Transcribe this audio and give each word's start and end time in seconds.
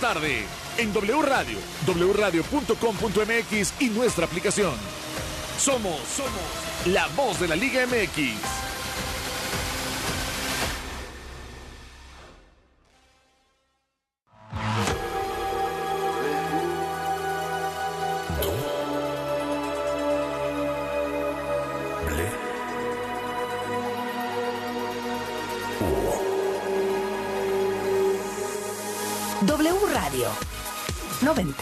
tarde 0.00 0.44
en 0.78 0.92
W 0.92 1.22
Radio, 1.22 1.58
wradio.com.mx 1.86 3.74
y 3.80 3.90
nuestra 3.90 4.24
aplicación. 4.24 4.74
Somos, 5.58 6.00
somos 6.16 6.86
la 6.86 7.06
voz 7.08 7.38
de 7.38 7.48
la 7.48 7.56
Liga 7.56 7.86
MX. 7.86 8.59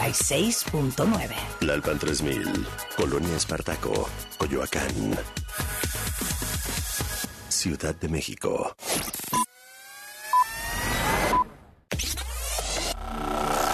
96.9. 0.08 1.34
La 1.60 1.74
Alpan 1.74 1.98
3000, 1.98 2.66
Colonia 2.96 3.36
Espartaco, 3.36 4.08
Coyoacán. 4.38 5.18
Ciudad 7.48 7.94
de 7.94 8.08
México. 8.08 8.74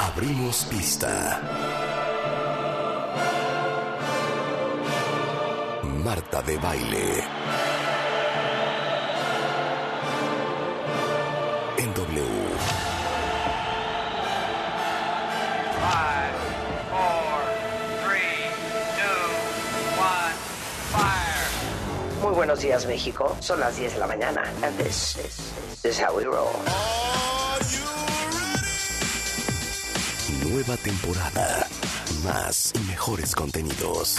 Abrimos 0.01 0.65
pista. 0.65 1.41
Marta 6.05 6.43
de 6.43 6.57
baile. 6.59 7.25
Buenos 22.47 22.61
días, 22.61 22.85
México. 22.85 23.35
Son 23.41 23.59
las 23.59 23.75
10 23.79 23.95
de 23.95 23.99
la 24.01 24.07
mañana. 24.07 24.43
And 24.63 24.77
this 24.77 25.17
is, 25.17 25.81
this 25.81 25.97
is 25.97 25.99
how 25.99 26.15
we 26.15 26.25
roll. 26.25 26.53
Nueva 30.51 30.77
temporada. 30.77 31.67
Más 32.23 32.73
y 32.75 32.81
mejores 32.81 33.35
contenidos. 33.35 34.19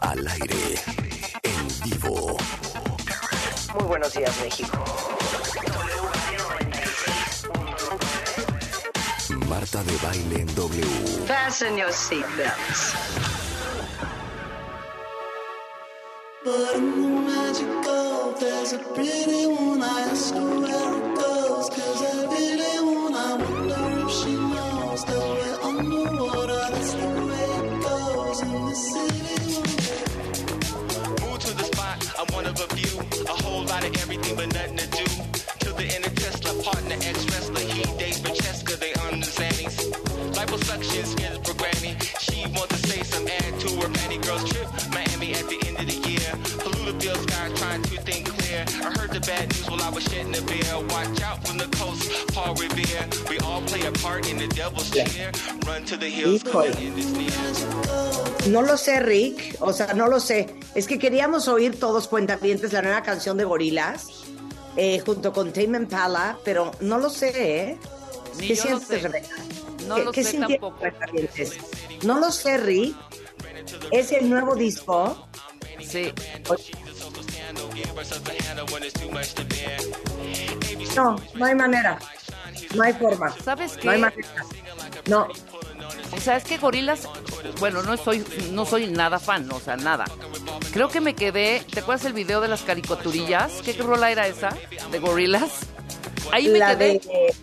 Al 0.00 0.26
aire. 0.28 0.80
En 1.42 1.90
vivo. 1.90 2.38
Muy 3.74 3.84
buenos 3.84 4.14
días, 4.14 4.34
México. 4.42 4.82
Marta 9.46 9.82
de 9.84 9.96
baile 9.98 10.40
en 10.40 10.54
W. 10.54 11.26
Fasten 11.26 11.76
your 11.76 11.92
seatbelts. 11.92 13.29
Near. 54.20 55.32
No 58.48 58.62
lo 58.62 58.76
sé, 58.76 59.00
Rick. 59.00 59.56
O 59.60 59.72
sea, 59.72 59.94
no 59.94 60.08
lo 60.08 60.20
sé. 60.20 60.54
Es 60.74 60.86
que 60.86 60.98
queríamos 60.98 61.48
oír 61.48 61.78
todos 61.78 62.08
cuentavientes 62.08 62.72
la 62.72 62.82
nueva 62.82 63.02
canción 63.02 63.36
de 63.36 63.44
Gorilas 63.44 64.06
eh, 64.76 65.00
junto 65.00 65.32
con 65.32 65.52
Tame 65.52 65.78
Impala, 65.78 66.38
pero 66.44 66.70
no 66.80 66.98
lo 66.98 67.10
sé, 67.10 67.30
¿eh? 67.70 67.78
Ni 68.38 68.48
¿Qué 68.48 68.56
lo 68.56 68.62
sientes, 68.62 68.88
sé. 68.88 68.98
Rebeca? 68.98 69.28
No 69.86 69.96
¿Qué, 69.96 70.04
lo 70.04 70.12
qué 70.12 70.24
sé 70.24 70.30
sintieron 70.32 70.60
tampoco. 70.60 70.78
cuentavientes? 70.78 71.52
No 72.04 72.18
lo 72.20 72.30
sé, 72.30 72.58
Rick. 72.58 72.96
Es 73.90 74.12
el 74.12 74.30
nuevo 74.30 74.54
disco. 74.54 75.28
Sí. 75.80 76.12
No, 80.96 81.16
no 81.34 81.44
hay 81.44 81.54
manera. 81.54 81.98
No 82.74 82.82
hay 82.82 82.92
forma. 82.94 83.34
¿Sabes 83.44 83.76
No 83.84 83.90
hay 83.90 83.96
qué? 83.98 84.02
manera. 84.02 84.28
No. 85.06 85.28
O 86.12 86.20
sea, 86.20 86.36
es 86.36 86.44
que 86.44 86.58
Gorilas, 86.58 87.08
bueno, 87.60 87.82
no 87.82 87.96
soy, 87.96 88.24
no 88.52 88.66
soy 88.66 88.88
nada 88.88 89.18
fan, 89.18 89.50
o 89.52 89.60
sea, 89.60 89.76
nada. 89.76 90.04
Creo 90.72 90.88
que 90.88 91.00
me 91.00 91.14
quedé, 91.14 91.64
¿te 91.72 91.80
acuerdas 91.80 92.04
el 92.04 92.12
video 92.12 92.40
de 92.40 92.48
las 92.48 92.62
caricaturillas? 92.62 93.52
¿Qué 93.64 93.72
rola 93.74 94.10
era 94.10 94.26
esa? 94.26 94.50
¿De 94.90 94.98
Gorilas? 94.98 95.50
Ahí 96.32 96.48
me 96.48 96.58
La 96.58 96.76
quedé. 96.76 97.00
de... 97.00 97.34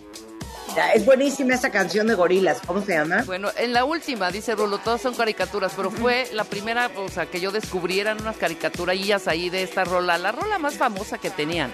Es 0.94 1.06
buenísima 1.06 1.56
esa 1.56 1.72
canción 1.72 2.06
de 2.08 2.14
Gorilas. 2.14 2.60
¿Cómo 2.66 2.82
se 2.86 2.94
llama? 2.94 3.24
Bueno, 3.26 3.50
en 3.58 3.74
la 3.74 3.84
última, 3.84 4.30
dice 4.30 4.54
Rulo, 4.54 4.78
todas 4.78 5.02
son 5.02 5.16
caricaturas, 5.16 5.74
pero 5.76 5.90
fue 5.90 6.28
la 6.34 6.44
primera, 6.44 6.92
o 6.98 7.10
sea, 7.10 7.26
que 7.26 7.40
yo 7.40 7.52
descubrí 7.52 8.00
eran 8.00 8.22
unas 8.22 8.38
caricaturillas 8.38 9.28
ahí 9.28 9.50
de 9.50 9.64
esta 9.64 9.86
rola, 9.86 10.18
la 10.20 10.32
rola 10.32 10.60
más 10.60 10.76
famosa 10.76 11.18
que 11.18 11.32
tenían. 11.32 11.74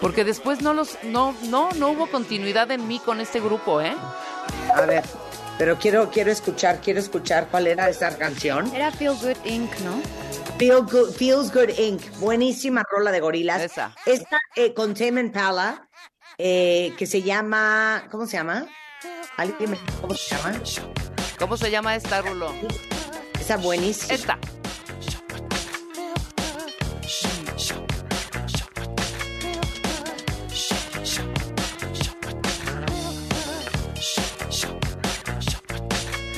Porque 0.00 0.24
después 0.24 0.62
no 0.62 0.74
los, 0.74 0.98
no, 1.02 1.34
no, 1.44 1.70
no 1.72 1.90
hubo 1.90 2.08
continuidad 2.08 2.70
en 2.70 2.86
mí 2.86 3.00
con 3.00 3.20
este 3.20 3.40
grupo, 3.40 3.80
¿eh? 3.80 3.96
A 4.74 4.82
ver, 4.82 5.04
pero 5.58 5.76
quiero, 5.76 6.08
quiero 6.10 6.30
escuchar, 6.30 6.80
quiero 6.80 7.00
escuchar 7.00 7.48
cuál 7.50 7.66
era 7.66 7.88
esa 7.88 8.16
canción. 8.16 8.72
Era 8.74 8.92
Feel 8.92 9.14
Good 9.20 9.44
Inc., 9.44 9.70
¿no? 9.80 10.00
Feel 10.56 10.82
Good, 10.82 11.14
Feels 11.14 11.52
Good 11.52 11.78
Inc. 11.78 12.00
Buenísima 12.18 12.84
rola 12.88 13.10
de 13.10 13.20
gorilas. 13.20 13.60
Esa. 13.60 13.94
Esta 14.06 14.38
eh, 14.54 14.72
con 14.72 14.94
Tame 14.94 15.20
Impala, 15.20 15.88
eh, 16.36 16.94
que 16.96 17.06
se 17.06 17.22
llama, 17.22 18.06
¿cómo 18.10 18.26
se 18.26 18.36
llama? 18.36 18.66
¿Alguien 19.36 19.72
me 19.72 19.78
cómo 20.00 20.14
se 20.14 20.36
llama? 20.36 20.60
¿Cómo 21.38 21.56
se 21.56 21.70
llama 21.70 21.96
esta, 21.96 22.22
Rulo? 22.22 22.52
Esa 23.40 23.56
buenísima. 23.56 24.14
Esta. 24.14 24.38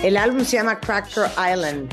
El 0.02 0.16
álbum 0.16 0.44
se 0.44 0.56
llama 0.56 0.80
Cracker 0.80 1.30
Island 1.32 1.92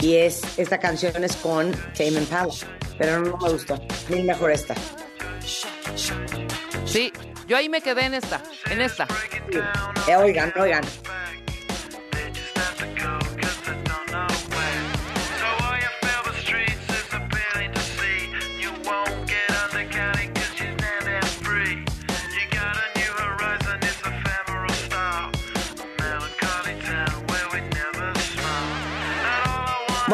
y 0.00 0.16
es 0.16 0.42
esta 0.58 0.78
canción 0.80 1.22
es 1.22 1.36
con 1.36 1.72
Tame 1.92 2.12
Impala, 2.12 2.52
pero 2.96 3.20
no 3.20 3.36
me 3.36 3.52
gustó. 3.52 3.78
Mil 4.08 4.24
mejor 4.24 4.50
esta. 4.50 4.74
Sí, 6.86 7.12
yo 7.46 7.58
ahí 7.58 7.68
me 7.68 7.82
quedé 7.82 8.06
en 8.06 8.14
esta, 8.14 8.42
en 8.70 8.80
esta. 8.80 9.06
Eh, 10.08 10.16
oigan, 10.16 10.54
oigan. 10.58 10.84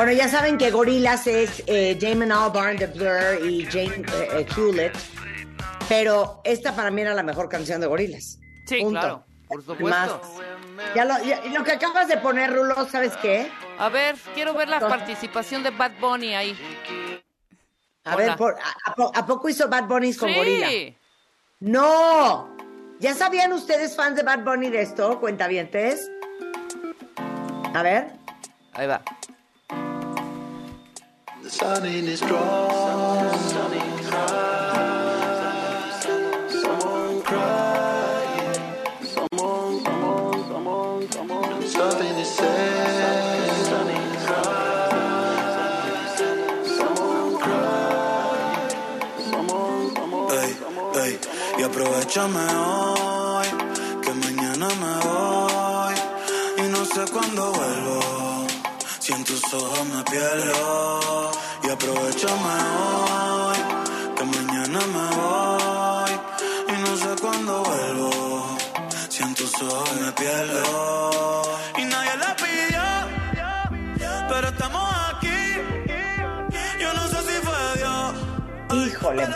Bueno, 0.00 0.12
ya 0.12 0.28
saben 0.28 0.56
que 0.56 0.70
Gorilas 0.70 1.26
es 1.26 1.62
eh, 1.66 1.94
Damon 2.00 2.32
Albarn 2.32 2.78
de 2.78 2.86
Blur 2.86 3.46
y 3.46 3.66
Jane 3.66 3.96
eh, 4.14 4.28
eh, 4.32 4.46
Hewlett, 4.56 4.96
pero 5.90 6.40
esta 6.42 6.74
para 6.74 6.90
mí 6.90 7.02
era 7.02 7.12
la 7.12 7.22
mejor 7.22 7.50
canción 7.50 7.82
de 7.82 7.86
Gorilas. 7.86 8.38
Sí, 8.64 8.80
Punto. 8.80 8.98
claro, 8.98 9.24
por 9.46 9.80
Más. 9.90 10.08
supuesto. 10.10 10.42
Ya 10.94 11.04
lo, 11.04 11.22
ya- 11.22 11.42
lo 11.52 11.62
que 11.64 11.72
acabas 11.72 12.08
de 12.08 12.16
poner, 12.16 12.50
Rulo, 12.50 12.88
¿sabes 12.88 13.14
qué? 13.20 13.52
A 13.78 13.90
ver, 13.90 14.16
quiero 14.34 14.54
ver 14.54 14.70
la 14.70 14.80
participación 14.80 15.62
de 15.62 15.68
Bad 15.68 15.92
Bunny 16.00 16.34
ahí. 16.34 16.56
A 18.04 18.14
Hola. 18.14 18.24
ver, 18.26 18.36
por- 18.38 18.54
a, 18.58 18.90
a 18.90 18.94
po- 18.94 19.12
¿a 19.14 19.26
poco 19.26 19.50
hizo 19.50 19.68
Bad 19.68 19.84
Bunny 19.84 20.14
con 20.14 20.32
Gorila? 20.32 20.68
Sí. 20.70 20.96
¡No! 21.60 22.56
¿Ya 23.00 23.12
sabían 23.12 23.52
ustedes 23.52 23.94
fans 23.94 24.16
de 24.16 24.22
Bad 24.22 24.44
Bunny 24.44 24.70
de 24.70 24.80
esto, 24.80 25.20
cuentavientes? 25.20 26.10
A 27.74 27.82
ver. 27.82 28.12
Ahí 28.72 28.86
va. 28.86 29.02
Sun 31.50 31.84
in 31.84 32.06
is 32.06 32.20
strong. 32.20 33.34
Someone 36.62 37.22
crying. 37.22 38.54
Someone 39.14 39.72
Something 41.66 42.14
to 42.14 42.24
say. 42.24 43.00
Ey, 50.32 50.50
ey, 51.02 51.18
y 51.58 51.62
aprovechame 51.64 52.46
hoy, 52.54 53.48
que 54.02 54.14
mañana 54.14 54.68
me 54.68 54.92
voy 55.04 55.94
y 56.58 56.68
no 56.70 56.84
sé 56.84 57.10
cuándo 57.12 57.52
vuelvo. 57.52 58.29
Si 59.10 59.16
en 59.16 59.24
tus 59.24 59.42
ojos 59.54 59.86
me 59.86 60.04
pierdo 60.04 61.32
y 61.64 61.68
aprovechame 61.68 62.54
hoy, 62.78 63.58
que 64.16 64.24
mañana 64.24 64.78
me 64.94 65.06
voy 65.18 66.12
y 66.68 66.80
no 66.80 66.96
sé 66.96 67.20
cuándo 67.20 67.64
vuelvo. 67.64 68.56
Si 69.08 69.24
en 69.24 69.34
tus 69.34 69.52
ojos 69.62 70.00
me 70.00 70.12
pierdo 70.12 71.42
y 71.76 71.84
nadie 71.86 72.16
la 72.18 72.36
pidió, 72.36 72.82
pero 74.28 74.48
estamos 74.48 74.94
aquí. 75.12 75.40
Yo 76.80 76.94
no 76.94 77.08
sé 77.08 77.16
si 77.16 77.36
fue 77.46 77.62
Dios, 77.78 78.86
Híjole, 78.86 79.26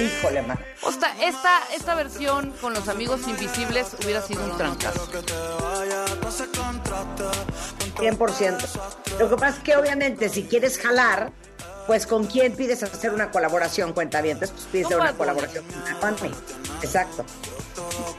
híjole, 0.00 0.42
man. 0.42 0.58
O 0.82 0.92
sea, 0.92 1.14
esta, 1.22 1.60
esta 1.74 1.94
versión 1.94 2.52
con 2.60 2.74
los 2.74 2.88
amigos 2.88 3.26
invisibles 3.26 3.94
hubiera 4.02 4.22
sido 4.22 4.44
un 4.44 4.56
trancazo. 4.56 5.10
Que 5.10 5.22
te 5.22 5.32
vaya, 5.34 6.04
no 6.22 6.30
se 6.30 6.46
contrata. 6.46 7.30
100%. 7.96 8.58
Lo 9.18 9.28
que 9.28 9.36
pasa 9.36 9.56
es 9.58 9.62
que 9.62 9.76
obviamente 9.76 10.28
si 10.28 10.44
quieres 10.44 10.78
jalar, 10.78 11.32
pues 11.86 12.06
con 12.06 12.26
quién 12.26 12.54
pides 12.54 12.82
hacer 12.82 13.12
una 13.12 13.30
colaboración, 13.30 13.92
cuenta 13.92 14.20
bien, 14.20 14.38
pues 14.38 14.50
pides 14.72 14.88
una 14.94 15.12
colaboración 15.12 15.64
con 16.00 16.16
Bunny. 16.16 16.34
Exacto. 16.82 17.24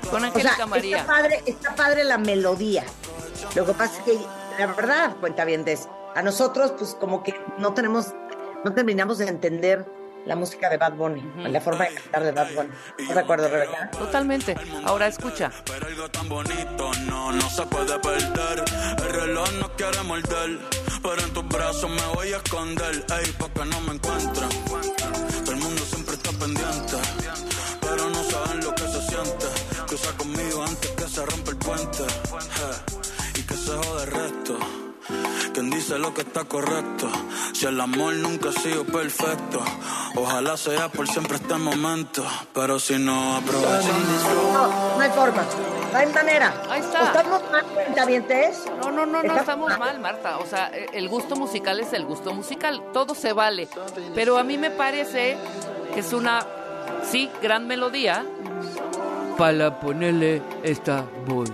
Con 0.10 0.24
O 0.24 0.28
Angélica 0.28 0.56
sea, 0.56 0.66
María. 0.66 0.98
está 0.98 1.08
padre, 1.14 1.44
está 1.46 1.76
padre 1.76 2.04
la 2.04 2.18
melodía. 2.18 2.84
Lo 3.56 3.66
que 3.66 3.74
pasa 3.74 3.98
es 4.00 4.04
que, 4.04 4.20
la 4.60 4.68
verdad, 4.68 5.16
cuenta 5.20 5.46
bien, 5.46 5.66
a 6.16 6.22
nosotros, 6.22 6.74
pues 6.78 6.96
como 6.96 7.24
que 7.24 7.34
no 7.58 7.74
tenemos, 7.74 8.14
no 8.64 8.74
terminamos 8.74 9.18
de 9.18 9.28
entender 9.28 9.86
la 10.26 10.36
música 10.36 10.70
de 10.70 10.78
Bad 10.78 10.94
Bunny, 10.94 11.22
la 11.50 11.62
forma 11.62 11.86
de 11.86 11.96
cantar 11.96 12.24
de 12.24 12.32
Bad 12.32 12.54
Bunny. 12.54 12.70
¿Estás 12.98 13.16
de 13.16 13.22
acuerdo, 13.22 13.48
Rebeca? 13.50 13.92
Totalmente. 13.92 14.56
Ahora 14.86 15.08
escucha. 15.08 15.52
Pero 15.66 15.88
algo 15.88 16.10
tan 16.10 16.30
bonito 16.30 16.92
no, 17.06 17.32
no 17.32 17.50
se 17.50 17.66
puede 17.66 17.98
perder. 18.00 18.64
El 18.98 19.10
reloj 19.14 19.52
no 19.60 19.72
quiere 19.76 20.02
morder, 20.04 20.60
pero 21.02 21.22
en 21.22 21.34
tus 21.34 21.48
brazos 21.48 21.90
me 21.90 22.06
voy 22.16 22.34
a 22.34 22.38
esconder. 22.38 23.06
Ey, 23.20 23.32
pa' 23.38 23.50
que 23.50 23.66
no 23.66 23.82
me 23.82 23.94
encuentren. 23.94 24.50
Todo 25.44 25.52
el 25.52 25.58
mundo 25.58 25.82
siempre 25.84 26.16
está 26.16 26.32
pendiente, 26.32 26.98
pero 27.82 28.10
no 28.10 28.24
saben 28.24 28.64
lo 28.64 28.76
que 28.76 28.84
se 28.84 29.02
siente. 29.02 29.46
Cruza 29.88 30.12
conmigo 30.18 30.64
antes 30.64 30.92
que 30.92 31.08
se 31.08 31.26
rompa 31.26 31.52
el 31.52 31.58
puente. 31.58 32.04
Eh, 32.04 32.91
Quien 35.62 35.70
dice 35.70 36.00
lo 36.00 36.12
que 36.12 36.22
está 36.22 36.44
correcto. 36.46 37.08
Si 37.54 37.68
el 37.68 37.80
amor 37.80 38.16
nunca 38.16 38.50
ha 38.50 38.52
sido 38.52 38.84
perfecto, 38.84 39.62
ojalá 40.16 40.58
sea 40.58 40.90
por 40.90 41.08
siempre 41.08 41.36
este 41.36 41.54
momento. 41.54 42.26
Pero 42.52 42.80
si 42.80 42.98
no 42.98 43.36
aprovechamos. 43.36 44.24
No, 44.54 44.96
no 44.96 45.00
hay 45.00 45.10
forma, 45.12 45.44
no 45.94 45.98
hay 46.00 46.08
manera. 46.08 46.64
Ahí 46.68 46.82
está. 46.82 47.04
¿Estamos 47.04 47.44
mal, 47.52 47.64
cuentavientes? 47.76 48.64
No, 48.82 48.90
no, 48.92 49.06
no, 49.06 49.22
no, 49.22 49.38
estamos 49.38 49.78
mal, 49.78 50.00
Marta. 50.00 50.40
O 50.40 50.48
sea, 50.48 50.72
e- 50.74 50.90
el 50.94 51.08
gusto 51.08 51.36
musical 51.36 51.80
es 51.80 51.94
el 51.94 52.06
gusto 52.06 52.34
musical. 52.34 52.82
Todo 52.92 53.14
se 53.14 53.32
vale. 53.32 53.70
Pero 54.16 54.40
a 54.40 54.44
mí 54.44 54.58
me 54.58 54.72
parece 54.72 55.38
que 55.94 56.00
es 56.00 56.12
una, 56.12 56.44
sí, 57.04 57.30
gran 57.40 57.68
melodía 57.68 58.26
para 59.38 59.80
ponerle 59.80 60.42
esta 60.64 61.06
voz. 61.28 61.52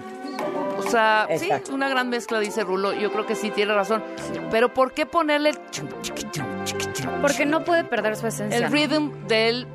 O 0.87 0.91
sea, 0.91 1.27
Exacto. 1.29 1.67
sí, 1.67 1.73
una 1.73 1.89
gran 1.89 2.09
mezcla, 2.09 2.39
dice 2.39 2.63
Rulo. 2.63 2.93
Yo 2.93 3.11
creo 3.11 3.25
que 3.25 3.35
sí 3.35 3.51
tiene 3.51 3.73
razón. 3.73 4.03
Pero 4.49 4.73
¿por 4.73 4.93
qué 4.93 5.05
ponerle? 5.05 5.51
Porque 7.21 7.45
no 7.45 7.63
puede 7.63 7.83
perder 7.83 8.15
su 8.15 8.27
esencia. 8.27 8.57
el 8.57 8.71
rhythm 8.71 9.27
del 9.27 9.67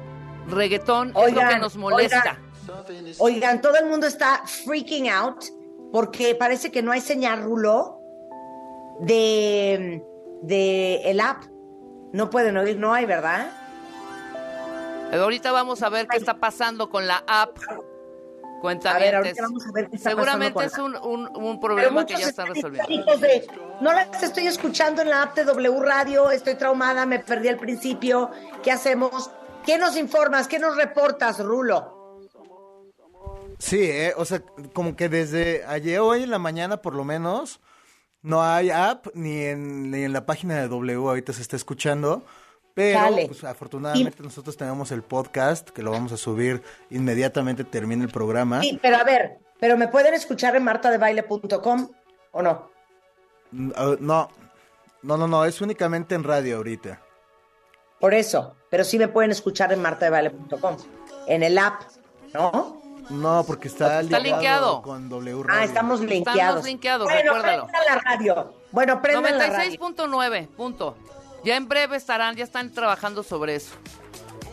reggaetón 0.48 1.08
es 1.16 1.34
lo 1.34 1.40
que 1.48 1.58
nos 1.58 1.76
molesta? 1.76 2.38
oigan. 2.88 3.14
Oigan, 3.18 3.60
todo 3.60 3.76
el 3.76 3.86
mundo 3.86 4.06
está 4.06 4.42
freaking 4.46 5.08
out 5.08 5.44
porque 5.92 6.34
parece 6.34 6.70
que 6.70 6.82
no 6.82 6.92
hay 6.92 7.00
señal 7.00 7.42
rulo 7.42 8.00
de, 9.00 10.02
de 10.42 11.02
el 11.04 11.20
app. 11.20 11.44
No 12.12 12.30
pueden 12.30 12.56
oír, 12.56 12.78
no 12.78 12.92
hay, 12.92 13.04
¿verdad? 13.06 13.50
Ahorita 15.12 15.52
vamos 15.52 15.82
a 15.82 15.90
ver 15.90 16.06
qué 16.08 16.16
está 16.16 16.38
pasando 16.38 16.88
con 16.88 17.06
la 17.06 17.22
app. 17.26 17.58
Cuenta 18.62 18.94
A 18.94 18.98
ver, 19.00 19.16
ahorita 19.16 19.42
vamos 19.42 19.66
a 19.66 19.72
ver 19.72 19.90
qué 19.90 19.96
está 19.96 20.10
Seguramente 20.10 20.64
es 20.64 20.78
un, 20.78 20.94
un, 20.94 21.58
problema 21.58 22.06
que 22.06 22.12
muchos 22.14 22.20
ya 22.20 22.28
están 22.28 22.46
están 22.46 22.72
resolviendo. 22.72 23.16
de, 23.16 23.44
no 23.80 23.92
las 23.92 24.22
estoy 24.22 24.46
escuchando 24.46 25.02
en 25.02 25.10
la 25.10 25.22
app 25.22 25.34
de 25.34 25.42
W 25.42 25.80
Radio, 25.80 26.30
estoy 26.30 26.54
traumada, 26.54 27.04
me 27.04 27.18
perdí 27.18 27.48
al 27.48 27.56
principio. 27.56 28.30
¿Qué 28.62 28.70
hacemos? 28.70 29.32
¿Qué 29.66 29.78
nos 29.78 29.96
informas? 29.96 30.46
¿Qué 30.46 30.60
nos 30.60 30.76
reportas, 30.76 31.40
Rulo? 31.40 32.20
Sí, 33.58 33.80
eh, 33.82 34.14
o 34.16 34.24
sea, 34.24 34.44
como 34.72 34.94
que 34.94 35.08
desde 35.08 35.64
ayer, 35.64 35.98
hoy 35.98 36.22
en 36.22 36.30
la 36.30 36.38
mañana 36.38 36.82
por 36.82 36.94
lo 36.94 37.02
menos, 37.02 37.58
no 38.22 38.44
hay 38.44 38.70
app 38.70 39.08
ni 39.14 39.42
en, 39.42 39.90
ni 39.90 40.04
en 40.04 40.12
la 40.12 40.24
página 40.24 40.54
de 40.60 40.68
W 40.68 40.98
ahorita 40.98 41.32
se 41.32 41.42
está 41.42 41.56
escuchando. 41.56 42.24
Pero, 42.74 42.98
Dale. 43.00 43.26
pues, 43.26 43.44
afortunadamente 43.44 44.22
nosotros 44.22 44.56
tenemos 44.56 44.90
el 44.92 45.02
podcast 45.02 45.68
que 45.70 45.82
lo 45.82 45.90
vamos 45.90 46.12
a 46.12 46.16
subir 46.16 46.62
inmediatamente 46.90 47.64
termine 47.64 48.04
el 48.04 48.10
programa. 48.10 48.60
Sí, 48.62 48.78
pero 48.80 48.96
a 48.96 49.04
ver, 49.04 49.38
¿pero 49.60 49.76
me 49.76 49.88
pueden 49.88 50.14
escuchar 50.14 50.56
en 50.56 50.64
martadebaile.com 50.64 51.88
o 52.32 52.42
no? 52.42 52.70
Ah, 53.76 53.94
No, 54.00 54.30
no, 55.02 55.16
no, 55.18 55.26
no, 55.28 55.44
es 55.44 55.60
únicamente 55.60 56.14
en 56.14 56.24
radio 56.24 56.56
ahorita. 56.56 57.00
Por 58.00 58.14
eso, 58.14 58.56
pero 58.70 58.84
sí 58.84 58.98
me 58.98 59.08
pueden 59.08 59.30
escuchar 59.30 59.72
en 59.72 59.82
martadebaile.com, 59.82 60.76
en 61.26 61.42
el 61.42 61.58
app, 61.58 61.82
¿no? 62.32 62.80
No, 63.10 63.44
porque 63.46 63.68
está, 63.68 64.00
Está 64.00 64.18
linkeado. 64.18 64.80
con 64.80 65.08
W 65.08 65.42
Radio. 65.42 65.60
Ah, 65.60 65.64
estamos 65.64 66.00
linkeados. 66.00 66.64
linkeados, 66.64 67.06
bueno, 67.06 67.34
recuérdalo. 67.34 67.66
la 67.88 67.98
radio. 68.00 68.54
Bueno, 68.70 69.02
prendan 69.02 69.36
la 69.38 69.46
radio. 69.48 69.78
96.9, 69.78 70.48
punto. 70.48 70.96
Ya 71.44 71.56
en 71.56 71.68
breve 71.68 71.96
estarán, 71.96 72.36
ya 72.36 72.44
están 72.44 72.70
trabajando 72.70 73.22
sobre 73.22 73.56
eso. 73.56 73.74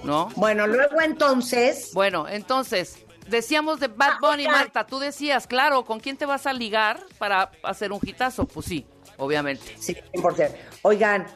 ¿No? 0.03 0.30
Bueno, 0.36 0.65
luego 0.65 1.01
entonces, 1.01 1.91
Bueno, 1.94 2.27
entonces, 2.27 2.97
decíamos 3.27 3.80
de 3.80 3.88
Bad 3.88 4.19
Bunny, 4.21 4.44
oigan. 4.44 4.53
Marta, 4.53 4.86
tú 4.86 4.97
decías, 4.97 5.45
claro, 5.45 5.83
¿con 5.83 6.00
quién 6.00 6.18
te 6.18 6.25
vas 6.25 6.47
a 6.47 6.54
ligar 6.54 7.04
para 7.18 7.52
hacer 7.64 7.92
un 7.92 7.99
hitazo? 8.02 8.45
Pues 8.45 8.66
sí, 8.66 8.85
obviamente. 9.18 9.75
sí, 9.78 9.95
100%. 10.14 10.56
Oigan, 10.83 11.28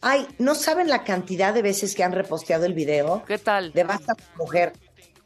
ay, 0.00 0.26
¿no 0.38 0.54
saben 0.54 0.88
la 0.88 1.04
cantidad 1.04 1.54
de 1.54 1.62
veces 1.62 1.94
que 1.94 2.02
han 2.02 2.12
reposteado 2.12 2.66
el 2.66 2.74
video? 2.74 3.22
¿Qué 3.24 3.38
tal? 3.38 3.72
de 3.72 3.84
Basta 3.84 4.16
mujer. 4.36 4.72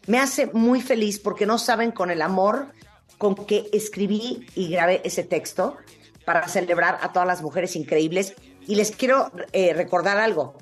Me 0.07 0.19
hace 0.19 0.47
muy 0.47 0.83
feliz 0.83 1.19
porque 1.19 1.47
no 1.47 1.59
saben 1.59 1.93
con 1.93 2.11
el 2.11 2.23
amor 2.23 2.73
con 3.19 3.35
que 3.35 3.71
escribí 3.73 4.47
y 4.55 4.69
grabé 4.69 5.01
ese 5.05 5.23
texto 5.23 5.77
para 6.25 6.47
celebrar 6.49 6.99
a 7.03 7.13
todas 7.13 7.27
las 7.27 7.41
mujeres 7.41 7.77
increíbles. 7.77 8.35
Y 8.67 8.75
les 8.77 8.91
quiero 8.93 9.31
eh, 9.53 9.73
recordar 9.75 10.19
algo. 10.19 10.55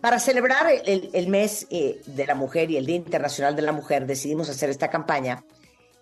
Para 0.00 0.18
celebrar 0.18 0.66
el, 0.84 1.28
mes 1.28 1.66
eh, 1.70 2.00
de 2.04 2.26
la 2.26 2.34
mujer 2.34 2.70
y 2.70 2.76
el 2.76 2.84
Día 2.84 2.96
Internacional 2.96 3.56
de 3.56 3.62
la 3.62 3.72
Mujer, 3.72 4.06
decidimos 4.06 4.50
hacer 4.50 4.68
esta 4.68 4.90
campaña 4.90 5.42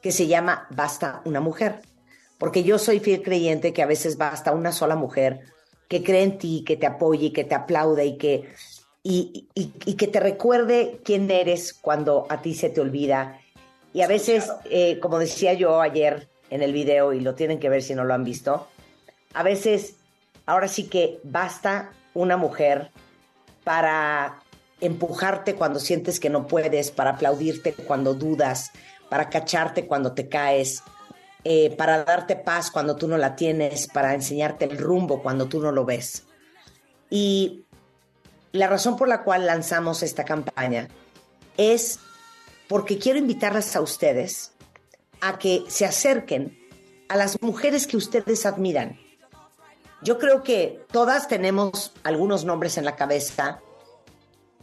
que 0.01 0.11
se 0.11 0.27
llama 0.27 0.67
Basta 0.71 1.23
una 1.25 1.41
mujer. 1.41 1.83
Porque 2.37 2.65
yo 2.65 2.79
soy 2.81 2.99
fiel 2.99 3.23
creyente 3.23 3.73
que 3.73 3.83
a 3.83 3.87
veces 3.87 4.17
basta 4.19 4.51
una 4.51 4.73
sola 4.73 4.97
mujer 4.97 5.41
que 5.87 6.03
cree 6.03 6.25
en 6.25 6.39
ti, 6.39 6.65
que 6.67 6.77
te 6.77 6.87
apoye, 6.87 7.33
que 7.33 7.45
te 7.45 7.55
aplaude 7.55 8.05
y 8.05 8.19
que, 8.19 8.49
y, 9.05 9.47
y- 9.55 9.73
y 9.85 9.95
que 9.95 10.09
te 10.09 10.19
recuerde 10.19 11.01
quién 11.05 11.31
eres 11.31 11.73
cuando 11.73 12.27
a 12.29 12.43
ti 12.43 12.55
se 12.55 12.71
te 12.71 12.81
olvida. 12.81 13.39
Y 13.95 14.01
a 14.01 14.09
veces, 14.09 14.51
eh, 14.65 14.99
como 14.99 15.21
decía 15.21 15.53
yo 15.53 15.81
ayer 15.81 16.29
en 16.51 16.63
el 16.63 16.73
video, 16.73 17.13
y 17.13 17.21
lo 17.21 17.37
tienen 17.37 17.61
que 17.61 17.69
ver 17.69 17.83
si 17.85 17.95
no 17.95 18.03
lo 18.05 18.15
han 18.15 18.25
visto, 18.25 18.67
a 19.35 19.43
veces, 19.45 19.95
ahora 20.47 20.69
sí 20.69 20.85
que 20.85 21.21
basta 21.25 21.93
una 22.15 22.37
mujer 22.37 22.91
para 23.65 24.43
empujarte 24.81 25.55
cuando 25.55 25.79
sientes 25.79 26.19
que 26.19 26.31
no 26.31 26.47
puedes, 26.47 26.91
para 26.91 27.11
aplaudirte 27.11 27.73
cuando 27.73 28.15
dudas, 28.15 28.73
para 29.09 29.31
cacharte 29.31 29.87
cuando 29.87 30.13
te 30.13 30.29
caes, 30.29 30.83
eh, 31.45 31.75
para 31.77 32.05
darte 32.05 32.37
paz 32.37 32.71
cuando 32.71 32.97
tú 32.97 33.09
no 33.09 33.17
la 33.17 33.37
tienes, 33.37 33.87
para 33.87 34.15
enseñarte 34.15 34.65
el 34.65 34.79
rumbo 34.79 35.23
cuando 35.23 35.47
tú 35.47 35.61
no 35.61 35.73
lo 35.73 35.85
ves. 35.85 36.25
Y 37.11 37.65
la 38.53 38.69
razón 38.69 38.97
por 38.97 39.09
la 39.09 39.23
cual 39.23 39.47
lanzamos 39.47 40.03
esta 40.03 40.25
campaña 40.25 40.89
es 41.57 41.99
porque 42.69 42.99
quiero 42.99 43.19
invitarlas 43.19 43.77
a 43.77 43.81
ustedes 43.81 44.53
a 45.21 45.39
que 45.39 45.65
se 45.69 45.85
acerquen 45.85 46.59
a 47.09 47.17
las 47.17 47.41
mujeres 47.43 47.87
que 47.87 47.97
ustedes 47.97 48.47
admiran. 48.47 48.99
Yo 50.03 50.19
creo 50.19 50.43
que 50.43 50.85
todas 50.91 51.29
tenemos 51.29 51.93
algunos 52.03 52.45
nombres 52.45 52.77
en 52.77 52.85
la 52.85 52.97
cabeza 52.97 53.61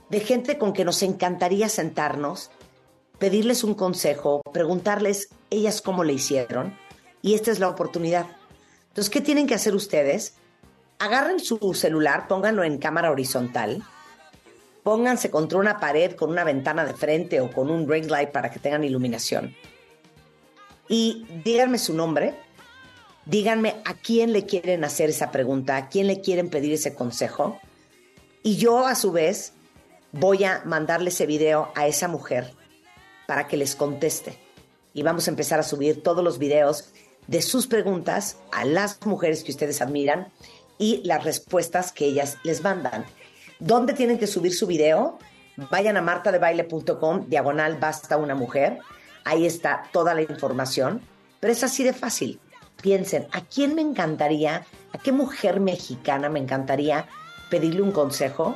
de 0.09 0.19
gente 0.19 0.57
con 0.57 0.73
que 0.73 0.83
nos 0.83 1.01
encantaría 1.01 1.69
sentarnos, 1.69 2.51
pedirles 3.19 3.63
un 3.63 3.73
consejo, 3.73 4.41
preguntarles 4.51 5.29
ellas 5.49 5.81
cómo 5.81 6.03
le 6.03 6.13
hicieron, 6.13 6.77
y 7.21 7.35
esta 7.35 7.51
es 7.51 7.59
la 7.59 7.69
oportunidad. 7.69 8.25
Entonces, 8.89 9.09
¿qué 9.09 9.21
tienen 9.21 9.47
que 9.47 9.55
hacer 9.55 9.75
ustedes? 9.75 10.33
Agarren 10.97 11.39
su 11.39 11.73
celular, 11.73 12.27
pónganlo 12.27 12.65
en 12.65 12.77
cámara 12.77 13.09
horizontal, 13.09 13.81
pónganse 14.83 15.31
contra 15.31 15.59
una 15.59 15.79
pared 15.79 16.15
con 16.15 16.31
una 16.31 16.43
ventana 16.43 16.83
de 16.83 16.93
frente 16.93 17.39
o 17.39 17.49
con 17.49 17.69
un 17.69 17.89
ring 17.89 18.09
light 18.09 18.31
para 18.31 18.51
que 18.51 18.59
tengan 18.59 18.83
iluminación. 18.83 19.55
Y 20.89 21.25
díganme 21.45 21.77
su 21.77 21.93
nombre, 21.93 22.35
díganme 23.25 23.75
a 23.85 23.93
quién 23.93 24.33
le 24.33 24.45
quieren 24.45 24.83
hacer 24.83 25.09
esa 25.09 25.31
pregunta, 25.31 25.77
a 25.77 25.89
quién 25.89 26.07
le 26.07 26.21
quieren 26.21 26.49
pedir 26.49 26.73
ese 26.73 26.95
consejo. 26.95 27.59
Y 28.43 28.57
yo, 28.57 28.85
a 28.87 28.95
su 28.95 29.11
vez, 29.11 29.53
voy 30.11 30.43
a 30.43 30.61
mandarle 30.65 31.09
ese 31.09 31.25
video 31.25 31.71
a 31.75 31.87
esa 31.87 32.07
mujer 32.07 32.53
para 33.27 33.47
que 33.47 33.57
les 33.57 33.75
conteste. 33.75 34.37
Y 34.93 35.03
vamos 35.03 35.27
a 35.27 35.31
empezar 35.31 35.59
a 35.59 35.63
subir 35.63 36.01
todos 36.01 36.23
los 36.23 36.39
videos 36.39 36.89
de 37.27 37.41
sus 37.41 37.67
preguntas 37.67 38.37
a 38.51 38.65
las 38.65 39.05
mujeres 39.05 39.43
que 39.43 39.51
ustedes 39.51 39.81
admiran 39.81 40.31
y 40.79 41.01
las 41.03 41.23
respuestas 41.23 41.91
que 41.91 42.05
ellas 42.05 42.37
les 42.43 42.63
mandan. 42.63 43.05
¿Dónde 43.59 43.93
tienen 43.93 44.17
que 44.17 44.25
subir 44.25 44.53
su 44.53 44.65
video? 44.65 45.19
Vayan 45.69 45.97
a 45.97 46.01
martadebaile.com, 46.01 47.27
diagonal 47.27 47.77
basta 47.77 48.17
una 48.17 48.33
mujer. 48.33 48.79
Ahí 49.25 49.45
está 49.45 49.83
toda 49.91 50.13
la 50.13 50.21
información. 50.21 51.01
Pero 51.39 51.53
es 51.53 51.63
así 51.63 51.83
de 51.83 51.93
fácil. 51.93 52.39
Piensen, 52.81 53.27
¿a 53.31 53.41
quién 53.41 53.75
me 53.75 53.81
encantaría, 53.81 54.65
a 54.93 54.97
qué 54.97 55.11
mujer 55.11 55.59
mexicana 55.59 56.29
me 56.29 56.39
encantaría 56.39 57.07
pedirle 57.49 57.81
un 57.81 57.91
consejo? 57.91 58.55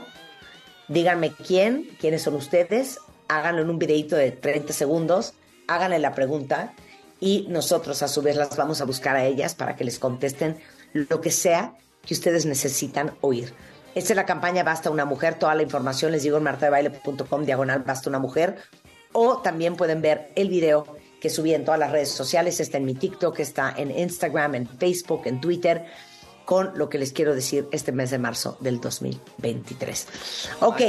Díganme 0.88 1.32
quién, 1.32 1.90
quiénes 2.00 2.22
son 2.22 2.36
ustedes, 2.36 3.00
háganlo 3.28 3.62
en 3.62 3.70
un 3.70 3.80
videito 3.80 4.16
de 4.16 4.32
30 4.32 4.74
segundos, 4.74 5.34
háganle 5.68 6.00
la 6.00 6.14
pregunta 6.14 6.74
y 7.20 7.48
nosotros 7.50 8.04
a 8.04 8.08
su 8.08 8.22
vez 8.22 8.36
las 8.36 8.56
vamos 8.56 8.82
a 8.82 8.86
buscar 8.86 9.16
a 9.16 9.26
ellas 9.26 9.56
para 9.56 9.76
que 9.76 9.84
les 9.84 10.00
contesten 10.00 10.58
lo 10.94 11.22
que 11.22 11.32
sea 11.32 11.74
que 12.06 12.14
ustedes 12.14 12.46
necesitan 12.46 13.12
oír. 13.22 13.54
Esta 13.96 14.14
es 14.14 14.18
la 14.18 14.26
campaña 14.26 14.64
Basta 14.64 14.90
una 14.90 15.06
mujer, 15.06 15.36
toda 15.36 15.56
la 15.56 15.64
información 15.64 16.12
les 16.12 16.24
digo 16.24 16.38
en 16.38 16.44
martadebaile.com 16.44 17.46
diagonal 17.46 17.84
Basta 17.84 18.10
una 18.10 18.20
mujer 18.20 18.58
o 19.12 19.38
también 19.38 19.76
pueden 19.76 20.02
ver 20.02 20.32
el 20.36 20.50
video 20.50 20.86
que 21.24 21.30
subí 21.30 21.54
en 21.54 21.64
todas 21.64 21.80
las 21.80 21.90
redes 21.90 22.12
sociales, 22.12 22.60
está 22.60 22.78
en 22.80 22.84
mi 22.84 22.96
TikTok, 22.96 23.40
está 23.40 23.74
en 23.78 23.98
Instagram, 23.98 24.56
en 24.56 24.68
Facebook, 24.68 25.22
en 25.24 25.40
Twitter 25.40 25.86
con 26.44 26.78
lo 26.78 26.90
que 26.90 26.98
les 26.98 27.14
quiero 27.14 27.34
decir 27.34 27.66
este 27.72 27.94
mes 27.94 28.12
de 28.12 28.18
marzo 28.20 28.58
del 28.60 28.82
2023. 28.82 30.08
Ok, 30.60 30.82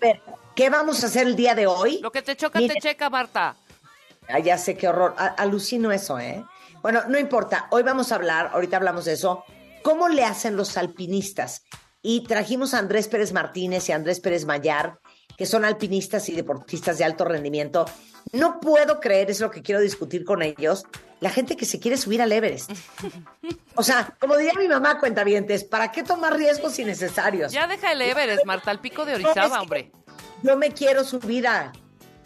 pero, 0.00 0.20
¿qué 0.54 0.70
vamos 0.70 1.04
a 1.04 1.08
hacer 1.08 1.26
el 1.26 1.36
día 1.36 1.54
de 1.54 1.66
hoy? 1.66 1.98
Lo 2.02 2.10
que 2.10 2.22
te 2.22 2.34
choca, 2.36 2.58
Miren. 2.58 2.76
te 2.76 2.80
checa, 2.88 3.10
Marta. 3.10 3.54
Ah, 4.30 4.38
ya 4.38 4.56
sé 4.56 4.78
qué 4.78 4.88
horror. 4.88 5.14
A- 5.18 5.26
alucino 5.26 5.92
eso, 5.92 6.18
¿eh? 6.18 6.42
Bueno, 6.80 7.02
no 7.08 7.18
importa. 7.18 7.66
Hoy 7.70 7.82
vamos 7.82 8.12
a 8.12 8.14
hablar, 8.14 8.50
ahorita 8.54 8.78
hablamos 8.78 9.04
de 9.04 9.12
eso. 9.12 9.44
¿Cómo 9.82 10.08
le 10.08 10.24
hacen 10.24 10.56
los 10.56 10.78
alpinistas? 10.78 11.64
Y 12.00 12.22
trajimos 12.24 12.72
a 12.72 12.78
Andrés 12.78 13.08
Pérez 13.08 13.34
Martínez 13.34 13.86
y 13.90 13.92
a 13.92 13.96
Andrés 13.96 14.20
Pérez 14.20 14.46
Mayar, 14.46 15.00
que 15.36 15.46
son 15.46 15.64
alpinistas 15.64 16.28
y 16.28 16.32
deportistas 16.32 16.98
de 16.98 17.04
alto 17.04 17.24
rendimiento. 17.24 17.84
No 18.32 18.58
puedo 18.60 18.98
creer, 19.00 19.30
es 19.30 19.40
lo 19.40 19.50
que 19.50 19.62
quiero 19.62 19.80
discutir 19.80 20.24
con 20.24 20.42
ellos, 20.42 20.84
la 21.20 21.30
gente 21.30 21.56
que 21.56 21.64
se 21.64 21.78
quiere 21.78 21.96
subir 21.96 22.20
al 22.20 22.32
Everest. 22.32 22.70
O 23.76 23.82
sea, 23.82 24.16
como 24.18 24.36
diría 24.36 24.52
mi 24.58 24.68
mamá, 24.68 24.98
cuentavientes, 24.98 25.64
¿para 25.64 25.92
qué 25.92 26.02
tomar 26.02 26.36
riesgos 26.36 26.78
innecesarios? 26.78 27.52
Ya 27.52 27.66
deja 27.66 27.92
el 27.92 28.02
Everest, 28.02 28.44
Marta, 28.44 28.70
al 28.70 28.80
pico 28.80 29.04
de 29.04 29.14
Orizaba, 29.14 29.60
hombre. 29.62 29.92
Yo 30.42 30.56
me 30.56 30.70
quiero 30.72 31.04
subir 31.04 31.46
a- 31.46 31.72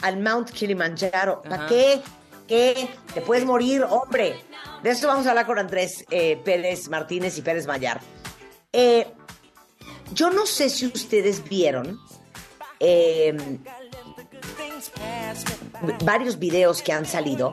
al 0.03 0.19
Mount 0.21 0.51
Kilimanjaro. 0.51 1.43
¿Para 1.43 1.57
Ajá. 1.57 1.67
qué? 1.69 2.01
¿Qué? 2.49 2.89
Te 3.15 3.21
puedes 3.21 3.45
morir, 3.45 3.83
hombre. 3.89 4.41
De 4.83 4.91
eso 4.91 5.07
vamos 5.07 5.27
a 5.27 5.31
hablar 5.31 5.47
con 5.47 5.59
Andrés 5.59 6.05
eh, 6.11 6.41
Pérez 6.45 6.89
Martínez 6.89 7.37
y 7.39 7.43
Pérez 7.43 7.67
Mayar. 7.67 8.01
Eh, 8.73 9.07
yo 10.13 10.31
no 10.31 10.47
sé 10.47 10.71
si 10.71 10.87
ustedes 10.87 11.45
vieron 11.49 12.01
eh, 12.81 13.37
varios 16.05 16.39
videos 16.39 16.83
que 16.83 16.93
han 16.93 17.07
salido 17.07 17.53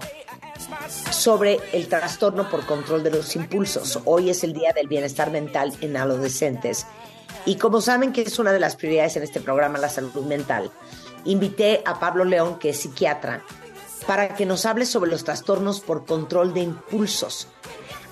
sobre 1.12 1.60
el 1.74 1.88
trastorno 1.88 2.50
por 2.50 2.66
control 2.66 3.04
de 3.04 3.12
los 3.12 3.36
impulsos. 3.36 4.00
Hoy 4.06 4.30
es 4.30 4.44
el 4.44 4.54
Día 4.54 4.74
del 4.74 4.88
Bienestar 4.88 5.32
Mental 5.32 5.74
en 5.82 5.98
adolescentes. 5.98 6.86
Y 7.46 7.56
como 7.56 7.82
saben 7.82 8.12
que 8.12 8.24
es 8.24 8.40
una 8.40 8.52
de 8.52 8.60
las 8.60 8.76
prioridades 8.76 9.16
en 9.18 9.24
este 9.24 9.40
programa, 9.40 9.78
la 9.78 9.90
salud 9.90 10.26
mental, 10.26 10.72
invité 11.26 11.82
a 11.86 12.00
Pablo 12.00 12.26
León, 12.26 12.60
que 12.60 12.70
es 12.70 12.80
psiquiatra, 12.82 13.44
para 14.06 14.36
que 14.36 14.46
nos 14.46 14.66
hable 14.66 14.86
sobre 14.86 15.12
los 15.12 15.24
trastornos 15.24 15.80
por 15.80 16.06
control 16.06 16.54
de 16.54 16.62
impulsos. 16.62 17.48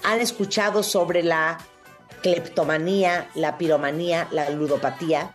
Han 0.04 0.22
escuchado 0.22 0.84
sobre 0.84 1.24
la 1.24 1.58
cleptomanía, 2.22 3.30
la 3.36 3.58
piromanía, 3.58 4.28
la 4.32 4.50
ludopatía. 4.50 5.34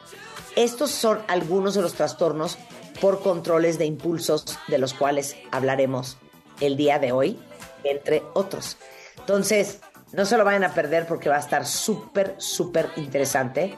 Estos 0.61 0.91
son 0.91 1.21
algunos 1.27 1.73
de 1.73 1.81
los 1.81 1.95
trastornos 1.95 2.59
por 3.01 3.23
controles 3.23 3.79
de 3.79 3.87
impulsos 3.87 4.59
de 4.69 4.77
los 4.77 4.93
cuales 4.93 5.35
hablaremos 5.51 6.19
el 6.61 6.77
día 6.77 6.99
de 6.99 7.13
hoy, 7.13 7.39
entre 7.83 8.23
otros. 8.35 8.77
Entonces, 9.17 9.81
no 10.13 10.27
se 10.27 10.37
lo 10.37 10.45
vayan 10.45 10.65
a 10.65 10.75
perder 10.75 11.07
porque 11.07 11.31
va 11.31 11.37
a 11.37 11.41
estar 11.41 11.67
súper, 11.67 12.35
súper 12.37 12.91
interesante. 12.97 13.75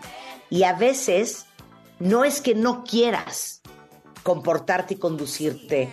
Y 0.51 0.65
a 0.65 0.73
veces 0.73 1.47
no 2.01 2.25
es 2.25 2.41
que 2.41 2.57
no 2.57 2.83
quieras 2.83 3.63
comportarte 4.25 4.95
y 4.95 4.97
conducirte 4.97 5.89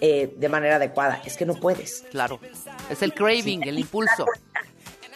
eh, 0.00 0.32
de 0.36 0.48
manera 0.48 0.76
adecuada, 0.76 1.20
es 1.24 1.36
que 1.36 1.44
no 1.44 1.56
puedes. 1.56 2.04
Claro. 2.12 2.38
Es 2.88 3.02
el 3.02 3.14
craving, 3.14 3.66
el 3.66 3.80
impulso. 3.80 4.26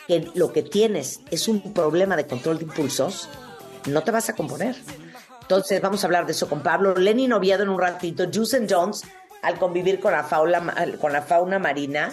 Que 0.08 0.28
lo 0.34 0.52
que 0.52 0.64
tienes 0.64 1.20
es 1.30 1.46
un 1.46 1.72
problema 1.72 2.16
de 2.16 2.26
control 2.26 2.58
de 2.58 2.64
impulsos, 2.64 3.28
no 3.86 4.02
te 4.02 4.10
vas 4.10 4.28
a 4.28 4.34
componer. 4.34 4.74
Entonces 5.44 5.82
vamos 5.82 6.02
a 6.02 6.06
hablar 6.06 6.24
de 6.24 6.32
eso 6.32 6.48
con 6.48 6.62
Pablo. 6.62 6.94
Lenny 6.94 7.30
Oviedo 7.30 7.62
en 7.62 7.68
un 7.68 7.78
ratito, 7.78 8.24
Juice 8.32 8.66
Jones 8.68 9.02
al 9.42 9.58
convivir 9.58 10.00
con 10.00 10.12
la 10.12 10.24
fauna, 10.24 10.74
con 10.98 11.12
la 11.12 11.20
fauna 11.20 11.58
marina. 11.58 12.10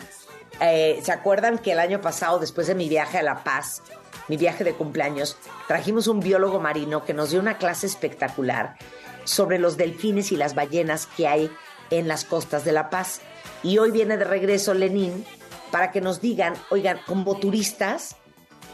Eh, 0.60 1.00
¿Se 1.02 1.14
acuerdan 1.14 1.60
que 1.60 1.72
el 1.72 1.80
año 1.80 2.02
pasado, 2.02 2.40
después 2.40 2.68
de 2.68 2.76
mi 2.76 2.90
viaje 2.90 3.18
a 3.20 3.24
La 3.24 3.44
Paz, 3.46 3.82
mi 4.28 4.36
viaje 4.36 4.66
de 4.66 4.74
cumpleaños, 4.74 5.38
trajimos 5.66 6.08
un 6.08 6.20
biólogo 6.20 6.60
marino 6.60 7.06
que 7.06 7.14
nos 7.14 7.32
dio 7.32 7.40
una 7.40 7.58
clase 7.58 7.88
espectacular 7.88 8.76
sobre 9.24 9.60
los 9.60 9.78
delfines 9.78 10.34
y 10.34 10.36
las 10.36 10.56
ballenas 10.56 11.08
que 11.08 11.30
hay 11.30 11.50
en 11.90 12.10
las 12.10 12.26
costas 12.26 12.66
de 12.66 12.74
La 12.74 12.90
Paz? 12.90 13.22
Y 13.64 13.78
hoy 13.78 13.92
viene 13.92 14.18
de 14.18 14.26
regreso 14.26 14.74
Lenín 14.74 15.26
para 15.72 15.92
que 15.92 16.02
nos 16.02 16.20
digan, 16.20 16.54
oigan, 16.70 17.00
como 17.08 17.38
turistas, 17.38 18.18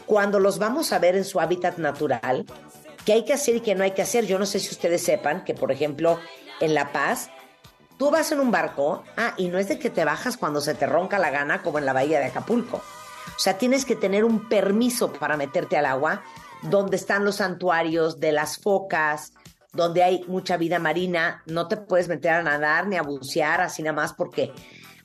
cuando 0.04 0.40
los 0.40 0.58
vamos 0.58 0.92
a 0.92 0.98
ver 0.98 1.14
en 1.14 1.24
su 1.24 1.38
hábitat 1.38 1.78
natural, 1.78 2.44
qué 3.08 3.14
hay 3.14 3.24
que 3.24 3.32
hacer 3.32 3.56
y 3.56 3.60
qué 3.60 3.74
no 3.74 3.84
hay 3.84 3.92
que 3.92 4.02
hacer. 4.02 4.26
Yo 4.26 4.38
no 4.38 4.44
sé 4.44 4.60
si 4.60 4.68
ustedes 4.68 5.02
sepan 5.02 5.42
que, 5.42 5.54
por 5.54 5.72
ejemplo, 5.72 6.20
en 6.60 6.74
La 6.74 6.92
Paz, 6.92 7.30
tú 7.98 8.10
vas 8.10 8.32
en 8.32 8.40
un 8.40 8.50
barco, 8.50 9.02
ah, 9.16 9.32
y 9.38 9.48
no 9.48 9.56
es 9.56 9.66
de 9.68 9.78
que 9.78 9.88
te 9.88 10.04
bajas 10.04 10.36
cuando 10.36 10.60
se 10.60 10.74
te 10.74 10.84
ronca 10.84 11.18
la 11.18 11.30
gana, 11.30 11.62
como 11.62 11.78
en 11.78 11.86
la 11.86 11.94
bahía 11.94 12.18
de 12.18 12.26
Acapulco. 12.26 12.76
O 12.76 13.38
sea, 13.38 13.56
tienes 13.56 13.86
que 13.86 13.96
tener 13.96 14.26
un 14.26 14.50
permiso 14.50 15.10
para 15.10 15.38
meterte 15.38 15.78
al 15.78 15.86
agua, 15.86 16.22
donde 16.60 16.96
están 16.96 17.24
los 17.24 17.36
santuarios 17.36 18.20
de 18.20 18.32
las 18.32 18.58
focas, 18.58 19.32
donde 19.72 20.02
hay 20.02 20.24
mucha 20.28 20.58
vida 20.58 20.78
marina. 20.78 21.42
No 21.46 21.66
te 21.66 21.78
puedes 21.78 22.08
meter 22.08 22.32
a 22.32 22.42
nadar 22.42 22.88
ni 22.88 22.96
a 22.96 23.02
bucear 23.02 23.62
así 23.62 23.82
nada 23.82 23.96
más 23.96 24.12
porque. 24.12 24.52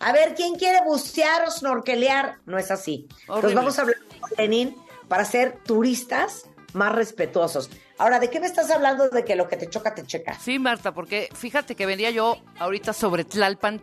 A 0.01 0.11
ver, 0.11 0.35
¿quién 0.35 0.55
quiere 0.55 0.79
bucear 0.83 1.47
o 1.47 1.51
snorkelear? 1.51 2.39
No 2.47 2.57
es 2.57 2.69
así. 2.69 3.07
Entonces 3.07 3.29
Horrible. 3.29 3.55
vamos 3.55 3.79
a 3.79 3.81
hablar 3.83 3.97
con 4.19 4.29
Lenin 4.37 4.75
para 5.07 5.23
ser 5.23 5.59
turistas 5.63 6.49
más 6.73 6.93
respetuosos. 6.93 7.69
Ahora, 8.03 8.19
¿de 8.19 8.29
qué 8.29 8.41
me 8.41 8.47
estás 8.47 8.69
hablando 8.69 9.07
de 9.07 9.23
que 9.23 9.33
lo 9.37 9.47
que 9.47 9.55
te 9.55 9.69
choca 9.69 9.95
te 9.95 10.05
checa? 10.05 10.37
Sí, 10.37 10.59
Marta, 10.59 10.93
porque 10.93 11.29
fíjate 11.33 11.73
que 11.73 11.85
venía 11.85 12.09
yo 12.11 12.37
ahorita 12.59 12.91
sobre 12.91 13.23
Tlalpan 13.23 13.81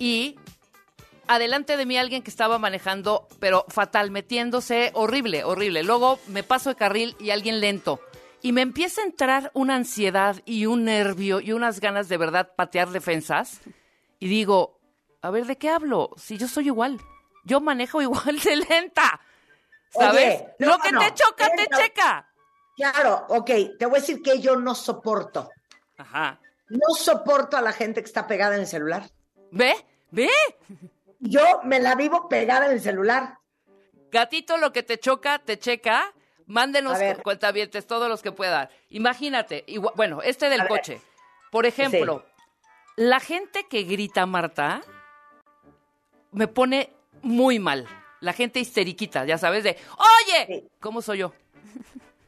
y 0.00 0.36
adelante 1.28 1.76
de 1.76 1.86
mí 1.86 1.96
alguien 1.96 2.24
que 2.24 2.30
estaba 2.30 2.58
manejando, 2.58 3.28
pero 3.38 3.64
fatal, 3.68 4.10
metiéndose 4.10 4.90
horrible, 4.94 5.44
horrible. 5.44 5.84
Luego 5.84 6.18
me 6.26 6.42
paso 6.42 6.70
de 6.70 6.74
carril 6.74 7.14
y 7.20 7.30
alguien 7.30 7.60
lento. 7.60 8.00
Y 8.40 8.50
me 8.50 8.62
empieza 8.62 9.00
a 9.00 9.04
entrar 9.04 9.52
una 9.54 9.76
ansiedad 9.76 10.42
y 10.44 10.66
un 10.66 10.82
nervio 10.82 11.38
y 11.38 11.52
unas 11.52 11.78
ganas 11.78 12.08
de 12.08 12.16
verdad 12.16 12.54
patear 12.56 12.90
defensas. 12.90 13.60
Y 14.18 14.26
digo, 14.26 14.80
a 15.20 15.30
ver, 15.30 15.46
¿de 15.46 15.56
qué 15.56 15.68
hablo? 15.68 16.10
Si 16.16 16.36
yo 16.36 16.48
soy 16.48 16.66
igual. 16.66 16.98
Yo 17.44 17.60
manejo 17.60 18.02
igual 18.02 18.40
de 18.40 18.56
lenta. 18.56 19.20
¿Sabes? 19.90 20.40
Oye, 20.40 20.54
no, 20.58 20.66
Lo 20.66 20.78
que 20.80 20.90
no, 20.90 20.98
te 20.98 21.14
choca, 21.14 21.48
te 21.54 21.68
checa. 21.68 22.31
Claro, 22.76 23.26
ok, 23.28 23.50
te 23.78 23.86
voy 23.86 23.98
a 23.98 24.00
decir 24.00 24.22
que 24.22 24.40
yo 24.40 24.56
no 24.56 24.74
soporto. 24.74 25.50
Ajá. 25.98 26.40
No 26.68 26.94
soporto 26.96 27.56
a 27.56 27.60
la 27.62 27.72
gente 27.72 28.00
que 28.00 28.06
está 28.06 28.26
pegada 28.26 28.54
en 28.54 28.62
el 28.62 28.66
celular. 28.66 29.10
¿Ve? 29.50 29.74
¿Ve? 30.10 30.28
Yo 31.20 31.60
me 31.64 31.80
la 31.80 31.94
vivo 31.94 32.28
pegada 32.28 32.66
en 32.66 32.72
el 32.72 32.80
celular. 32.80 33.38
Gatito, 34.10 34.56
lo 34.56 34.72
que 34.72 34.82
te 34.82 34.98
choca, 34.98 35.38
te 35.38 35.58
checa. 35.58 36.12
Mándenos 36.46 36.98
cuentavientes, 37.22 37.86
todos 37.86 38.08
los 38.08 38.20
que 38.22 38.32
puedan. 38.32 38.68
Imagínate, 38.88 39.64
bueno, 39.94 40.22
este 40.22 40.48
del 40.50 40.60
A 40.62 40.64
ver. 40.64 40.70
coche. 40.72 41.00
Por 41.50 41.66
ejemplo, 41.66 42.24
la 42.96 43.20
gente 43.20 43.66
que 43.68 43.84
grita, 43.84 44.26
Marta, 44.26 44.80
me 46.32 46.48
pone 46.48 46.92
muy 47.22 47.58
mal. 47.58 47.86
La 48.20 48.32
gente 48.32 48.60
histeriquita, 48.60 49.24
ya 49.24 49.38
sabes, 49.38 49.64
de, 49.64 49.76
oye, 49.98 50.46
Sí. 50.46 50.68
¿cómo 50.80 51.00
soy 51.02 51.18
yo? 51.18 51.32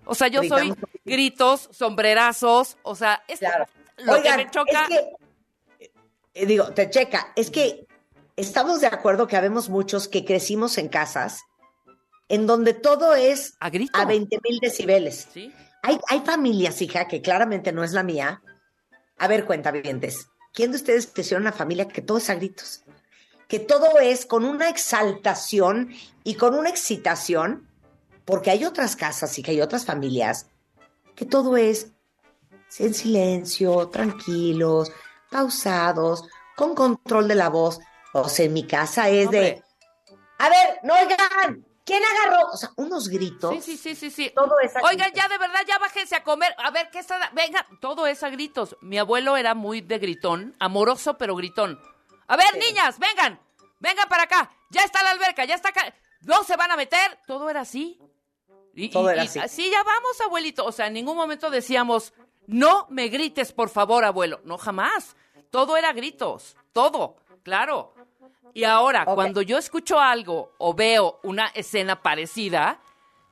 O 0.06 0.14
sea, 0.14 0.28
yo 0.28 0.42
soy 0.44 0.74
gritos, 1.04 1.68
sombrerazos, 1.72 2.76
o 2.82 2.94
sea, 2.94 3.22
es 3.28 3.38
Claro. 3.40 3.66
lo 3.98 4.12
Oigan, 4.14 4.38
que 4.38 4.44
me 4.44 4.50
choca. 4.50 4.82
es 4.82 4.88
que, 4.88 5.90
eh, 6.34 6.46
digo, 6.46 6.72
te 6.72 6.90
checa, 6.90 7.32
es 7.36 7.50
que 7.50 7.86
estamos 8.36 8.80
de 8.80 8.86
acuerdo 8.88 9.26
que 9.26 9.36
habemos 9.36 9.68
muchos 9.68 10.08
que 10.08 10.24
crecimos 10.24 10.78
en 10.78 10.88
casas 10.88 11.40
en 12.28 12.46
donde 12.46 12.72
todo 12.74 13.14
es 13.14 13.54
A 13.60 13.70
grito. 13.70 13.98
a 13.98 14.04
20 14.04 14.38
mil 14.42 14.58
decibeles. 14.60 15.28
¿Sí? 15.32 15.52
Hay, 15.82 15.98
hay 16.08 16.20
familias, 16.20 16.80
hija, 16.80 17.06
que 17.06 17.20
claramente 17.20 17.70
no 17.72 17.84
es 17.84 17.92
la 17.92 18.02
mía. 18.02 18.42
A 19.18 19.28
ver, 19.28 19.44
cuentavientes, 19.44 20.28
¿quién 20.52 20.70
de 20.72 20.78
ustedes 20.78 21.06
creció 21.06 21.36
en 21.36 21.42
una 21.42 21.52
familia 21.52 21.86
que 21.86 22.00
todo 22.02 22.18
es 22.18 22.30
a 22.30 22.34
gritos? 22.34 22.82
Que 23.48 23.58
todo 23.60 24.00
es 24.00 24.24
con 24.24 24.44
una 24.46 24.70
exaltación 24.70 25.90
y 26.24 26.34
con 26.36 26.54
una 26.54 26.70
excitación, 26.70 27.68
porque 28.24 28.50
hay 28.50 28.64
otras 28.64 28.96
casas 28.96 29.38
y 29.38 29.42
que 29.42 29.52
hay 29.52 29.60
otras 29.60 29.84
familias 29.84 30.46
que 31.14 31.24
todo 31.24 31.56
es 31.56 31.92
en 32.78 32.94
silencio, 32.94 33.88
tranquilos, 33.88 34.90
pausados, 35.30 36.24
con 36.56 36.74
control 36.74 37.28
de 37.28 37.34
la 37.34 37.48
voz. 37.48 37.80
O 38.12 38.28
sea, 38.28 38.46
en 38.46 38.52
mi 38.52 38.66
casa 38.66 39.08
es 39.08 39.30
de, 39.30 39.62
a 40.38 40.48
ver, 40.48 40.80
no 40.82 40.94
oigan, 40.94 41.64
¿quién 41.84 42.02
agarró? 42.04 42.50
O 42.52 42.56
sea, 42.56 42.70
unos 42.76 43.08
gritos. 43.08 43.54
Sí, 43.54 43.60
sí, 43.60 43.76
sí, 43.76 43.94
sí, 43.94 44.10
sí. 44.10 44.32
Todo 44.34 44.58
es 44.60 44.74
a 44.76 44.80
Oigan, 44.82 45.12
ya 45.12 45.28
de 45.28 45.38
verdad, 45.38 45.60
ya 45.66 45.78
bájense 45.78 46.16
a 46.16 46.22
comer. 46.22 46.54
A 46.58 46.70
ver, 46.70 46.90
¿qué 46.90 47.00
está? 47.00 47.30
Venga, 47.32 47.66
todo 47.80 48.06
es 48.06 48.22
a 48.22 48.30
gritos. 48.30 48.76
Mi 48.80 48.98
abuelo 48.98 49.36
era 49.36 49.54
muy 49.54 49.80
de 49.80 49.98
gritón, 49.98 50.54
amoroso, 50.58 51.16
pero 51.18 51.36
gritón. 51.36 51.80
A 52.26 52.36
ver, 52.36 52.56
niñas, 52.56 52.98
vengan, 52.98 53.40
vengan 53.80 54.08
para 54.08 54.24
acá. 54.24 54.50
Ya 54.70 54.82
está 54.82 55.02
la 55.02 55.10
alberca, 55.10 55.44
ya 55.44 55.54
está 55.54 55.68
acá. 55.70 55.94
No 56.22 56.42
se 56.44 56.56
van 56.56 56.70
a 56.70 56.76
meter. 56.76 57.18
Todo 57.26 57.50
era 57.50 57.60
así. 57.60 58.00
Y, 58.74 58.88
Todo 58.88 59.10
y- 59.10 59.12
era 59.14 59.24
y- 59.24 59.26
así. 59.26 59.40
Sí, 59.48 59.70
ya 59.70 59.82
vamos, 59.82 60.20
abuelito. 60.20 60.64
O 60.64 60.72
sea, 60.72 60.86
en 60.88 60.94
ningún 60.94 61.16
momento 61.16 61.50
decíamos, 61.50 62.12
no 62.46 62.86
me 62.90 63.08
grites, 63.08 63.52
por 63.52 63.68
favor, 63.70 64.04
abuelo. 64.04 64.40
No, 64.44 64.58
jamás. 64.58 65.16
Todo 65.50 65.76
era 65.76 65.92
gritos. 65.92 66.56
Todo, 66.72 67.16
claro. 67.42 67.94
Y 68.52 68.64
ahora, 68.64 69.04
cuando 69.04 69.42
yo 69.42 69.58
escucho 69.58 69.98
algo 69.98 70.52
o 70.58 70.74
veo 70.74 71.18
una 71.22 71.46
escena 71.54 72.02
parecida, 72.02 72.80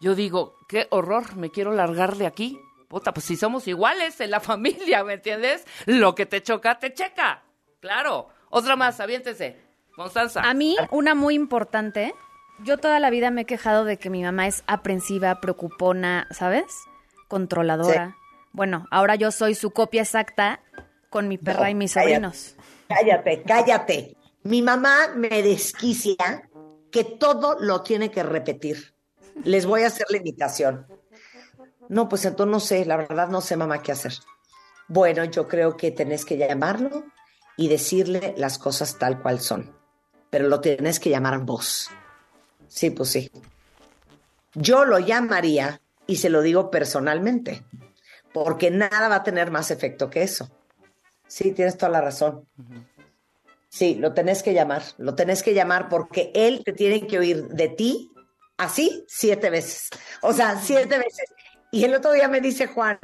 yo 0.01 0.15
digo, 0.15 0.57
qué 0.69 0.89
horror, 0.91 1.37
me 1.37 1.51
quiero 1.51 1.73
largar 1.73 2.17
de 2.17 2.27
aquí. 2.27 2.59
Puta, 2.89 3.13
pues 3.15 3.25
si 3.27 3.37
somos 3.37 3.67
iguales 3.69 4.21
en 4.21 4.31
la 4.31 4.41
familia, 4.41 5.05
¿me 5.05 5.15
entiendes? 5.15 5.65
Lo 5.87 6.15
que 6.15 6.27
te 6.27 6.43
choca, 6.43 6.79
te 6.79 6.93
checa. 6.93 7.43
Claro. 7.81 8.29
Otra 8.51 8.77
más, 8.77 9.01
aviéntese. 9.01 9.61
Constanza. 9.95 10.43
A 10.43 10.55
mí, 10.55 10.77
una 10.91 11.15
muy 11.15 11.35
importante. 11.35 12.15
Yo 12.65 12.79
toda 12.79 13.01
la 13.01 13.11
vida 13.11 13.31
me 13.31 13.43
he 13.43 13.45
quejado 13.45 13.85
de 13.85 13.97
que 13.99 14.11
mi 14.11 14.23
mamá 14.23 14.47
es 14.47 14.63
aprensiva, 14.67 15.41
preocupona, 15.41 16.29
¿sabes? 16.31 16.65
Controladora. 17.29 18.17
Bueno, 18.53 18.87
ahora 18.91 19.17
yo 19.17 19.31
soy 19.33 19.55
su 19.55 19.71
copia 19.71 20.03
exacta 20.03 20.61
con 21.11 21.29
mi 21.29 21.39
perra 21.39 21.65
No, 21.65 21.69
y 21.71 21.75
mis 21.75 21.95
cállate. 21.95 22.15
sobrinos. 22.15 22.57
Cállate, 22.89 23.43
cállate. 23.43 24.17
Mi 24.45 24.63
mamá 24.63 25.09
me 25.17 25.43
desquicia 25.43 26.49
que 26.91 27.05
todo 27.05 27.57
lo 27.59 27.83
tiene 27.83 28.11
que 28.11 28.23
repetir. 28.23 28.95
Les 29.45 29.67
voy 29.67 29.83
a 29.83 29.87
hacer 29.87 30.07
la 30.11 30.19
invitación. 30.19 30.87
No, 31.89 32.09
pues 32.09 32.25
entonces 32.25 32.53
no 32.53 32.61
sé, 32.61 32.85
la 32.85 32.97
verdad 32.97 33.29
no 33.29 33.41
sé, 33.41 33.57
mamá, 33.57 33.83
qué 33.83 33.93
hacer. 33.93 34.13
Bueno, 34.89 35.25
yo 35.25 35.49
creo 35.49 35.77
que 35.77 35.91
tenés 35.91 36.25
que 36.25 36.37
llamarlo 36.37 37.05
y 37.57 37.69
decirle 37.69 38.35
las 38.37 38.59
cosas 38.59 38.99
tal 38.99 39.21
cual 39.23 39.41
son. 39.41 39.75
Pero 40.31 40.49
lo 40.49 40.61
tenés 40.61 41.01
que 41.01 41.11
llamar 41.11 41.39
vos. 41.41 41.91
Sí, 42.73 42.89
pues 42.91 43.11
sí. 43.11 43.31
Yo 44.55 44.87
lo 44.87 44.99
llamaría 44.99 45.81
y 46.07 46.17
se 46.17 46.31
lo 46.31 46.41
digo 46.41 46.71
personalmente, 46.71 47.65
porque 48.33 48.71
nada 48.71 49.09
va 49.09 49.17
a 49.17 49.23
tener 49.23 49.51
más 49.51 49.71
efecto 49.71 50.09
que 50.09 50.23
eso. 50.23 50.51
Sí, 51.27 51.53
tienes 51.53 51.77
toda 51.77 51.93
la 51.93 52.01
razón. 52.01 52.47
Sí, 53.69 53.95
lo 53.97 54.15
tenés 54.15 54.43
que 54.43 54.55
llamar, 54.55 54.83
lo 54.97 55.15
tenés 55.15 55.43
que 55.43 55.53
llamar 55.55 55.89
porque 55.91 56.31
él 56.35 56.63
te 56.65 56.73
tiene 56.73 57.07
que 57.07 57.19
oír 57.19 57.47
de 57.49 57.69
ti 57.69 58.11
así 58.57 59.05
siete 59.07 59.51
veces. 59.51 59.89
O 60.23 60.33
sea, 60.33 60.59
siete 60.59 60.97
veces. 60.99 61.27
Y 61.71 61.85
el 61.85 61.95
otro 61.95 62.13
día 62.13 62.29
me 62.29 62.41
dice 62.41 62.67
Juan, 62.69 62.99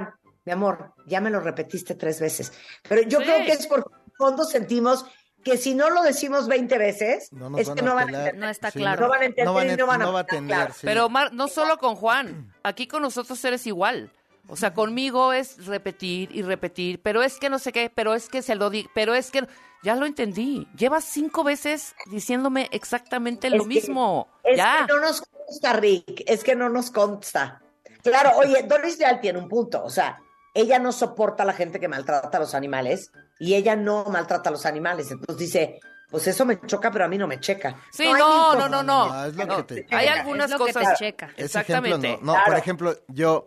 mi 0.46 0.52
amor, 0.52 0.94
ya 1.06 1.20
me 1.20 1.30
lo 1.30 1.40
repetiste 1.40 1.94
tres 1.94 2.20
veces. 2.20 2.52
Pero 2.88 3.02
yo 3.02 3.18
Sí. 3.20 3.24
creo 3.26 3.44
que 3.44 3.52
es 3.52 3.66
porque 3.66 3.90
en 3.94 4.02
el 4.06 4.16
fondo 4.16 4.44
sentimos 4.44 5.04
que 5.44 5.56
si 5.56 5.74
no 5.74 5.88
lo 5.90 6.02
decimos 6.02 6.48
20 6.48 6.78
veces, 6.78 7.32
No 7.32 7.48
nos 7.50 7.60
es 7.60 7.70
que 7.70 7.82
no 7.82 7.94
van 7.94 8.04
a 8.04 8.06
pelar. 8.06 8.20
entender. 8.26 8.44
No 8.44 8.50
está 8.50 8.70
Sí, 8.70 8.78
claro. 8.80 9.02
No 9.02 9.08
van 9.08 9.22
a 9.22 9.24
entender 9.26 9.44
no 9.46 9.54
van 9.54 9.68
a- 9.68 9.72
y 9.72 9.76
no 9.76 9.86
van 9.86 10.02
a 10.02 10.04
no 10.04 10.12
va 10.12 10.18
a 10.18 10.22
atender, 10.22 10.56
claro. 10.56 10.74
sí. 10.74 10.80
Pero 10.86 11.08
Mar, 11.08 11.32
no 11.32 11.48
solo 11.48 11.78
con 11.78 11.94
Juan, 11.96 12.52
aquí 12.62 12.86
con 12.86 13.02
nosotros 13.02 13.42
eres 13.44 13.66
igual. 13.66 14.10
O 14.50 14.56
sea, 14.56 14.72
conmigo 14.72 15.32
es 15.34 15.66
repetir 15.66 16.30
y 16.34 16.42
repetir, 16.42 17.00
pero 17.02 17.22
es 17.22 17.38
que 17.38 17.50
no 17.50 17.58
sé 17.58 17.70
qué, 17.70 17.90
pero 17.94 18.14
es 18.14 18.28
que 18.30 18.40
se 18.42 18.54
lo 18.54 18.70
di, 18.70 18.88
pero 18.94 19.14
es 19.14 19.30
que 19.30 19.46
ya 19.82 19.94
lo 19.94 20.06
entendí. 20.06 20.66
Llevas 20.76 21.04
cinco 21.04 21.44
veces 21.44 21.94
diciéndome 22.10 22.68
exactamente 22.72 23.50
lo 23.50 23.56
Es 23.56 23.62
que- 23.62 23.68
mismo. 23.68 24.26
Es 24.44 24.56
ya. 24.56 24.86
que 24.86 24.92
no 24.94 25.00
nos 25.00 25.20
consta, 25.20 25.72
Rick, 25.74 26.22
es 26.26 26.42
que 26.44 26.56
no 26.56 26.68
nos 26.70 26.90
consta. 26.90 27.60
Claro, 28.02 28.30
oye, 28.38 28.62
Doris 28.62 28.98
Leal 28.98 29.20
tiene 29.20 29.38
un 29.38 29.48
punto, 29.48 29.84
o 29.84 29.90
sea, 29.90 30.20
ella 30.54 30.78
no 30.78 30.92
soporta 30.92 31.42
a 31.42 31.46
la 31.46 31.52
gente 31.52 31.78
que 31.78 31.88
maltrata 31.88 32.38
a 32.38 32.40
los 32.40 32.54
animales 32.54 33.12
y 33.38 33.54
ella 33.54 33.76
no 33.76 34.04
maltrata 34.04 34.48
a 34.50 34.52
los 34.52 34.66
animales. 34.66 35.10
Entonces 35.10 35.36
dice, 35.38 35.80
pues 36.10 36.26
eso 36.26 36.44
me 36.44 36.60
choca, 36.66 36.90
pero 36.90 37.04
a 37.04 37.08
mí 37.08 37.18
no 37.18 37.26
me 37.26 37.38
checa. 37.40 37.76
Sí, 37.92 38.04
no, 38.06 38.18
no, 38.18 38.54
cosas. 38.54 38.70
no, 38.70 38.82
no. 38.82 39.08
No, 39.08 39.24
es 39.26 39.36
lo 39.36 39.46
No, 39.46 39.56
que 39.66 39.82
te- 39.84 39.96
Hay 39.96 40.06
algunas 40.06 40.50
Es 40.50 40.58
lo 40.58 40.64
que 40.66 40.72
te 40.72 40.78
cosas. 40.80 40.98
checa. 40.98 41.26
Ese 41.36 41.60
ejemplo 41.60 41.94
Exactamente. 41.96 42.18
no. 42.22 42.34
Por 42.46 42.56
ejemplo, 42.56 42.96
yo 43.08 43.46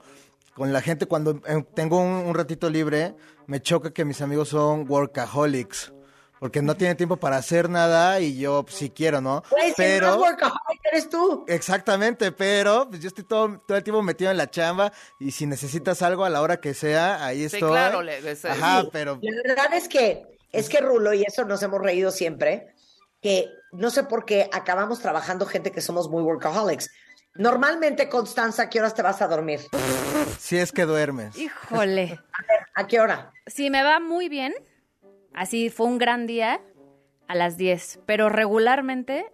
con 0.56 0.72
la 0.74 0.82
gente 0.82 1.06
cuando 1.06 1.42
eh, 1.48 1.66
tengo 1.74 2.00
un, 2.00 2.08
un 2.28 2.36
ratito 2.36 2.70
libre, 2.70 3.16
me 3.48 3.62
choca 3.62 3.92
que 3.92 4.06
mis 4.06 4.22
amigos 4.22 4.50
son 4.50 4.86
workaholics. 4.90 5.94
Porque 6.42 6.64
no 6.64 6.76
tienen 6.76 6.98
tiempo 6.98 7.18
para 7.18 7.38
hacer 7.38 7.70
nada 7.70 8.20
y 8.20 8.36
yo 8.36 8.64
pues, 8.64 8.76
sí 8.76 8.90
quiero, 8.90 9.22
¿no? 9.22 9.44
Si 9.52 9.68
el 9.68 9.74
Pero... 9.78 10.18
workaholic 10.20 10.82
eres 10.92 11.08
tú. 11.08 11.46
Exactamente, 11.48 12.32
pero 12.32 12.88
pues, 12.90 13.00
yo 13.00 13.10
estoy 13.10 13.26
todo, 13.26 13.60
todo 13.60 13.78
el 13.78 13.84
tiempo 13.84 14.02
metido 14.02 14.32
en 14.32 14.38
la 14.38 14.50
chamba 14.50 14.92
y 15.20 15.30
si 15.30 15.46
necesitas 15.46 16.02
algo 16.02 16.26
a 16.26 16.32
la 16.32 16.42
hora 16.42 16.60
que 16.60 16.74
sea, 16.74 17.24
ahí 17.24 17.42
Sí, 17.48 17.58
estoy. 17.58 17.70
claro, 17.70 18.02
le- 18.02 18.18
Ajá, 18.50 18.82
Sí, 18.82 18.90
pero 18.92 19.20
La 19.22 19.54
verdad 19.54 19.74
es 19.76 19.88
que, 19.88 20.24
es 20.52 20.68
que 20.68 20.80
Rulo, 20.82 21.14
y 21.14 21.22
eso 21.22 21.46
nos 21.46 21.62
hemos 21.62 21.80
reído 21.80 22.10
siempre, 22.10 22.74
que 23.22 23.48
no 23.72 23.92
sé 23.92 24.04
por 24.06 24.26
qué 24.26 24.50
acabamos 24.52 25.00
trabajando 25.00 25.46
gente 25.46 25.72
que 25.72 25.82
somos 25.82 26.10
muy 26.10 26.24
workaholics. 26.24 26.90
Normalmente, 27.36 28.10
Constanza, 28.10 28.64
¿a 28.64 28.70
qué 28.72 28.80
horas 28.80 28.96
te 28.96 29.04
vas 29.04 29.22
a 29.22 29.28
dormir? 29.28 29.60
si 30.40 30.58
es 30.58 30.72
que 30.72 30.86
duermes. 30.86 31.38
Híjole. 31.38 32.20
¿A 32.74 32.88
qué 32.88 33.00
hora? 33.00 33.32
Si 33.46 33.70
me 33.70 33.84
va 33.84 34.00
muy 34.00 34.28
bien, 34.28 34.56
así 35.34 35.70
fue 35.70 35.88
un 35.88 35.98
gran 35.98 36.28
día, 36.28 36.62
a 37.28 37.36
las 37.36 37.58
10. 37.58 38.02
Pero 38.06 38.30
regularmente, 38.30 39.26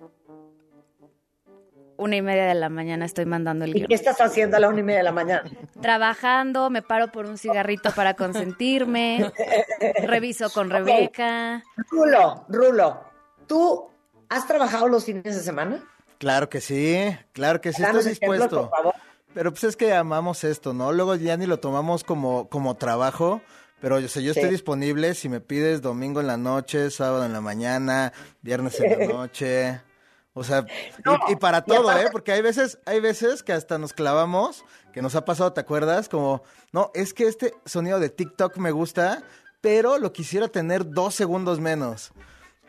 una 1.98 2.16
y 2.16 2.22
media 2.22 2.46
de 2.46 2.54
la 2.54 2.70
mañana 2.70 3.06
estoy 3.06 3.26
mandando 3.26 3.66
el 3.66 3.72
¿Y 3.72 3.74
guion. 3.74 3.88
qué 3.88 3.96
estás 3.96 4.22
haciendo 4.22 4.58
a 4.58 4.60
la 4.60 4.70
una 4.70 4.80
y 4.80 4.84
media 4.84 5.00
de 5.00 5.04
la 5.04 5.12
mañana? 5.12 5.44
Trabajando, 5.82 6.70
me 6.70 6.82
paro 6.82 7.12
por 7.12 7.26
un 7.26 7.38
cigarrito 7.38 7.92
para 7.92 8.14
consentirme, 8.14 9.32
reviso 10.04 10.50
con 10.52 10.70
Rebeca. 10.70 11.64
Rulo, 11.90 12.46
Rulo, 12.50 13.02
¿tú 13.48 13.88
has 14.30 14.48
trabajado 14.48 14.88
los 14.88 15.06
fines 15.06 15.24
de 15.24 15.42
semana? 15.42 15.84
Claro 16.20 16.50
que 16.50 16.62
sí, 16.62 17.16
claro 17.34 17.62
que 17.62 17.74
sí, 17.74 17.84
estoy 17.84 18.04
dispuesto. 18.04 18.70
por 18.70 18.78
favor. 18.78 18.96
Pero 19.34 19.52
pues 19.52 19.64
es 19.66 19.76
que 19.78 19.94
amamos 19.94 20.44
esto, 20.44 20.74
¿no? 20.74 20.92
Luego 20.92 21.16
ya 21.16 21.38
ni 21.38 21.46
lo 21.46 21.60
tomamos 21.60 22.04
como, 22.04 22.50
como 22.50 22.76
trabajo, 22.76 23.42
pero 23.82 24.00
yo 24.00 24.08
sé, 24.08 24.24
yo 24.24 24.34
Sí. 24.34 24.40
estoy 24.40 24.52
disponible 24.52 25.14
si 25.14 25.30
me 25.30 25.40
pides 25.42 25.82
domingo 25.82 26.20
en 26.22 26.28
la 26.28 26.38
noche, 26.38 26.90
sábado 26.92 27.26
en 27.26 27.34
la 27.34 27.42
mañana, 27.42 28.14
viernes 28.42 28.80
en 28.80 29.00
la 29.00 29.06
noche. 29.14 29.82
O 30.34 30.44
sea, 30.44 30.60
y- 30.68 31.02
No, 31.04 31.18
y, 31.30 31.36
para 31.36 31.64
todo, 31.64 31.90
aparte- 31.90 32.06
¿eh? 32.06 32.10
Porque 32.12 32.32
hay 32.32 32.42
veces, 32.42 32.78
hay 32.86 33.00
veces 33.00 33.42
que 33.44 33.54
hasta 33.54 33.78
nos 33.80 33.94
clavamos, 33.94 34.64
que 34.94 35.02
nos 35.02 35.16
ha 35.16 35.26
pasado, 35.26 35.52
¿te 35.54 35.62
acuerdas? 35.62 36.10
Como, 36.10 36.44
no, 36.72 36.92
es 36.94 37.14
que 37.14 37.28
este 37.28 37.54
sonido 37.66 38.00
de 38.00 38.10
TikTok 38.10 38.58
me 38.58 38.70
gusta, 38.72 39.24
pero 39.62 39.98
lo 39.98 40.14
quisiera 40.14 40.48
tener 40.48 40.88
dos 40.92 41.16
segundos 41.16 41.60
menos. 41.60 42.12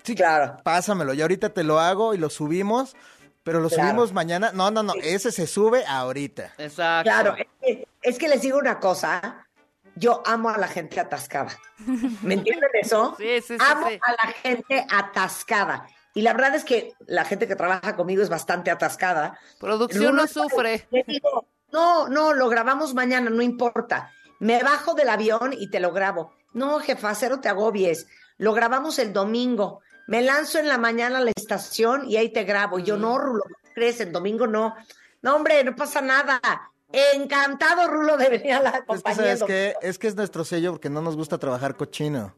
Sí, 0.03 0.14
Claro. 0.14 0.57
Pásamelo, 0.64 1.12
y 1.12 1.21
ahorita 1.21 1.51
te 1.51 1.62
lo 1.64 1.79
hago 1.79 2.14
y 2.14 2.18
lo 2.18 2.31
subimos, 2.31 2.97
pero 3.42 3.61
lo 3.61 3.68
Claro. 3.68 3.88
subimos 3.90 4.12
mañana. 4.14 4.53
No, 4.55 4.71
no, 4.71 4.83
no, 4.83 4.94
ese 5.03 5.31
se 5.33 5.47
sube 5.47 5.85
ahorita. 5.87 6.55
Exacto. 6.57 7.11
Claro, 7.11 7.35
es 7.37 7.47
que, 7.61 7.88
es 8.03 8.18
que 8.18 8.29
les 8.29 8.40
digo 8.40 8.59
una 8.59 8.81
cosa, 8.81 9.47
yo 9.99 10.23
amo 10.27 10.51
a 10.51 10.59
la 10.59 10.69
gente 10.69 11.01
atascada. 11.01 11.51
¿Me 12.23 12.35
entienden 12.35 12.71
eso? 12.75 13.17
Sí, 13.19 13.41
sí, 13.41 13.59
sí, 13.59 13.65
Amo 13.67 13.87
a 13.87 14.13
la 14.13 14.33
gente 14.33 14.87
atascada. 14.89 15.87
Y 16.15 16.23
la 16.23 16.33
verdad 16.33 16.55
es 16.55 16.65
que 16.65 16.95
la 17.07 17.25
gente 17.25 17.47
que 17.47 17.57
trabaja 17.57 17.95
conmigo 17.97 18.23
es 18.23 18.29
bastante 18.29 18.71
atascada. 18.71 19.39
Producción 19.61 20.17
no 20.17 20.27
sufre. 20.27 20.87
Le 20.91 21.05
digo, 21.07 21.47
no, 21.73 22.09
no, 22.09 22.33
lo 22.33 22.49
grabamos 22.49 22.95
mañana, 22.95 23.31
no 23.31 23.43
importa. 23.43 24.11
Me 24.41 24.63
bajo 24.63 24.95
del 24.95 25.11
avión 25.11 25.53
y 25.57 25.71
te 25.71 25.81
lo 25.81 25.93
grabo. 25.93 26.33
No, 26.53 26.81
jefa, 26.81 27.15
cero 27.15 27.41
te 27.41 27.49
agobies. 27.49 28.07
Lo 28.37 28.53
grabamos 28.53 28.99
el 28.99 29.13
domingo. 29.13 29.81
Me 30.07 30.23
lanzo 30.23 30.59
en 30.59 30.69
la 30.69 30.79
mañana 30.79 31.19
a 31.19 31.21
la 31.21 31.33
estación 31.37 32.09
y 32.09 32.17
ahí 32.17 32.33
te 32.33 32.45
grabo. 32.45 32.79
Yo, 32.79 32.97
no, 32.97 33.19
Rulo, 33.19 33.43
¿cómo 33.43 33.75
crees? 33.75 34.01
En 34.01 34.13
domingo 34.13 34.47
no. 34.47 34.75
No, 35.23 35.37
hombre, 35.37 35.63
no 35.65 35.75
pasa 35.77 36.01
nada. 36.01 36.41
Encantado, 36.92 37.87
Rulo, 37.88 38.16
de 38.16 38.29
venir 38.31 38.53
a 38.55 38.62
la 38.62 38.70
Es 38.70 38.81
que, 38.81 38.87
compañía. 38.87 39.16
¿sabes 39.37 39.42
qué? 39.44 39.74
Es 39.83 39.98
que 39.98 40.07
es 40.07 40.16
nuestro 40.16 40.44
sello 40.44 40.72
porque 40.72 40.88
no 40.90 41.03
nos 41.03 41.16
gusta 41.16 41.38
trabajar 41.38 41.77
cochino. 41.77 42.35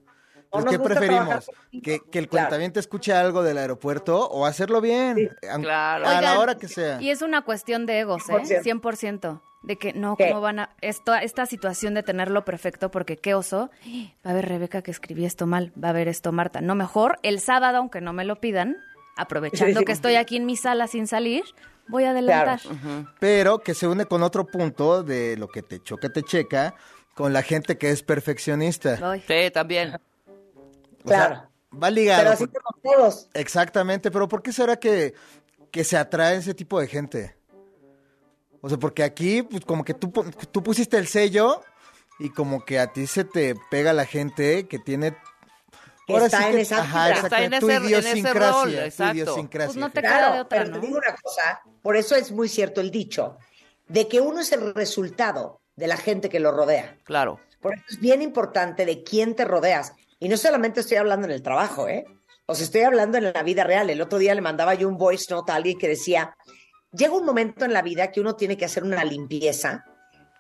No 0.53 0.61
Pues, 0.63 0.65
¿Qué 0.67 0.79
preferimos? 0.81 1.49
¿Que, 1.83 2.01
que 2.01 2.19
el 2.19 2.29
Claro. 2.29 2.47
cuentaviente 2.49 2.81
escuche 2.81 3.13
algo 3.13 3.45
del 3.45 3.57
aeropuerto 3.59 4.29
o 4.29 4.47
hacerlo 4.47 4.81
bien? 4.81 5.31
Claro. 5.41 6.07
A 6.09 6.21
la 6.21 6.41
hora 6.41 6.57
que 6.57 6.67
sea. 6.67 7.01
Y 7.01 7.11
es 7.11 7.23
una 7.23 7.43
cuestión 7.43 7.87
de 7.87 8.01
egos, 8.01 8.29
¿eh? 8.29 8.33
100%. 8.33 8.81
100%. 8.81 9.41
De 9.63 9.77
que 9.77 9.93
no, 9.93 10.17
¿Qué? 10.17 10.29
¿cómo 10.31 10.41
van 10.41 10.59
a...? 10.59 10.71
Esto, 10.81 11.15
esta 11.15 11.47
situación 11.47 11.95
de 11.95 12.03
tenerlo 12.03 12.45
perfecto, 12.45 12.91
porque 12.91 13.17
qué 13.19 13.35
oso. 13.35 13.71
Va 14.27 14.31
a 14.31 14.33
haber 14.33 14.49
Rebeca 14.49 14.83
que 14.83 14.91
escribí 14.91 15.25
esto 15.25 15.47
mal, 15.47 15.73
va 15.81 15.89
a 15.89 15.91
haber 15.91 16.09
esto 16.09 16.33
Marta. 16.33 16.61
No, 16.61 16.75
mejor 16.75 17.21
el 17.23 17.39
sábado, 17.41 17.77
aunque 17.79 18.01
no 18.01 18.13
me 18.13 18.25
lo 18.25 18.41
pidan, 18.41 18.77
aprovechando 19.17 19.81
Sí. 19.81 19.85
que 19.87 19.93
estoy 19.93 20.17
aquí 20.17 20.37
en 20.37 20.47
mi 20.47 20.57
sala 20.57 20.87
sin 20.89 21.07
salir, 21.07 21.45
voy 21.91 22.05
a 22.05 22.11
adelantar. 22.11 22.61
Pero 23.19 23.59
que 23.61 23.75
se 23.75 23.87
une 23.87 24.07
con 24.07 24.23
otro 24.23 24.47
punto 24.47 25.03
de 25.03 25.37
lo 25.37 25.49
que 25.49 25.63
te 25.63 25.83
choca, 25.83 26.09
te 26.11 26.23
checa, 26.23 26.75
con 27.15 27.33
la 27.33 27.43
gente 27.43 27.77
que 27.77 27.91
es 27.91 28.03
perfeccionista. 28.03 28.97
Voy. 29.01 29.23
Sí, 29.27 29.51
también. 29.53 29.95
O 31.05 31.09
sea, 31.09 31.27
Claro. 31.27 31.49
va 31.83 31.91
ligado. 31.91 32.21
Pero 32.23 32.31
así 32.33 32.45
somos 32.45 32.83
todos. 32.83 33.29
Exactamente, 33.35 34.11
pero 34.11 34.29
¿por 34.29 34.43
qué 34.43 34.53
será 34.53 34.77
que, 34.77 35.15
que 35.71 35.85
se 35.85 35.97
atrae 35.97 36.37
ese 36.37 36.55
tipo 36.55 36.81
de 36.81 36.87
gente? 36.87 37.37
O 38.61 38.69
sea, 38.69 38.79
porque 38.79 39.03
aquí, 39.03 39.43
pues 39.43 39.65
como 39.65 39.85
que 39.85 39.95
tú, 39.95 40.13
tú 40.53 40.63
pusiste 40.63 40.99
el 40.99 41.07
sello 41.07 41.63
y 42.19 42.29
como 42.31 42.65
que 42.65 42.79
a 42.79 42.93
ti 42.93 43.07
se 43.07 43.25
te 43.25 43.55
pega 43.71 43.93
la 43.93 44.05
gente 44.05 44.67
que 44.69 44.79
tiene... 44.79 45.17
Que 46.19 46.25
está 46.27 46.49
en 46.51 46.59
esa 46.59 46.83
ajá. 46.83 47.11
Está 47.13 47.43
en 47.45 47.55
ese- 47.55 47.67
en 47.67 47.71
ese 47.85 47.87
idiosincrasia, 47.89 48.51
rol, 48.53 48.71
tu 48.73 48.79
exacto. 48.79 49.15
idiosincrasia. 49.15 49.67
Pues 49.69 49.77
no 49.77 49.91
te 49.91 50.01
de 50.03 50.09
Claro, 50.09 50.33
otra, 50.43 50.49
pero 50.49 50.65
¿no? 50.71 50.81
te 50.81 50.87
digo 50.87 50.99
una 50.99 51.15
cosa, 51.23 51.61
por 51.83 51.97
eso 51.97 52.15
es 52.17 52.33
muy 52.33 52.49
cierto 52.49 52.81
el 52.81 52.91
dicho, 52.91 53.37
de 53.89 54.09
que 54.09 54.21
uno 54.21 54.41
es 54.41 54.53
el 54.53 54.75
resultado 54.75 55.61
de 55.77 55.87
la 55.87 55.97
gente 55.97 56.29
que 56.29 56.41
lo 56.41 56.53
rodea. 56.53 56.99
Claro. 57.05 57.41
Por 57.61 57.75
eso 57.75 57.85
es 57.91 58.01
bien 58.01 58.23
importante 58.23 58.87
de 58.87 59.03
quién 59.03 59.35
te 59.35 59.45
rodeas. 59.45 59.93
Y 60.19 60.29
no 60.29 60.37
solamente 60.37 60.81
estoy 60.81 60.97
hablando 60.99 61.27
en 61.27 61.33
el 61.33 61.43
trabajo, 61.43 61.89
¿eh? 61.89 62.05
O 62.47 62.55
sea, 62.55 62.65
estoy 62.65 62.83
hablando 62.83 63.17
en 63.19 63.33
la 63.33 63.43
vida 63.43 63.65
real. 63.65 63.91
El 63.91 64.01
otro 64.03 64.19
día 64.19 64.35
le 64.35 64.41
mandaba 64.41 64.75
yo 64.75 64.89
un 64.89 64.99
voice 64.99 65.33
note 65.33 65.53
a 65.53 65.55
alguien 65.57 65.79
que 65.79 65.89
decía, 65.89 66.37
llega 66.93 67.15
un 67.15 67.25
momento 67.25 67.65
en 67.65 67.73
la 67.73 67.81
vida 67.83 68.11
que 68.11 68.21
uno 68.21 68.35
tiene 68.37 68.57
que 68.57 68.65
hacer 68.65 68.83
una 68.85 69.05
limpieza 69.05 69.85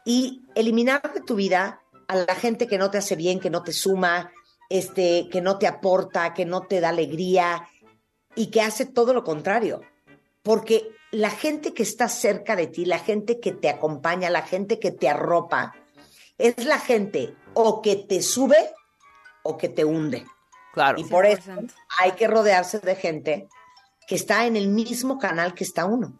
y 0.04 0.42
eliminar 0.54 1.00
de 1.14 1.20
tu 1.20 1.34
vida 1.36 1.80
a 2.08 2.16
la 2.16 2.34
gente 2.34 2.66
que 2.66 2.78
no 2.78 2.90
te 2.90 2.98
hace 2.98 3.14
bien, 3.16 3.38
que 3.38 3.50
no 3.50 3.62
te 3.62 3.72
suma, 3.72 4.32
este, 4.70 5.28
que 5.30 5.42
no 5.42 5.58
te 5.58 5.66
aporta, 5.66 6.32
que 6.32 6.46
no 6.46 6.62
te 6.62 6.80
da 6.80 6.88
alegría 6.88 7.68
y 8.34 8.50
que 8.50 8.62
hace 8.62 8.86
todo 8.86 9.12
lo 9.12 9.22
contrario. 9.24 9.82
Porque 10.42 10.88
la 11.10 11.28
gente 11.30 11.74
que 11.74 11.82
está 11.82 12.08
cerca 12.08 12.56
de 12.56 12.68
ti, 12.68 12.86
la 12.86 12.98
gente 12.98 13.40
que 13.40 13.52
te 13.52 13.68
acompaña, 13.68 14.30
la 14.30 14.42
gente 14.42 14.78
que 14.78 14.90
te 14.92 15.08
arropa, 15.08 15.74
es 16.38 16.64
la 16.64 16.78
gente 16.78 17.34
o 17.52 17.82
que 17.82 17.96
te 17.96 18.22
sube 18.22 18.56
o 19.42 19.58
que 19.58 19.68
te 19.68 19.84
hunde. 19.84 20.24
Claro. 20.72 20.98
Y 21.00 21.04
por 21.04 21.26
eso 21.26 21.50
100%. 21.52 21.72
hay 21.98 22.12
que 22.12 22.28
rodearse 22.28 22.78
de 22.78 22.94
gente 22.94 23.48
que 24.06 24.14
está 24.14 24.46
en 24.46 24.56
el 24.56 24.68
mismo 24.68 25.18
canal 25.18 25.52
que 25.52 25.64
está 25.64 25.84
uno. 25.84 26.18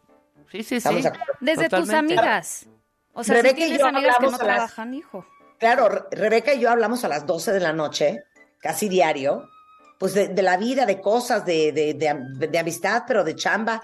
Sí, 0.51 0.59
sí, 0.59 0.65
sí. 0.65 0.75
¿Estamos 0.77 1.07
acuerdo? 1.07 1.33
Desde 1.41 1.69
tus 1.69 1.81
Totalmente. 1.87 2.19
amigas. 2.19 2.67
O 3.13 3.23
sea, 3.25 3.37
Rebeca 3.37 3.57
si 3.57 3.63
y 3.63 3.65
tienes 3.67 3.81
yo 3.81 3.87
amigas 3.87 4.17
que 4.19 4.23
no 4.23 4.27
hablamos 4.27 4.41
a 4.41 4.45
las- 4.47 4.57
trabajan, 4.57 4.95
hijo. 4.95 5.25
Claro, 5.59 5.89
Re- 5.89 6.03
Rebeca 6.11 6.53
y 6.55 6.61
yo 6.61 6.71
hablamos 6.71 7.05
a 7.05 7.09
las 7.09 7.27
12 7.27 7.53
de 7.53 7.61
la 7.61 7.73
noche, 7.73 8.25
casi 8.61 8.89
diario, 8.89 9.49
pues 9.99 10.15
de, 10.15 10.29
de 10.29 10.43
la 10.43 10.57
vida, 10.57 10.87
de 10.87 11.01
cosas, 11.01 11.45
de, 11.45 11.73
de, 11.73 11.95
de 11.95 12.09
am- 12.09 12.39
de 12.39 12.59
amistad, 12.59 13.05
pero 13.07 13.25
de 13.25 13.35
chamba, 13.35 13.83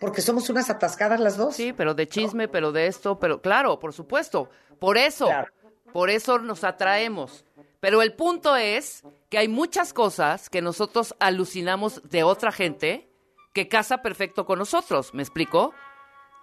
porque 0.00 0.22
somos 0.22 0.48
unas 0.50 0.70
atascadas 0.70 1.20
las 1.20 1.36
dos. 1.36 1.56
Sí, 1.56 1.72
pero 1.72 1.94
de 1.94 2.06
chisme, 2.08 2.48
pero 2.48 2.72
de 2.72 2.86
esto, 2.86 3.18
pero 3.18 3.40
claro, 3.40 3.78
por 3.78 3.92
supuesto. 3.92 4.48
Por 4.78 4.96
eso, 4.96 5.26
Claro. 5.26 5.52
por 5.92 6.08
eso 6.10 6.38
nos 6.38 6.62
atraemos. 6.64 7.44
Pero 7.80 8.02
el 8.02 8.12
punto 8.14 8.56
es 8.56 9.02
que 9.30 9.38
hay 9.38 9.48
muchas 9.48 9.92
cosas 9.92 10.48
que 10.50 10.62
nosotros 10.62 11.14
alucinamos 11.20 12.02
de 12.08 12.22
otra 12.24 12.50
gente 12.52 13.08
que 13.52 13.68
casa 13.68 14.02
perfecto 14.02 14.46
con 14.46 14.58
nosotros, 14.58 15.14
¿me 15.14 15.22
explico? 15.22 15.74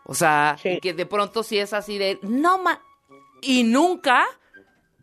O 0.05 0.13
sea, 0.13 0.57
Sí. 0.61 0.79
que 0.81 0.93
de 0.93 1.05
pronto 1.05 1.43
si 1.43 1.57
es 1.59 1.73
así 1.73 1.97
de, 1.97 2.19
no, 2.21 2.57
ma... 2.59 2.81
Y 3.41 3.63
nunca 3.63 4.25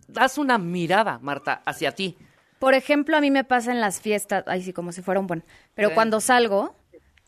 das 0.08 0.38
una 0.38 0.58
mirada, 0.58 1.18
Marta, 1.20 1.62
hacia 1.66 1.92
ti. 1.92 2.16
Por 2.62 2.74
ejemplo, 2.74 3.16
a 3.16 3.20
mí 3.20 3.32
me 3.32 3.42
pasa 3.42 3.72
en 3.72 3.80
las 3.80 4.00
fiestas, 4.00 4.44
ay 4.46 4.62
sí, 4.62 4.72
como 4.72 4.92
si 4.92 5.02
fuera 5.02 5.18
un 5.18 5.26
buen. 5.26 5.42
Pero 5.74 5.88
Sí. 5.88 5.94
cuando 5.96 6.20
salgo, 6.20 6.76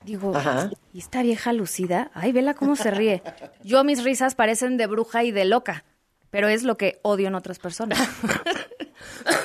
digo, 0.04 0.32
Ajá. 0.36 0.70
¿y 0.92 0.98
esta 1.00 1.22
vieja 1.22 1.52
lucida? 1.52 2.12
Ay, 2.14 2.30
vela 2.30 2.54
cómo 2.54 2.76
se 2.76 2.92
ríe. 2.92 3.20
Yo 3.64 3.82
mis 3.82 4.04
risas 4.04 4.36
parecen 4.36 4.76
de 4.76 4.86
bruja 4.86 5.24
y 5.24 5.32
de 5.32 5.44
loca, 5.44 5.82
pero 6.30 6.46
es 6.46 6.62
lo 6.62 6.76
que 6.76 7.00
odio 7.02 7.26
en 7.26 7.34
otras 7.34 7.58
personas. 7.58 7.98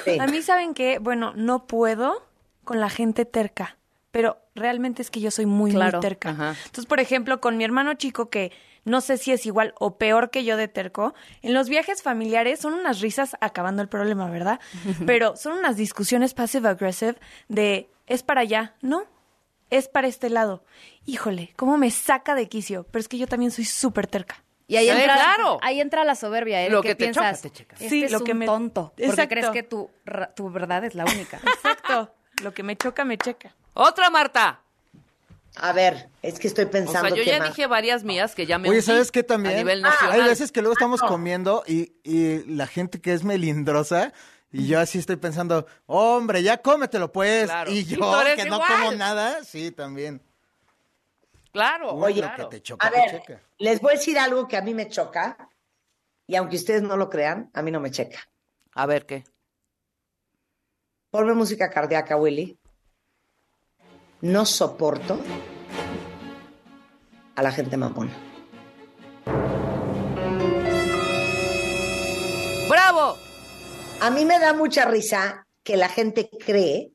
Sí. 0.06 0.20
A 0.20 0.28
mí, 0.28 0.44
¿saben 0.44 0.76
qué? 0.76 1.00
Bueno, 1.00 1.34
no 1.36 1.66
puedo 1.66 2.24
con 2.64 2.80
la 2.80 2.90
gente 2.92 3.26
terca, 3.26 3.78
pero 4.12 4.38
realmente 4.54 5.02
es 5.02 5.10
que 5.10 5.20
yo 5.22 5.32
soy 5.32 5.48
muy, 5.48 5.72
Claro. 5.72 5.98
muy 5.98 6.02
terca. 6.08 6.30
Ajá. 6.30 6.56
Entonces, 6.66 6.86
por 6.86 7.00
ejemplo, 7.00 7.42
con 7.42 7.58
mi 7.58 7.64
hermano 7.64 7.96
chico, 7.96 8.30
que 8.30 8.52
no 8.86 9.02
sé 9.02 9.18
si 9.18 9.32
es 9.32 9.46
igual 9.46 9.74
o 9.80 9.98
peor 9.98 10.30
que 10.30 10.44
yo 10.44 10.58
de 10.58 10.68
terco, 10.68 11.14
en 11.42 11.54
los 11.54 11.70
viajes 11.70 12.02
familiares 12.02 12.60
son 12.60 12.74
unas 12.74 13.00
risas 13.02 13.36
acabando 13.42 13.82
el 13.82 13.90
problema, 13.90 14.30
¿verdad? 14.30 14.60
Pero 15.06 15.36
son 15.36 15.58
unas 15.58 15.78
discusiones 15.78 16.34
passive-aggressive 16.34 17.16
de, 17.48 17.90
es 18.08 18.24
para 18.24 18.42
allá, 18.42 18.76
¿no? 18.82 19.04
Es 19.70 19.88
para 19.88 20.08
este 20.08 20.30
lado. 20.30 20.64
Híjole, 21.06 21.54
cómo 21.56 21.78
me 21.78 21.92
saca 21.92 22.34
de 22.36 22.48
quicio, 22.50 22.86
pero 22.92 23.02
es 23.02 23.08
que 23.08 23.18
yo 23.20 23.28
también 23.28 23.52
soy 23.52 23.66
súper 23.66 24.08
terca. 24.08 24.44
Y 24.68 24.78
ahí 24.78 24.86
Sí, 24.86 24.92
entra, 24.92 25.16
claro. 25.16 25.58
ahí 25.62 25.80
entra 25.82 26.04
la 26.04 26.16
soberbia, 26.16 26.64
¿eh? 26.64 26.70
Lo 26.70 26.82
que, 26.82 26.90
que 26.90 26.96
te 26.96 27.04
piensas, 27.06 27.38
choca, 27.42 27.50
te 27.50 27.58
checa. 27.58 27.76
este 27.76 27.90
Sí, 27.90 28.04
es 28.04 28.12
lo 28.12 28.22
que 28.24 28.32
un 28.34 28.38
me- 28.40 28.46
tonto, 28.46 28.90
porque 28.90 29.06
Exacto. 29.06 29.30
crees 29.30 29.50
que 29.50 29.64
tu, 29.64 29.90
ra- 30.06 30.34
tu 30.34 30.50
verdad 30.52 30.84
es 30.86 30.96
la 30.96 31.06
única. 31.06 31.38
Exacto. 31.44 32.14
Lo 32.44 32.54
que 32.54 32.64
me 32.64 32.76
choca, 32.78 33.04
me 33.06 33.18
checa. 33.18 33.56
Otra, 33.74 34.10
Marta. 34.10 34.62
A 35.56 35.74
ver, 35.74 36.10
es 36.22 36.40
que 36.40 36.48
estoy 36.48 36.66
O 36.66 36.72
pensando 36.72 37.08
sea, 37.10 37.18
yo 37.18 37.24
ya 37.24 37.40
más. 37.40 37.50
dije 37.50 37.68
varias 37.68 38.04
mías 38.04 38.34
que 38.36 38.46
ya 38.46 38.58
me 38.60 38.70
Oye, 38.70 38.82
¿sabes 38.82 39.12
qué 39.12 39.24
también? 39.24 39.56
A 39.56 39.58
nivel 39.58 39.84
Ah, 39.84 39.90
nacional. 39.90 40.22
Hay 40.22 40.28
veces 40.28 40.52
que 40.52 40.62
luego 40.62 40.74
estamos 40.74 41.02
comiendo 41.02 41.64
y, 41.68 41.94
y 42.04 42.44
la 42.46 42.68
gente 42.68 43.02
que 43.02 43.14
es 43.14 43.24
melindrosa 43.24 44.14
y 44.52 44.68
yo 44.68 44.80
así 44.80 44.98
estoy 45.00 45.18
pensando, 45.18 45.68
hombre, 45.86 46.42
ya 46.44 46.58
cómetelo 46.62 47.12
pues. 47.12 47.46
Claro. 47.46 47.72
Y 47.72 47.84
yo 47.86 47.98
que 48.36 48.46
no 48.46 48.60
como 48.62 48.92
nada, 48.94 49.44
sí, 49.44 49.72
también. 49.72 50.22
Claro, 51.52 51.94
Uy, 51.96 52.04
Oye, 52.04 52.22
claro. 52.22 52.50
que 52.50 52.58
te 52.58 52.62
choca, 52.64 52.88
A 52.88 52.92
te 52.92 52.98
ver, 52.98 53.10
checa. 53.22 53.42
les 53.58 53.82
voy 53.82 53.94
a 53.94 53.96
decir 53.98 54.18
algo 54.20 54.48
que 54.48 54.56
a 54.56 54.62
mí 54.62 54.74
me 54.76 54.88
choca, 54.88 55.50
y 56.28 56.36
aunque 56.36 56.56
ustedes 56.58 56.84
no 56.84 56.96
lo 56.96 57.10
crean, 57.10 57.50
a 57.56 57.62
mí 57.64 57.72
no 57.72 57.80
me 57.80 57.90
checa. 57.90 58.20
A 58.74 58.86
ver, 58.86 59.08
¿qué? 59.08 59.24
Ponme 61.10 61.34
música 61.34 61.70
cardíaca, 61.72 62.16
Willy. 62.18 62.59
No 64.22 64.46
soporto 64.46 65.20
a 67.36 67.42
la 67.44 67.52
gente 67.52 67.78
mamona. 67.78 68.12
¡Bravo! 72.70 73.18
A 74.02 74.10
mí 74.12 74.26
me 74.26 74.40
da 74.40 74.54
mucha 74.54 74.86
risa 74.86 75.46
que 75.64 75.78
la 75.78 75.90
gente 75.90 76.30
cree 76.46 76.92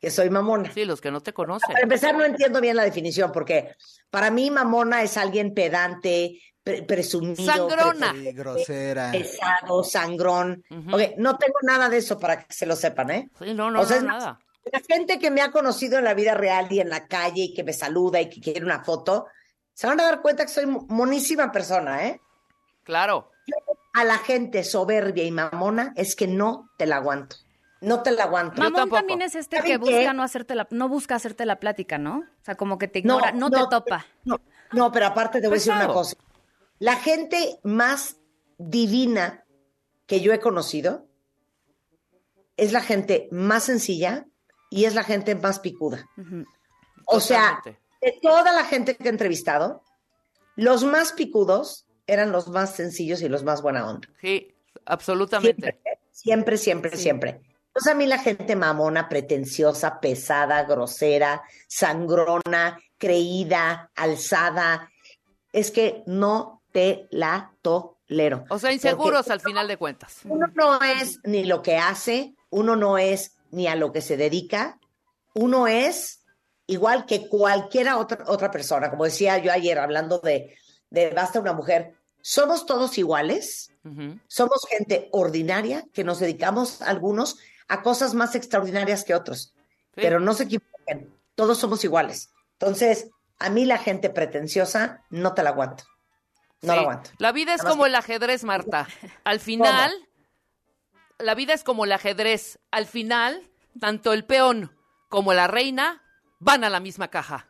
que 0.00 0.10
soy 0.10 0.30
mamona. 0.30 0.72
Sí, 0.72 0.84
los 0.84 1.00
que 1.00 1.10
no 1.10 1.20
te 1.20 1.32
conocen. 1.32 1.68
Para 1.72 1.82
empezar, 1.82 2.16
no 2.16 2.24
entiendo 2.24 2.60
bien 2.60 2.76
la 2.76 2.84
definición, 2.84 3.30
porque 3.32 3.74
para 4.10 4.30
mí 4.30 4.50
mamona 4.50 5.02
es 5.02 5.16
alguien 5.16 5.54
pedante, 5.54 6.40
pre- 6.62 6.82
presumido, 6.82 7.36
Sangrona. 7.68 8.12
Sí, 8.12 8.32
grosera. 8.32 9.10
pesado, 9.12 9.84
sangrón. 9.84 10.64
Ok, 10.90 11.00
no 11.18 11.36
tengo 11.38 11.58
nada 11.62 11.88
de 11.88 11.98
eso 11.98 12.18
para 12.18 12.42
que 12.44 12.52
se 12.52 12.66
lo 12.66 12.74
sepan, 12.74 13.10
¿eh? 13.10 13.30
Sí, 13.38 13.54
no, 13.54 13.70
no, 13.70 13.80
O 13.80 13.84
sea, 13.84 13.96
no, 14.00 14.02
es 14.02 14.08
más, 14.08 14.22
nada. 14.24 14.38
La 14.70 14.80
gente 14.88 15.18
que 15.18 15.30
me 15.30 15.40
ha 15.40 15.50
conocido 15.50 15.98
en 15.98 16.04
la 16.04 16.14
vida 16.14 16.34
real 16.34 16.68
y 16.70 16.80
en 16.80 16.88
la 16.88 17.06
calle 17.08 17.42
y 17.44 17.54
que 17.54 17.64
me 17.64 17.72
saluda 17.72 18.20
y 18.20 18.28
que 18.30 18.40
quiere 18.40 18.64
una 18.64 18.84
foto, 18.84 19.26
se 19.74 19.86
van 19.86 19.98
a 20.00 20.04
dar 20.04 20.22
cuenta 20.22 20.44
que 20.44 20.52
soy 20.52 20.66
mo- 20.66 20.86
monísima 20.88 21.50
persona, 21.50 22.06
¿eh? 22.06 22.20
Claro. 22.84 23.30
A 23.94 24.04
la 24.04 24.18
gente 24.18 24.62
soberbia 24.64 25.24
y 25.24 25.30
mamona 25.32 25.92
es 25.96 26.14
que 26.14 26.26
no 26.26 26.70
te 26.78 26.86
la 26.86 26.96
aguanto. 26.96 27.36
No 27.80 28.02
te 28.02 28.12
la 28.12 28.24
aguanto. 28.24 28.54
Yo 28.56 28.62
Mamón 28.62 28.76
tampoco. 28.76 28.96
también 29.00 29.22
es 29.22 29.34
este 29.34 29.56
¿Saben 29.56 29.72
que 29.72 29.78
busca 29.78 29.98
qué? 29.98 30.14
no 30.14 30.22
hacerte 30.22 30.54
la, 30.54 30.68
no 30.70 30.88
busca 30.88 31.16
hacerte 31.16 31.44
la 31.44 31.58
plática, 31.58 31.98
¿no? 31.98 32.18
O 32.20 32.44
sea, 32.44 32.54
como 32.54 32.78
que 32.78 32.86
te 32.86 33.00
ignora, 33.00 33.32
no, 33.32 33.50
te 33.50 33.58
topa. 33.68 34.06
No, 34.24 34.40
no, 34.72 34.92
pero 34.92 35.06
aparte 35.06 35.40
te 35.40 35.48
voy 35.48 35.56
a 35.56 35.58
decir 35.58 35.72
una 35.72 35.88
cosa. 35.88 36.16
La 36.78 36.94
gente 36.96 37.58
más 37.64 38.16
divina 38.58 39.44
que 40.06 40.20
yo 40.20 40.32
he 40.32 40.38
conocido 40.38 41.08
es 42.56 42.72
la 42.72 42.80
gente 42.80 43.28
más 43.32 43.64
sencilla 43.64 44.26
y 44.72 44.86
es 44.86 44.94
la 44.94 45.04
gente 45.04 45.34
más 45.34 45.60
picuda. 45.60 46.08
O 47.04 47.20
sea, 47.20 47.62
de 48.00 48.18
toda 48.22 48.52
la 48.52 48.64
gente 48.64 48.96
que 48.96 49.04
he 49.04 49.10
entrevistado, 49.10 49.82
los 50.56 50.82
más 50.82 51.12
picudos 51.12 51.86
eran 52.06 52.32
los 52.32 52.48
más 52.48 52.74
sencillos 52.74 53.20
y 53.20 53.28
los 53.28 53.44
más 53.44 53.60
buena 53.60 53.86
onda. 53.86 54.08
Sí, 54.20 54.54
absolutamente. 54.86 55.78
Siempre, 56.10 56.56
siempre, 56.56 56.56
siempre, 56.56 56.96
siempre. 56.96 57.40
Entonces 57.66 57.92
a 57.92 57.94
mí 57.94 58.06
la 58.06 58.18
gente 58.18 58.56
mamona, 58.56 59.10
pretenciosa, 59.10 60.00
pesada, 60.00 60.64
grosera, 60.64 61.42
sangrona, 61.68 62.78
creída, 62.96 63.90
alzada, 63.94 64.90
es 65.52 65.70
que 65.70 66.02
no 66.06 66.62
te 66.72 67.08
la 67.10 67.52
tolero. 67.60 68.46
O 68.48 68.58
sea, 68.58 68.72
inseguros 68.72 69.26
Porque 69.26 69.32
al 69.32 69.40
final 69.40 69.68
de 69.68 69.76
cuentas. 69.76 70.20
Uno 70.24 70.46
no 70.54 70.82
es 70.82 71.20
ni 71.24 71.44
lo 71.44 71.62
que 71.62 71.76
hace, 71.76 72.34
uno 72.48 72.74
no 72.74 72.96
es 72.96 73.36
ni 73.52 73.68
a 73.68 73.76
lo 73.76 73.92
que 73.92 74.00
se 74.00 74.16
dedica, 74.16 74.80
uno 75.34 75.68
es 75.68 76.24
igual 76.66 77.06
que 77.06 77.28
cualquiera 77.28 77.98
otra, 77.98 78.24
otra 78.26 78.50
persona. 78.50 78.90
Como 78.90 79.04
decía 79.04 79.38
yo 79.38 79.52
ayer 79.52 79.78
hablando 79.78 80.18
de, 80.18 80.56
de 80.90 81.10
Basta 81.10 81.38
una 81.38 81.52
mujer, 81.52 81.94
somos 82.20 82.66
todos 82.66 82.98
iguales, 82.98 83.72
somos 84.26 84.60
gente 84.68 85.08
ordinaria 85.12 85.84
que 85.92 86.04
nos 86.04 86.20
dedicamos 86.20 86.82
algunos 86.82 87.38
a 87.68 87.82
cosas 87.82 88.14
más 88.14 88.34
extraordinarias 88.34 89.04
que 89.04 89.14
otros. 89.14 89.54
Pero 89.94 90.20
no 90.20 90.34
se 90.34 90.44
equivoquen, 90.44 91.12
todos 91.34 91.58
somos 91.58 91.84
iguales. 91.84 92.30
Entonces, 92.52 93.10
a 93.38 93.50
mí 93.50 93.64
la 93.64 93.78
gente 93.78 94.08
pretenciosa 94.08 95.04
no 95.10 95.34
te 95.34 95.42
la 95.42 95.50
aguanto. 95.50 95.84
No 96.62 96.72
Sí. 96.72 96.76
la 96.76 96.82
aguanto. 96.82 97.10
La 97.18 97.32
vida 97.32 97.54
es 97.54 97.62
como 97.62 97.86
el 97.86 97.94
ajedrez, 97.96 98.44
Marta. 98.44 98.86
Al 99.24 99.40
final, 99.40 99.92
la 101.22 101.34
vida 101.34 101.54
es 101.54 101.64
como 101.64 101.84
el 101.84 101.92
ajedrez. 101.92 102.58
Al 102.70 102.86
final, 102.86 103.42
tanto 103.80 104.12
el 104.12 104.24
peón 104.24 104.76
como 105.08 105.32
la 105.32 105.46
reina 105.46 106.02
van 106.38 106.64
a 106.64 106.70
la 106.70 106.80
misma 106.80 107.08
caja. 107.08 107.48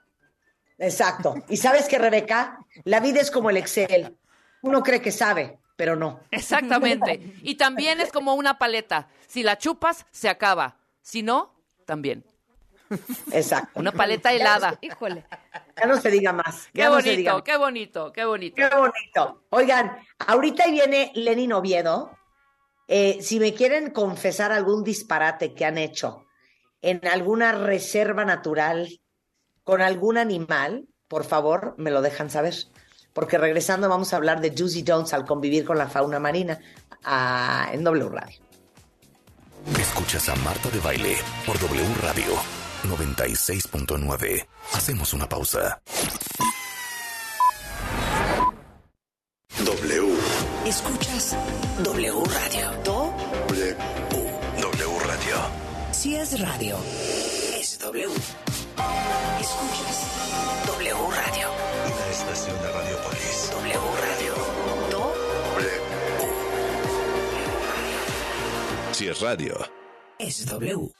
Exacto. 0.78 1.34
Y 1.48 1.56
sabes 1.56 1.88
que, 1.88 1.98
Rebeca, 1.98 2.58
la 2.84 3.00
vida 3.00 3.20
es 3.20 3.30
como 3.30 3.50
el 3.50 3.56
Excel. 3.56 4.16
Uno 4.62 4.82
cree 4.82 5.00
que 5.00 5.12
sabe, 5.12 5.58
pero 5.76 5.96
no. 5.96 6.20
Exactamente. 6.30 7.20
Y 7.42 7.56
también 7.56 8.00
es 8.00 8.12
como 8.12 8.34
una 8.34 8.58
paleta. 8.58 9.08
Si 9.26 9.42
la 9.42 9.58
chupas, 9.58 10.06
se 10.10 10.28
acaba. 10.28 10.76
Si 11.00 11.22
no, 11.22 11.54
también. 11.86 12.24
Exacto. 13.32 13.80
Una 13.80 13.92
paleta 13.92 14.32
helada. 14.32 14.78
Híjole. 14.82 15.24
Ya 15.76 15.86
no 15.86 16.00
se 16.00 16.10
diga 16.10 16.32
más. 16.32 16.68
Qué 16.72 16.80
Ya 16.80 16.90
no 16.90 17.00
se 17.00 17.16
diga 17.16 17.32
bonito, 17.32 17.34
más. 17.34 17.42
qué 17.42 17.56
bonito, 17.56 18.12
qué 18.12 18.24
bonito. 18.24 18.56
Qué 18.56 18.76
bonito. 18.76 19.44
Oigan, 19.50 19.98
ahorita 20.26 20.66
viene 20.68 21.10
Lenin 21.14 21.52
Oviedo. 21.52 22.16
Eh, 22.94 23.22
si 23.22 23.40
me 23.40 23.54
quieren 23.54 23.88
confesar 23.88 24.52
algún 24.52 24.84
disparate 24.84 25.54
que 25.54 25.64
han 25.64 25.78
hecho 25.78 26.26
en 26.82 27.00
alguna 27.08 27.52
reserva 27.52 28.26
natural 28.26 29.00
con 29.64 29.80
algún 29.80 30.18
animal, 30.18 30.88
por 31.08 31.24
favor, 31.24 31.74
me 31.78 31.90
lo 31.90 32.02
dejan 32.02 32.28
saber. 32.28 32.54
Porque 33.14 33.38
regresando 33.38 33.88
vamos 33.88 34.12
a 34.12 34.16
hablar 34.16 34.42
de 34.42 34.52
Juicy 34.54 34.84
Jones 34.86 35.14
al 35.14 35.24
convivir 35.24 35.64
con 35.64 35.78
la 35.78 35.88
fauna 35.88 36.18
marina 36.18 36.60
ah, 37.02 37.70
en 37.72 37.82
W 37.82 38.10
Radio. 38.10 38.38
Escuchas 39.80 40.28
a 40.28 40.36
Marta 40.36 40.68
de 40.68 40.80
Baile 40.80 41.16
por 41.46 41.58
W 41.58 41.94
Radio 42.02 42.34
96.9. 42.84 44.46
Hacemos 44.74 45.14
una 45.14 45.26
pausa. 45.26 45.80
W. 49.64 50.14
Escuchas 51.14 51.36
W 51.84 52.24
Radio. 52.24 52.70
Do, 52.84 53.12
W. 53.48 53.76
W 54.62 54.98
Radio. 55.06 55.36
si 55.90 56.16
es 56.16 56.40
radio, 56.40 56.78
es 57.58 57.78
W. 57.80 58.06
Escuchas 59.40 60.06
W 60.66 60.94
Radio. 61.10 61.48
Una 61.84 62.06
estación 62.10 62.56
de 62.62 62.72
Radiopolis. 62.72 63.50
W 63.50 63.80
Radio. 64.00 64.34
Do, 64.90 65.12
Si 68.92 69.08
es 69.08 69.20
radio. 69.20 69.58
es 70.18 70.46
W. 70.46 70.92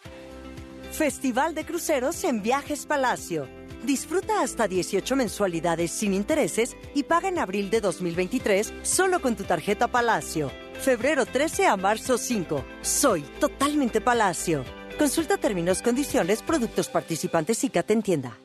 Festival 0.92 1.54
de 1.54 1.64
Cruceros 1.64 2.22
en 2.24 2.42
Viajes 2.42 2.84
Palacio. 2.84 3.48
Disfruta 3.84 4.42
hasta 4.42 4.68
18 4.68 5.16
mensualidades 5.16 5.90
sin 5.90 6.14
intereses 6.14 6.76
y 6.94 7.02
paga 7.02 7.28
en 7.28 7.40
abril 7.40 7.68
de 7.68 7.80
2023 7.80 8.72
solo 8.82 9.20
con 9.20 9.34
tu 9.34 9.42
tarjeta 9.42 9.88
Palacio. 9.88 10.52
Febrero 10.80 11.26
13 11.26 11.66
a 11.66 11.76
marzo 11.76 12.16
5. 12.16 12.64
Soy 12.82 13.22
totalmente 13.40 14.00
Palacio. 14.00 14.64
Consulta 14.98 15.36
términos, 15.36 15.82
condiciones, 15.82 16.42
productos 16.42 16.88
participantes 16.88 17.64
y 17.64 17.70
te 17.70 17.92
en 17.92 18.02
tienda. 18.02 18.38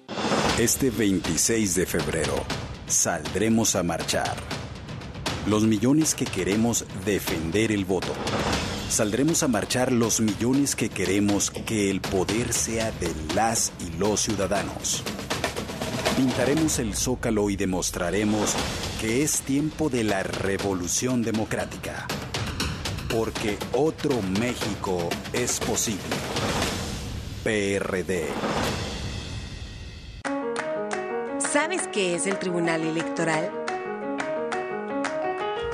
Este 0.58 0.89
26 0.89 1.76
de 1.76 1.86
febrero 1.86 2.34
saldremos 2.88 3.76
a 3.76 3.84
marchar. 3.84 4.36
Los 5.45 5.63
millones 5.63 6.15
que 6.15 6.26
queremos 6.26 6.84
defender 7.06 7.71
el 7.71 7.86
voto. 7.86 8.13
Saldremos 8.89 9.43
a 9.43 9.47
marchar 9.47 9.91
los 9.91 10.19
millones 10.19 10.76
que 10.76 10.89
queremos 10.89 11.52
que 11.52 11.91
el 11.91 12.02
poder 12.02 12.54
sea 12.54 12.91
de 12.91 13.13
las 13.36 13.71
y 13.86 13.97
los 13.97 14.21
ciudadanos. 14.21 15.04
Pintaremos 16.17 16.80
el 16.80 16.95
zócalo 16.95 17.47
y 17.51 17.56
demostraremos 17.56 18.56
que 18.99 19.21
es 19.21 19.41
tiempo 19.41 19.88
de 19.88 20.03
la 20.03 20.23
revolución 20.23 21.21
democrática. 21.21 22.08
Porque 23.08 23.56
otro 23.71 24.19
México 24.39 25.10
es 25.32 25.60
posible. 25.60 26.01
PRD. 27.43 28.30
¿Sabes 31.38 31.88
qué 31.93 32.15
es 32.15 32.25
el 32.25 32.39
Tribunal 32.39 32.82
Electoral? 32.82 33.51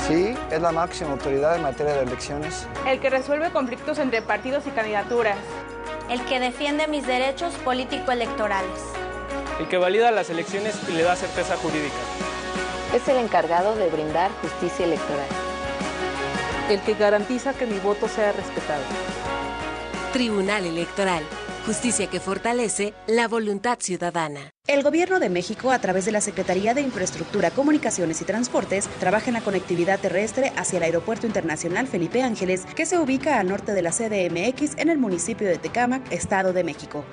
Sí, 0.10 0.36
es 0.52 0.62
la 0.62 0.74
máxima 0.74 1.12
autoridad 1.12 1.56
en 1.56 1.62
materia 1.62 1.94
de 1.94 2.04
elecciones. 2.04 2.68
El 2.86 3.00
que 3.00 3.10
resuelve 3.10 3.50
conflictos 3.52 3.98
entre 3.98 4.22
partidos 4.22 4.68
y 4.68 4.72
candidaturas. 4.72 5.38
El 6.10 6.20
que 6.26 6.42
defiende 6.42 6.90
mis 6.90 7.08
derechos 7.08 7.54
político-electorales. 7.64 9.03
El 9.60 9.68
que 9.68 9.78
valida 9.78 10.12
las 10.12 10.30
elecciones 10.30 10.76
y 10.90 10.94
le 10.94 11.04
da 11.04 11.16
certeza 11.16 11.56
jurídica. 11.58 11.94
Es 12.94 13.08
el 13.08 13.18
encargado 13.18 13.76
de 13.76 13.88
brindar 13.90 14.32
justicia 14.42 14.86
electoral. 14.86 15.28
El 16.70 16.80
que 16.82 16.96
garantiza 16.96 17.54
que 17.54 17.66
mi 17.66 17.78
voto 17.80 18.08
sea 18.08 18.32
respetado. 18.32 18.84
Tribunal 20.12 20.66
Electoral. 20.66 21.24
Justicia 21.66 22.08
que 22.08 22.20
fortalece 22.20 22.94
la 23.08 23.28
voluntad 23.28 23.78
ciudadana. 23.80 24.50
El 24.68 24.84
Gobierno 24.84 25.20
de 25.20 25.30
México, 25.30 25.72
a 25.72 25.80
través 25.80 26.06
de 26.06 26.12
la 26.12 26.20
Secretaría 26.20 26.74
de 26.74 26.82
Infraestructura, 26.82 27.52
Comunicaciones 27.52 28.22
y 28.22 28.26
Transportes, 28.26 28.90
trabaja 29.00 29.28
en 29.28 29.36
la 29.36 29.42
conectividad 29.42 30.00
terrestre 30.00 30.52
hacia 30.58 30.78
el 30.78 30.84
Aeropuerto 30.84 31.26
Internacional 31.26 31.88
Felipe 31.88 32.22
Ángeles, 32.22 32.66
que 32.76 32.86
se 32.86 32.98
ubica 32.98 33.40
al 33.40 33.48
norte 33.48 33.74
de 33.74 33.82
la 33.82 33.92
CDMX 33.92 34.78
en 34.78 34.90
el 34.90 34.98
municipio 34.98 35.48
de 35.48 35.58
Tecámac, 35.58 36.12
Estado 36.12 36.54
de 36.54 36.64
México. 36.64 37.06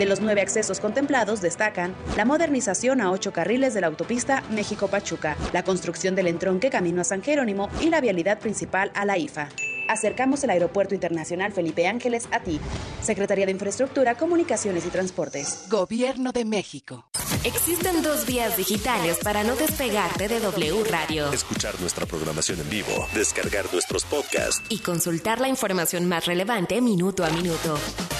De 0.00 0.06
los 0.06 0.22
nueve 0.22 0.40
accesos 0.40 0.80
contemplados 0.80 1.42
destacan 1.42 1.94
la 2.16 2.24
modernización 2.24 3.02
a 3.02 3.10
ocho 3.10 3.34
carriles 3.34 3.74
de 3.74 3.82
la 3.82 3.88
autopista 3.88 4.42
México-Pachuca, 4.48 5.36
la 5.52 5.62
construcción 5.62 6.14
del 6.14 6.26
entronque 6.26 6.70
camino 6.70 7.02
a 7.02 7.04
San 7.04 7.22
Jerónimo 7.22 7.68
y 7.82 7.90
la 7.90 8.00
vialidad 8.00 8.38
principal 8.38 8.90
a 8.94 9.04
la 9.04 9.18
IFA. 9.18 9.50
Acercamos 9.90 10.42
el 10.44 10.50
Aeropuerto 10.50 10.94
Internacional 10.94 11.52
Felipe 11.52 11.88
Ángeles 11.88 12.28
a 12.30 12.44
ti. 12.44 12.60
Secretaría 13.02 13.44
de 13.44 13.50
Infraestructura, 13.50 14.14
Comunicaciones 14.14 14.86
y 14.86 14.88
Transportes. 14.88 15.64
Gobierno 15.68 16.30
de 16.30 16.44
México. 16.44 17.06
Existen 17.42 18.00
dos 18.00 18.24
vías 18.24 18.56
digitales 18.56 19.18
para 19.24 19.42
no 19.42 19.56
despegarte 19.56 20.28
de 20.28 20.38
W 20.40 20.84
Radio 20.84 21.32
Escuchar 21.32 21.80
nuestra 21.80 22.06
programación 22.06 22.60
en 22.60 22.70
vivo. 22.70 23.08
Descargar 23.14 23.64
nuestros 23.72 24.04
podcasts. 24.04 24.62
y 24.68 24.78
consultar 24.78 25.40
la 25.40 25.48
información 25.48 26.06
más 26.06 26.26
relevante 26.26 26.80
minuto 26.80 27.24
a 27.24 27.30
minuto. 27.30 27.76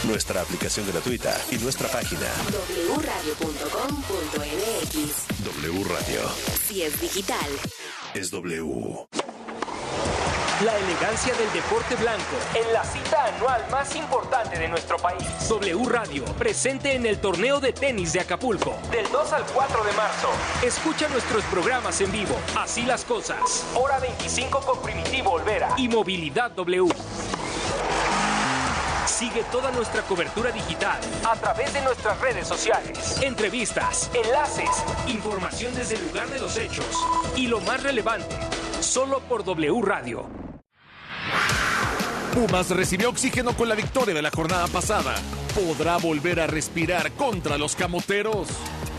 Nuestra 0.08 0.40
aplicación 0.40 0.88
gratuita 0.88 1.40
y 1.52 1.58
nuestra 1.58 1.88
página. 1.88 2.26
wradio.com.mx 2.96 5.44
W 5.44 5.84
Radio. 5.84 6.20
Si 6.66 6.82
es 6.82 7.00
digital. 7.00 7.48
Es 8.14 8.32
W. 8.32 9.06
La 10.64 10.76
elegancia 10.76 11.32
del 11.36 11.50
deporte 11.54 11.96
blanco 11.96 12.36
en 12.54 12.70
la 12.74 12.84
cita 12.84 13.24
anual 13.34 13.64
más 13.70 13.96
importante 13.96 14.58
de 14.58 14.68
nuestro 14.68 14.98
país. 14.98 15.24
W 15.48 15.88
Radio, 15.88 16.22
presente 16.36 16.94
en 16.94 17.06
el 17.06 17.18
torneo 17.18 17.60
de 17.60 17.72
tenis 17.72 18.12
de 18.12 18.20
Acapulco. 18.20 18.76
Del 18.90 19.10
2 19.10 19.32
al 19.32 19.42
4 19.46 19.84
de 19.84 19.92
marzo. 19.92 20.28
Escucha 20.62 21.08
nuestros 21.08 21.42
programas 21.44 21.98
en 22.02 22.12
vivo. 22.12 22.36
Así 22.58 22.82
las 22.82 23.06
cosas. 23.06 23.64
Hora 23.74 23.98
25 24.00 24.60
con 24.60 24.82
Primitivo 24.82 25.30
Olvera. 25.30 25.70
Y 25.78 25.88
Movilidad 25.88 26.50
W. 26.50 26.92
Sigue 29.06 29.42
toda 29.50 29.70
nuestra 29.70 30.02
cobertura 30.02 30.50
digital 30.52 31.00
a 31.26 31.36
través 31.36 31.72
de 31.72 31.80
nuestras 31.80 32.20
redes 32.20 32.46
sociales. 32.46 33.18
Entrevistas, 33.22 34.10
enlaces, 34.12 34.68
información 35.08 35.74
desde 35.74 35.94
el 35.94 36.06
lugar 36.06 36.28
de 36.28 36.38
los 36.38 36.58
hechos 36.58 36.84
y 37.34 37.46
lo 37.46 37.60
más 37.62 37.82
relevante, 37.82 38.36
solo 38.80 39.20
por 39.20 39.42
W 39.42 39.80
Radio. 39.82 40.49
Pumas 42.34 42.70
recibió 42.70 43.10
oxígeno 43.10 43.56
con 43.56 43.68
la 43.68 43.74
victoria 43.74 44.14
de 44.14 44.22
la 44.22 44.30
jornada 44.30 44.66
pasada. 44.68 45.14
¿Podrá 45.54 45.96
volver 45.96 46.40
a 46.40 46.46
respirar 46.46 47.12
contra 47.12 47.58
los 47.58 47.74
camoteros? 47.74 48.48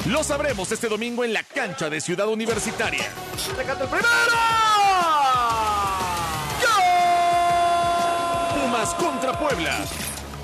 Lo 0.08 0.24
sabremos 0.24 0.72
este 0.72 0.90
domingo 0.90 1.24
en 1.24 1.32
la 1.32 1.44
cancha 1.44 1.90
de 1.90 2.02
Ciudad 2.02 2.28
Universitaria. 2.28 3.06
¡Recata 3.56 3.84
el 3.84 3.90
primero! 3.90 4.10
Pumas 8.54 8.94
contra 8.96 9.40
Puebla. 9.40 9.78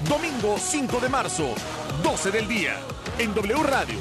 Domingo 0.08 0.58
5 0.58 1.00
de 1.00 1.10
marzo, 1.10 1.56
12 2.04 2.32
del 2.32 2.48
día. 2.48 2.78
En 3.20 3.34
W 3.34 3.64
Radio, 3.64 3.98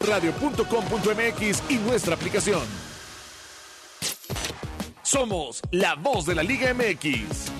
wradio.com.mx 0.00 1.62
y 1.70 1.74
nuestra 1.76 2.14
aplicación. 2.14 2.62
Somos 5.02 5.60
la 5.72 5.96
voz 5.96 6.26
de 6.26 6.36
la 6.36 6.42
Liga 6.44 6.72
MX. 6.72 7.59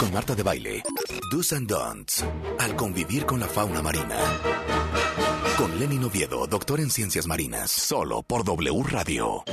con 0.00 0.14
Marta 0.14 0.34
de 0.34 0.42
Baile, 0.42 0.82
Do's 1.30 1.52
and 1.52 1.68
Don'ts, 1.68 2.24
al 2.58 2.74
convivir 2.74 3.26
con 3.26 3.38
la 3.38 3.46
fauna 3.46 3.82
marina. 3.82 4.16
Con 5.58 5.78
Lenny 5.78 6.02
Oviedo, 6.02 6.46
doctor 6.46 6.80
en 6.80 6.88
ciencias 6.88 7.26
marinas, 7.26 7.70
solo 7.70 8.22
por 8.22 8.42
W 8.42 8.82
Radio. 8.88 9.44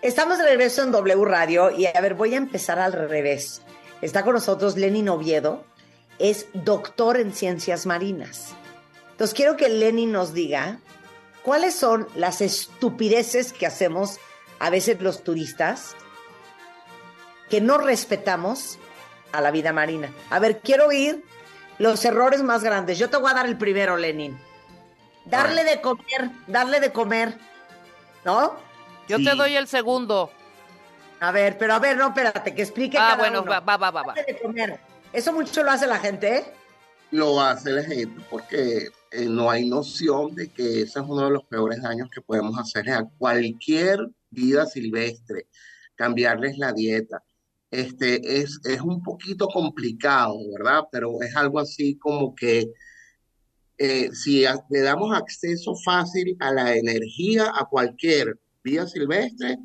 Estamos 0.00 0.38
de 0.38 0.44
regreso 0.44 0.84
en 0.84 0.92
W 0.92 1.24
Radio 1.26 1.70
y 1.70 1.84
a 1.84 2.00
ver, 2.00 2.14
voy 2.14 2.32
a 2.32 2.38
empezar 2.38 2.78
al 2.78 2.94
revés. 2.94 3.60
Está 4.00 4.24
con 4.24 4.32
nosotros 4.32 4.78
Lenin 4.78 5.10
Oviedo, 5.10 5.66
es 6.18 6.46
doctor 6.54 7.18
en 7.18 7.34
ciencias 7.34 7.84
marinas. 7.84 8.54
Entonces 9.10 9.34
quiero 9.34 9.58
que 9.58 9.68
Lenin 9.68 10.10
nos 10.10 10.32
diga 10.32 10.80
cuáles 11.42 11.74
son 11.74 12.08
las 12.14 12.40
estupideces 12.40 13.52
que 13.52 13.66
hacemos 13.66 14.18
a 14.58 14.70
veces 14.70 15.00
los 15.00 15.24
turistas 15.24 15.96
que 17.50 17.60
no 17.60 17.78
respetamos 17.78 18.78
a 19.32 19.40
la 19.40 19.50
vida 19.50 19.72
marina. 19.72 20.10
A 20.30 20.38
ver, 20.38 20.60
quiero 20.60 20.86
oír 20.86 21.24
los 21.78 22.04
errores 22.04 22.42
más 22.42 22.62
grandes. 22.62 22.98
Yo 22.98 23.10
te 23.10 23.16
voy 23.16 23.30
a 23.30 23.34
dar 23.34 23.46
el 23.46 23.58
primero, 23.58 23.96
Lenin. 23.96 24.38
Darle 25.24 25.64
de 25.64 25.80
comer, 25.80 26.30
darle 26.46 26.80
de 26.80 26.92
comer, 26.92 27.38
¿no? 28.24 28.54
Yo 29.08 29.18
te 29.18 29.34
doy 29.34 29.56
el 29.56 29.68
segundo. 29.68 30.30
A 31.20 31.30
ver, 31.30 31.56
pero 31.58 31.74
a 31.74 31.78
ver, 31.78 31.96
no, 31.96 32.08
espérate, 32.08 32.54
que 32.54 32.62
explique 32.62 32.98
Ah, 32.98 33.10
cada 33.10 33.16
bueno, 33.16 33.42
uno. 33.42 33.50
va, 33.50 33.60
va, 33.60 33.76
va, 33.76 33.90
va. 33.90 34.02
Darle 34.14 34.24
de 34.32 34.40
comer. 34.40 34.80
Eso 35.12 35.32
mucho 35.32 35.62
lo 35.62 35.70
hace 35.70 35.86
la 35.86 35.98
gente, 35.98 36.36
¿eh? 36.36 36.54
Lo 37.12 37.40
hace 37.40 37.70
la 37.70 37.84
gente 37.84 38.20
porque 38.30 38.88
eh, 39.10 39.26
no 39.26 39.50
hay 39.50 39.68
noción 39.68 40.34
de 40.34 40.48
que 40.48 40.82
ese 40.82 40.98
es 40.98 41.06
uno 41.06 41.26
de 41.26 41.30
los 41.30 41.44
peores 41.44 41.82
daños 41.82 42.08
que 42.10 42.22
podemos 42.22 42.58
hacer 42.58 42.90
a 42.90 43.04
cualquier 43.18 44.08
vida 44.30 44.66
silvestre, 44.66 45.46
cambiarles 45.94 46.56
la 46.56 46.72
dieta. 46.72 47.22
Este 47.70 48.40
es, 48.40 48.58
es 48.64 48.80
un 48.80 49.02
poquito 49.02 49.46
complicado, 49.48 50.36
¿verdad? 50.56 50.84
Pero 50.90 51.20
es 51.22 51.36
algo 51.36 51.60
así 51.60 51.96
como 51.96 52.34
que 52.34 52.72
eh, 53.76 54.10
si 54.14 54.44
le 54.70 54.80
damos 54.80 55.14
acceso 55.14 55.74
fácil 55.76 56.36
a 56.40 56.52
la 56.52 56.74
energía 56.76 57.52
a 57.54 57.66
cualquier 57.66 58.38
vida 58.64 58.86
silvestre, 58.86 59.58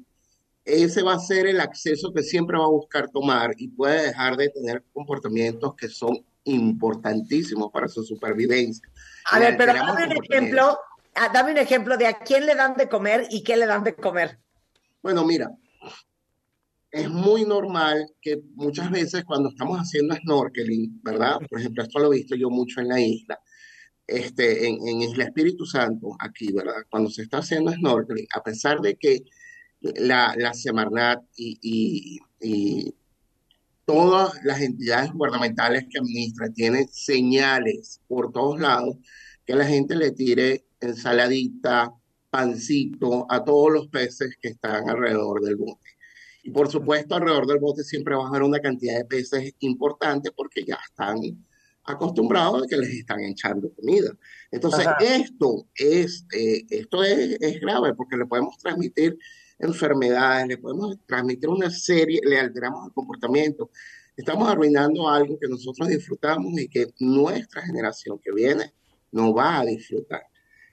ese 0.65 1.01
va 1.01 1.13
a 1.13 1.19
ser 1.19 1.47
el 1.47 1.61
acceso 1.61 2.11
que 2.13 2.23
siempre 2.23 2.57
va 2.57 2.65
a 2.65 2.69
buscar 2.69 3.09
tomar 3.09 3.51
y 3.57 3.69
puede 3.69 4.07
dejar 4.07 4.35
de 4.35 4.49
tener 4.49 4.83
comportamientos 4.91 5.75
que 5.75 5.87
son 5.87 6.25
importantísimos 6.47 7.71
para 7.71 7.87
su 7.87 8.03
supervivencia. 8.03 8.87
A 9.31 9.39
ver, 9.39 9.55
pero 9.57 9.73
dame 9.73 10.05
un 10.05 10.11
ejemplo, 10.23 10.79
ah, 11.15 11.29
dame 11.33 11.51
un 11.51 11.57
ejemplo 11.57 11.97
de 11.97 12.07
a 12.07 12.19
quién 12.19 12.45
le 12.45 12.55
dan 12.55 12.75
de 12.75 12.87
comer 12.89 13.27
y 13.29 13.43
qué 13.43 13.55
le 13.57 13.65
dan 13.65 13.83
de 13.83 13.95
comer. 13.95 14.39
Bueno, 15.01 15.23
mira, 15.25 15.49
es 16.91 17.09
muy 17.09 17.45
normal 17.45 18.07
que 18.21 18.41
muchas 18.55 18.89
veces 18.89 19.23
cuando 19.25 19.49
estamos 19.49 19.77
haciendo 19.77 20.15
snorkeling, 20.15 21.01
¿verdad? 21.03 21.37
Por 21.49 21.59
ejemplo, 21.59 21.83
esto 21.83 21.99
lo 21.99 22.11
he 22.13 22.17
visto 22.17 22.35
yo 22.35 22.49
mucho 22.49 22.81
en 22.81 22.87
la 22.87 22.99
isla, 22.99 23.39
este, 24.07 24.67
en, 24.67 24.75
en 24.87 25.01
Isla 25.01 25.25
Espíritu 25.25 25.65
Santo, 25.65 26.15
aquí, 26.19 26.51
¿verdad? 26.53 26.83
Cuando 26.89 27.09
se 27.09 27.23
está 27.23 27.39
haciendo 27.39 27.71
snorkeling, 27.73 28.27
a 28.33 28.41
pesar 28.41 28.79
de 28.79 28.95
que 28.95 29.23
la, 29.81 30.33
la 30.37 30.53
Semarnat 30.53 31.21
y, 31.35 31.59
y- 31.61 32.19
y 32.39 32.95
todas 33.87 34.33
las 34.43 34.59
entidades 34.59 35.13
gubernamentales 35.13 35.85
que 35.89 35.99
administran 35.99 36.53
tienen 36.53 36.89
señales 36.89 38.01
por 38.05 38.33
todos 38.33 38.59
lados 38.59 38.97
que 39.45 39.55
la 39.55 39.65
gente 39.65 39.95
le 39.95 40.11
tire 40.11 40.65
ensaladita, 40.81 41.93
pancito 42.29 43.25
a 43.31 43.45
todos 43.45 43.71
los 43.71 43.87
peces 43.87 44.35
que 44.41 44.49
están 44.49 44.89
alrededor 44.89 45.41
del 45.41 45.55
bote. 45.55 45.89
Y 46.43 46.51
por 46.51 46.69
supuesto, 46.69 47.15
alrededor 47.15 47.47
del 47.47 47.59
bote 47.59 47.83
siempre 47.83 48.13
va 48.13 48.25
a 48.25 48.27
haber 48.27 48.43
una 48.43 48.59
cantidad 48.59 48.97
de 48.97 49.05
peces 49.05 49.53
importante 49.59 50.31
porque 50.33 50.65
ya 50.65 50.77
están 50.85 51.17
acostumbrados 51.85 52.63
a 52.63 52.67
que 52.67 52.75
les 52.75 52.89
están 52.89 53.21
echando 53.21 53.73
comida. 53.73 54.11
Entonces, 54.51 54.85
Ajá. 54.85 54.97
esto 54.99 55.65
es, 55.75 56.25
eh, 56.33 56.65
esto 56.69 57.05
es, 57.05 57.37
es 57.39 57.61
grave 57.61 57.93
porque 57.95 58.17
le 58.17 58.25
podemos 58.25 58.57
transmitir 58.57 59.17
enfermedades, 59.59 60.47
le 60.47 60.57
podemos 60.57 60.97
transmitir 61.05 61.49
una 61.49 61.69
serie, 61.69 62.19
le 62.23 62.39
alteramos 62.39 62.87
el 62.87 62.93
comportamiento. 62.93 63.69
Estamos 64.15 64.49
arruinando 64.49 65.07
algo 65.09 65.37
que 65.39 65.47
nosotros 65.47 65.87
disfrutamos 65.87 66.59
y 66.59 66.67
que 66.67 66.87
nuestra 66.99 67.61
generación 67.61 68.19
que 68.19 68.31
viene 68.33 68.73
no 69.11 69.33
va 69.33 69.59
a 69.59 69.65
disfrutar. 69.65 70.23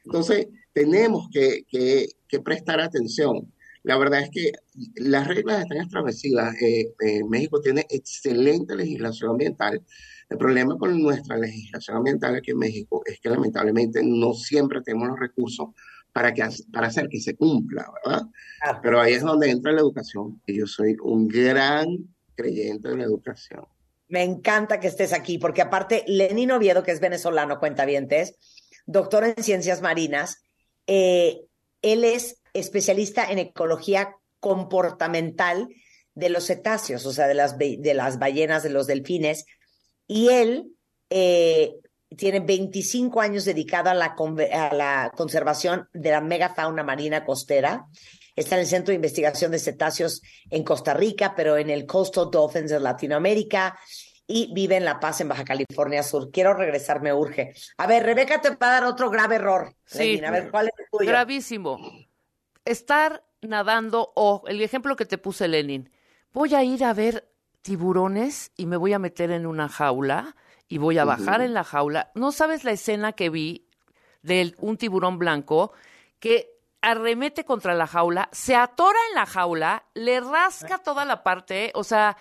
Entonces, 0.05 0.49
tenemos 0.73 1.29
que, 1.33 1.65
que- 1.69 2.09
prestar 2.45 2.81
atención. 2.81 3.53
La 3.85 3.97
verdad 3.97 4.23
es 4.23 4.31
que 4.31 4.51
las 4.97 5.29
reglas 5.29 5.63
están 5.63 5.79
establecidas. 5.79 6.53
Eh, 6.61 6.93
eh, 7.01 7.23
México 7.29 7.61
tiene 7.61 7.87
excelente 7.89 8.75
legislación 8.75 9.31
ambiental. 9.31 9.81
El 10.29 10.37
problema 10.37 10.77
con 10.77 11.01
nuestra 11.01 11.37
legislación 11.39 11.99
ambiental 11.99 12.35
aquí 12.35 12.51
en 12.51 12.59
México 12.59 13.03
es 13.07 13.21
que 13.21 13.29
lamentablemente 13.29 14.03
no 14.03 14.35
siempre 14.35 14.81
tenemos 14.83 15.09
los 15.11 15.21
recursos 15.21 15.69
para, 16.15 16.33
que, 16.33 16.49
para 16.73 16.87
hacer 16.87 17.09
que 17.09 17.21
se 17.21 17.35
cumpla, 17.35 17.91
¿verdad? 18.05 18.23
Pero 18.81 19.01
ahí 19.01 19.15
es 19.15 19.23
donde 19.23 19.51
entra 19.51 19.73
la 19.73 19.81
educación. 19.81 20.41
Y 20.47 20.57
yo 20.57 20.67
soy 20.67 20.97
un 21.03 21.27
gran 21.27 21.89
creyente 22.37 22.89
de 22.89 22.97
la 22.97 23.03
educación. 23.03 23.67
Me 24.07 24.23
encanta 24.23 24.79
que 24.79 24.87
estés 24.87 25.13
aquí, 25.13 25.39
porque 25.39 25.61
aparte, 25.61 26.05
Lenín 26.07 26.53
Oviedo, 26.53 26.85
que 26.85 26.93
es 26.93 27.01
venezolano, 27.01 27.59
cuentavientes, 27.59 28.37
doctor 28.87 29.25
en 29.25 29.43
ciencias 29.43 29.83
marinas, 29.83 30.37
eh, 30.87 31.41
él 31.83 32.05
es 32.05 32.41
especialista 32.53 33.29
en 33.29 33.41
ecología 33.41 34.15
comportamental 34.39 35.69
de 36.15 36.29
los 36.29 36.47
cetáceos, 36.47 37.05
o 37.07 37.13
sea, 37.13 37.27
de 37.27 37.35
las, 37.35 37.59
de 37.59 37.93
las 37.93 38.21
ballenas, 38.21 38.63
de 38.63 38.71
los 38.71 38.87
delfines, 38.87 39.47
y 40.07 40.29
él 40.29 40.71
eh, 41.11 41.75
tiene 42.17 42.41
25 42.41 43.21
años 43.21 43.45
dedicado 43.45 43.91
a 43.91 43.95
la, 43.95 44.15
a 44.53 44.75
la 44.75 45.13
conservación 45.17 45.89
de 45.93 46.11
la 46.11 46.21
megafauna 46.21 46.83
marina 46.83 47.25
costera 47.25 47.87
está 48.37 48.57
en 48.57 48.63
el 48.63 48.67
Centro 48.67 48.91
de 48.91 48.97
Investigación 48.97 49.51
de 49.51 49.59
Cetáceos 49.59 50.23
en 50.51 50.65
Costa 50.65 50.95
Rica, 50.95 51.35
pero 51.37 51.57
en 51.57 51.71
el 51.71 51.87
Coastal 51.87 52.31
Dolphins 52.31 52.71
de 52.71 52.81
Latinoamérica 52.81 53.79
y 54.27 54.53
vive 54.55 54.77
en 54.77 54.85
La 54.85 55.01
Paz, 55.01 55.21
en 55.21 55.29
Baja 55.29 55.45
California 55.45 56.03
Sur. 56.03 56.31
Quiero 56.31 56.55
regresar, 56.55 57.03
me 57.03 57.13
urge. 57.13 57.53
A 57.77 57.87
ver, 57.87 58.05
Rebeca 58.05 58.41
te 58.41 58.51
va 58.51 58.69
a 58.69 58.81
dar 58.81 58.85
otro 58.85 59.11
grave 59.11 59.37
error. 59.37 59.75
Sí, 59.85 60.21
a 60.25 60.31
ver, 60.31 60.51
¿cuál 60.51 60.69
es 60.69 60.73
el 60.79 60.87
tuyo? 60.91 61.11
gravísimo. 61.11 61.79
Estar 62.65 63.25
nadando 63.43 64.13
o 64.17 64.43
el 64.47 64.63
ejemplo 64.63 64.97
que 64.97 65.05
te 65.05 65.19
puse, 65.19 65.47
Lenin. 65.47 65.91
Voy 66.33 66.55
a 66.55 66.65
ir 66.65 66.85
a 66.85 66.95
ver 66.95 67.29
tiburones 67.61 68.51
y 68.57 68.67
me 68.67 68.77
voy 68.77 68.95
a 68.95 68.99
meter 68.99 69.31
en 69.31 69.47
una 69.47 69.69
jaula 69.69 70.37
y 70.75 70.79
voy 70.79 70.99
a 70.99 71.05
bajar 71.05 71.41
en 71.41 71.55
la 71.55 71.63
jaula. 71.63 72.11
¿No 72.17 72.33
sabes 72.33 72.65
la 72.65 72.73
escena 72.73 73.13
que 73.13 73.31
vi 73.31 73.69
de 74.23 74.57
un 74.59 74.77
tiburón 74.77 75.21
blanco 75.21 75.73
que 76.19 76.51
arremete 76.83 77.45
contra 77.45 77.75
la 77.75 77.87
jaula, 77.87 78.29
se 78.33 78.57
atora 78.57 78.99
en 79.11 79.15
la 79.15 79.25
jaula, 79.25 79.85
le 79.95 80.19
rasca 80.19 80.79
toda 80.79 81.05
la 81.05 81.23
parte, 81.23 81.71
o 81.77 81.85
sea, 81.85 82.17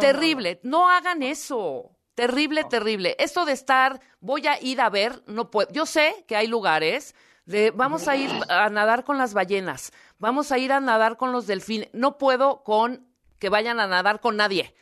terrible. 0.00 0.60
No, 0.64 0.90
hagan 0.90 1.22
eso. 1.22 1.96
Terrible, 2.14 2.64
terrible. 2.64 3.16
Esto 3.18 3.46
de 3.46 3.52
estar, 3.52 4.02
voy 4.20 4.46
a 4.46 4.62
ir 4.62 4.82
a 4.82 4.90
ver, 4.90 5.22
no 5.26 5.50
puedo. 5.50 5.72
Yo 5.72 5.86
sé 5.86 6.26
que 6.28 6.36
hay 6.36 6.48
lugares 6.48 7.14
de 7.46 7.70
vamos 7.70 8.06
a 8.06 8.16
ir 8.16 8.30
a 8.50 8.68
nadar 8.68 9.04
con 9.04 9.16
las 9.16 9.32
ballenas, 9.32 9.94
vamos 10.18 10.52
a 10.52 10.58
ir 10.58 10.74
a 10.74 10.80
nadar 10.80 11.16
con 11.16 11.32
los 11.32 11.46
delfines. 11.46 11.88
No 11.94 12.18
puedo 12.18 12.62
con 12.64 13.08
que 13.38 13.48
vayan 13.48 13.80
a 13.80 13.86
nadar 13.86 14.20
con 14.20 14.36
nadie. 14.36 14.74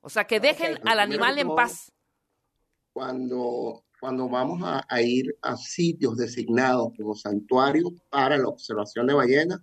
O 0.00 0.08
sea, 0.08 0.24
que 0.26 0.40
dejen 0.40 0.78
Ok, 0.78 0.86
al 0.86 0.98
animal 0.98 1.38
en 1.38 1.54
paz. 1.54 1.92
Cuando, 2.96 3.84
cuando 4.00 4.26
vamos 4.26 4.62
a, 4.64 4.82
a 4.88 5.02
ir 5.02 5.36
a 5.42 5.54
sitios 5.54 6.16
designados 6.16 6.94
como 6.96 7.14
santuarios 7.14 7.92
para 8.08 8.38
la 8.38 8.48
observación 8.48 9.06
de 9.06 9.12
ballenas, 9.12 9.60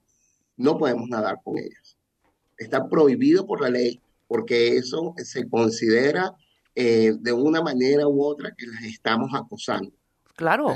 no 0.56 0.78
podemos 0.78 1.10
nadar 1.10 1.40
con 1.44 1.58
ellas. 1.58 1.98
Está 2.60 2.88
prohibido 2.88 3.48
por 3.48 3.62
la 3.62 3.72
ley 3.72 4.00
porque 4.28 4.78
eso 4.78 5.16
se 5.18 5.50
considera 5.50 6.36
eh, 6.76 7.14
de 7.20 7.34
una 7.34 7.64
manera 7.64 8.08
u 8.08 8.24
otra 8.24 8.54
que 8.56 8.68
las 8.68 8.84
estamos 8.84 9.32
acosando. 9.34 9.92
Claro. 10.36 10.76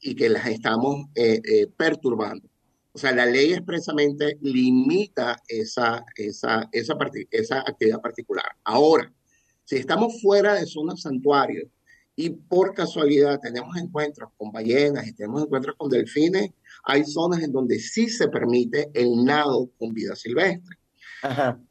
Y 0.00 0.16
que 0.16 0.28
las 0.28 0.46
estamos 0.46 1.06
eh, 1.14 1.40
eh, 1.44 1.68
perturbando. 1.76 2.48
O 2.92 2.98
sea, 2.98 3.12
la 3.12 3.26
ley 3.26 3.52
expresamente 3.52 4.36
limita 4.40 5.40
esa, 5.46 6.04
esa, 6.16 6.68
esa, 6.72 6.98
esa 7.30 7.60
actividad 7.60 8.00
particular. 8.00 8.46
Ahora, 8.64 9.12
si 9.62 9.76
estamos 9.76 10.20
fuera 10.20 10.54
de 10.54 10.66
zona 10.66 10.96
santuario 10.96 11.70
y 12.16 12.30
por 12.30 12.74
casualidad 12.74 13.40
tenemos 13.40 13.76
encuentros 13.76 14.30
con 14.36 14.52
ballenas 14.52 15.06
y 15.06 15.12
tenemos 15.12 15.42
encuentros 15.42 15.74
con 15.76 15.90
delfines, 15.90 16.50
hay 16.84 17.04
zonas 17.04 17.42
en 17.42 17.50
donde 17.52 17.78
sí 17.78 18.08
se 18.08 18.28
permite 18.28 18.90
el 18.94 19.24
nado 19.24 19.70
con 19.78 19.92
vida 19.92 20.14
silvestre. 20.14 20.76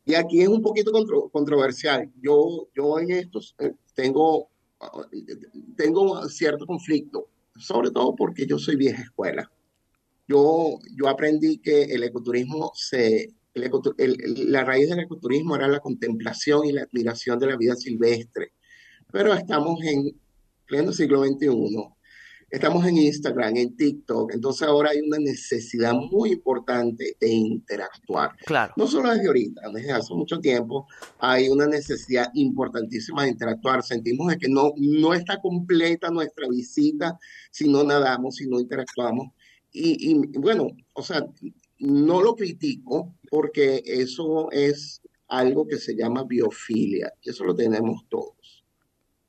Y 0.05 0.15
aquí 0.15 0.41
es 0.41 0.47
un 0.47 0.61
poquito 0.61 0.91
contro- 0.91 1.29
controversial. 1.29 2.11
Yo, 2.21 2.67
yo 2.75 2.99
en 2.99 3.11
estos 3.11 3.55
eh, 3.59 3.71
tengo, 3.93 4.49
tengo 5.77 6.27
cierto 6.27 6.65
conflicto, 6.65 7.29
sobre 7.57 7.91
todo 7.91 8.15
porque 8.15 8.45
yo 8.45 8.57
soy 8.57 8.75
vieja 8.75 9.03
escuela. 9.03 9.49
Yo, 10.27 10.79
yo 10.97 11.07
aprendí 11.07 11.59
que 11.59 11.83
el 11.83 12.03
ecoturismo 12.03 12.71
se, 12.75 13.33
el 13.53 13.63
ecotu- 13.71 13.95
el- 13.97 14.17
el- 14.23 14.51
la 14.51 14.63
raíz 14.63 14.89
del 14.89 14.99
ecoturismo 15.01 15.55
era 15.55 15.67
la 15.67 15.79
contemplación 15.79 16.65
y 16.65 16.71
la 16.71 16.83
admiración 16.83 17.37
de 17.39 17.47
la 17.47 17.55
vida 17.57 17.75
silvestre. 17.75 18.53
Pero 19.11 19.33
estamos 19.33 19.81
en 19.83 20.19
pleno 20.73 20.91
siglo 20.91 21.23
XXI, 21.23 21.49
estamos 22.49 22.83
en 22.87 22.97
Instagram, 22.97 23.57
en 23.57 23.75
TikTok, 23.75 24.33
entonces 24.33 24.67
ahora 24.67 24.89
hay 24.89 25.01
una 25.01 25.19
necesidad 25.19 25.93
muy 25.93 26.31
importante 26.31 27.15
de 27.19 27.29
interactuar. 27.29 28.31
Claro. 28.43 28.73
No 28.75 28.87
solo 28.87 29.11
desde 29.11 29.27
ahorita, 29.27 29.61
desde 29.71 29.91
hace 29.91 30.15
mucho 30.15 30.39
tiempo 30.39 30.87
hay 31.19 31.47
una 31.47 31.67
necesidad 31.67 32.31
importantísima 32.33 33.21
de 33.21 33.29
interactuar. 33.29 33.83
Sentimos 33.83 34.29
de 34.29 34.39
que 34.39 34.49
no, 34.49 34.73
no 34.77 35.13
está 35.13 35.39
completa 35.39 36.09
nuestra 36.09 36.47
visita 36.49 37.19
si 37.51 37.69
no 37.69 37.83
nadamos, 37.83 38.37
si 38.37 38.47
no 38.47 38.59
interactuamos. 38.59 39.27
Y, 39.71 40.09
y, 40.09 40.15
bueno, 40.39 40.69
o 40.93 41.03
sea, 41.03 41.23
no 41.77 42.19
lo 42.19 42.35
critico 42.35 43.13
porque 43.29 43.83
eso 43.85 44.49
es 44.51 45.03
algo 45.27 45.67
que 45.67 45.77
se 45.77 45.95
llama 45.95 46.23
biofilia 46.23 47.13
y 47.21 47.29
eso 47.29 47.43
lo 47.43 47.53
tenemos 47.53 48.07
todos. 48.09 48.42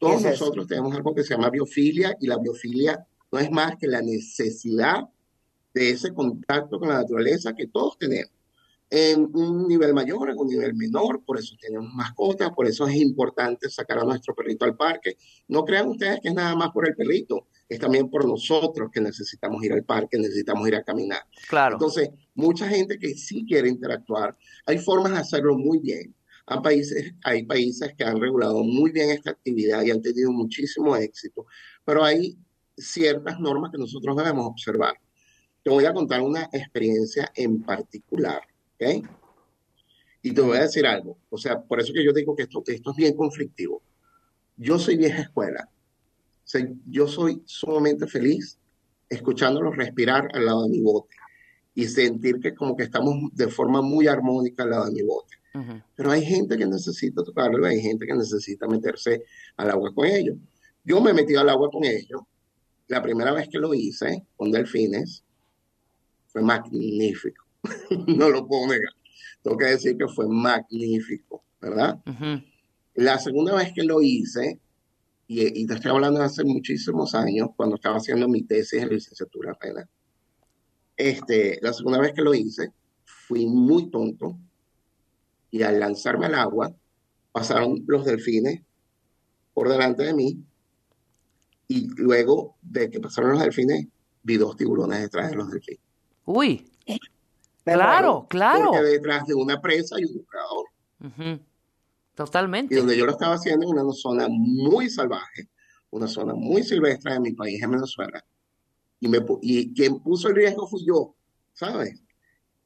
Todos 0.09 0.23
nosotros 0.23 0.67
tenemos 0.67 0.95
algo 0.95 1.15
que 1.15 1.23
se 1.23 1.35
llama 1.35 1.51
biofilia 1.51 2.17
y 2.21 2.27
la 2.27 2.39
biofilia 2.39 3.07
no 3.33 3.39
es 3.39 3.51
más 3.51 3.77
que 3.77 3.87
la 3.87 4.03
necesidad 4.03 5.05
de 5.73 5.91
ese 5.91 6.13
contacto 6.13 6.79
con 6.79 6.89
la 6.89 6.99
naturaleza 6.99 7.55
que 7.55 7.67
todos 7.67 7.99
tenemos 7.99 8.35
en 8.91 9.29
un 9.35 9.67
nivel 9.67 9.93
mayor, 9.93 10.31
en 10.31 10.39
un 10.39 10.47
nivel 10.47 10.75
menor, 10.75 11.25
por 11.25 11.39
eso 11.39 11.57
tenemos 11.61 11.93
mascotas, 11.95 12.51
por 12.51 12.67
eso 12.67 12.87
es 12.87 12.95
importante 12.97 13.69
sacar 13.69 13.99
a 13.99 14.05
nuestro 14.05 14.35
perrito 14.35 14.65
al 14.65 14.77
parque. 14.77 15.17
No 15.49 15.65
crean 15.65 15.89
ustedes 15.89 16.21
que 16.21 16.29
es 16.29 16.35
nada 16.35 16.55
más 16.55 16.71
por 16.71 16.87
el 16.87 16.95
perrito, 16.95 17.49
es 17.69 17.81
también 17.81 18.09
por 18.09 18.25
nosotros 18.25 18.91
que 18.93 19.01
necesitamos 19.01 19.65
ir 19.65 19.73
al 19.73 19.85
parque, 19.85 20.19
necesitamos 20.19 20.69
ir 20.69 20.77
a 20.77 20.85
caminar. 20.85 21.23
Claro. 21.49 21.75
Entonces, 21.75 22.11
mucha 22.35 22.69
gente 22.69 22.99
que 22.99 23.15
sí 23.15 23.45
quiere 23.45 23.69
interactuar, 23.69 24.37
hay 24.67 24.79
formas 24.79 25.13
de 25.13 25.19
hacerlo 25.19 25.57
muy 25.57 25.79
bien. 25.79 26.15
Hay 26.47 26.61
países, 26.61 27.15
hay 27.23 27.45
países 27.45 27.95
que 27.97 28.05
han 28.05 28.21
regulado 28.21 28.63
muy 28.63 28.91
bien 28.91 29.11
esta 29.11 29.31
actividad 29.31 29.83
y 29.83 29.91
han 29.91 30.03
tenido 30.03 30.31
muchísimo 30.31 30.95
éxito, 30.97 31.47
pero 31.85 32.05
hay 32.05 32.39
ciertas 32.77 33.41
normas 33.41 33.71
que 33.71 33.79
nosotros 33.79 34.17
debemos 34.17 34.47
observar. 34.47 34.95
Te 35.63 35.71
voy 35.71 35.87
a 35.87 35.95
contar 35.95 36.21
una 36.21 36.49
experiencia 36.53 37.33
en 37.35 37.63
particular, 37.63 38.43
¿ok? 38.75 39.07
Y 40.21 40.33
te 40.33 40.41
voy 40.41 40.59
a 40.59 40.63
decir 40.63 40.87
algo, 40.87 41.19
o 41.31 41.39
sea, 41.39 41.63
por 41.63 41.81
eso 41.81 41.93
que 41.93 42.05
yo 42.05 42.13
digo 42.13 42.37
que 42.37 42.43
esto, 42.43 42.63
esto 42.67 42.91
es 42.91 42.97
bien 42.97 43.17
conflictivo. 43.17 43.83
Yo 44.57 44.79
soy 44.79 44.97
vieja 44.97 45.23
escuela, 45.23 45.69
o 45.71 46.47
sea, 46.47 46.67
yo 46.87 47.07
soy 47.09 47.43
sumamente 47.47 48.07
feliz 48.07 48.59
escuchándolos 49.09 49.77
respirar 49.77 50.29
al 50.35 50.47
lado 50.47 50.65
de 50.65 50.71
mi 50.71 50.81
bote 50.81 51.17
y 51.75 51.87
sentir 51.87 52.39
que 52.41 52.55
como 52.55 52.77
que 52.77 52.85
estamos 52.85 53.15
de 53.33 53.49
forma 53.49 53.83
muy 53.83 54.07
armónica 54.07 54.63
al 54.63 54.71
lado 54.71 54.87
de 54.87 54.93
mi 54.93 55.03
bote. 55.03 55.37
Pero 55.95 56.11
hay 56.11 56.25
gente 56.25 56.57
que 56.57 56.67
necesita 56.67 57.23
tocarlo, 57.23 57.65
hay 57.65 57.81
gente 57.81 58.07
que 58.07 58.15
necesita 58.15 58.67
meterse 58.67 59.23
al 59.57 59.71
agua 59.71 59.95
con 59.95 60.07
ellos. 60.07 60.37
Yo 60.85 61.01
me 61.01 61.13
metí 61.13 61.37
al 61.37 61.49
agua 61.49 61.71
con 61.71 61.85
ellos. 61.85 62.23
La 62.89 63.01
primera 63.01 63.33
vez 63.33 63.49
que 63.49 63.59
lo 63.59 63.73
hice 63.73 64.27
con 64.37 64.51
delfines 64.51 65.23
fue 66.27 66.43
magnífico. 66.43 67.45
no 68.09 68.31
lo 68.31 68.47
puedo 68.49 68.67
negar. 68.67 68.93
Tengo 69.43 69.57
que 69.57 69.67
decir 69.67 69.97
que 69.97 70.09
fue 70.09 70.27
magnífico, 70.29 71.45
¿verdad? 71.61 72.01
La 72.95 73.19
segunda 73.19 73.55
vez 73.55 73.73
que 73.73 73.85
lo 73.85 74.03
hice, 74.03 74.59
y, 75.29 75.63
y 75.63 75.67
te 75.67 75.75
estoy 75.75 75.93
hablando 75.93 76.19
de 76.19 76.27
hace 76.27 76.43
muchísimos 76.43 77.15
años, 77.15 77.51
cuando 77.57 77.77
estaba 77.77 77.99
haciendo 77.99 78.29
mi 78.29 78.43
tesis 78.43 78.81
de 78.81 78.89
licenciatura 78.89 79.53
apenas, 79.53 79.87
este, 80.97 81.59
la 81.63 81.73
segunda 81.73 82.01
vez 82.01 82.13
que 82.13 82.23
lo 82.23 82.35
hice, 82.35 82.73
fui 83.05 83.47
muy 83.47 83.91
tonto 83.91 84.39
y 85.55 85.63
al 85.63 85.79
lanzarme 85.79 86.27
al 86.27 86.35
agua, 86.35 86.75
pasaron 87.31 87.85
los 87.87 88.05
delfines 88.05 88.61
por 89.53 89.69
delante 89.69 90.03
de 90.03 90.13
mí 90.13 90.45
y 91.69 91.87
luego 91.95 92.57
de 92.61 92.91
que 92.91 92.99
pasaron 92.99 93.31
los 93.31 93.41
delfines, 93.41 93.87
vi 94.25 94.37
dos 94.37 94.57
tiburones 94.57 95.01
detrás 95.03 95.31
de 95.31 95.37
los 95.37 95.49
delfines. 95.49 95.81
Uy. 96.25 96.69
Claro, 97.63 98.27
claro. 98.29 98.73
Porque 98.73 98.83
detrás 98.83 99.27
de 99.27 99.35
una 99.35 99.61
presa 99.61 99.95
hay 99.95 100.05
un 100.07 100.15
depredador. 100.15 100.67
Ujú. 101.05 101.45
Totalmente. 102.17 102.75
Y 102.75 102.79
donde 102.79 102.97
yo 102.97 103.07
lo 103.07 103.13
estaba 103.13 103.37
haciendo 103.37 103.65
en 103.65 103.79
una 103.79 103.93
zona 103.93 104.27
muy 104.29 104.91
salvaje, 104.91 105.51
una 105.91 106.09
zona 106.09 106.35
muy 106.35 106.65
silvestre 106.65 107.13
de 107.13 107.21
mi 107.21 107.33
país, 107.33 107.63
en 107.63 107.71
Venezuela. 107.71 108.25
Y, 108.99 109.07
me, 109.07 109.19
y 109.41 109.73
quien 109.73 110.01
puso 110.01 110.31
el 110.31 110.35
riesgo 110.35 110.67
fui 110.67 110.85
yo, 110.85 111.15
¿sabes? 111.53 112.03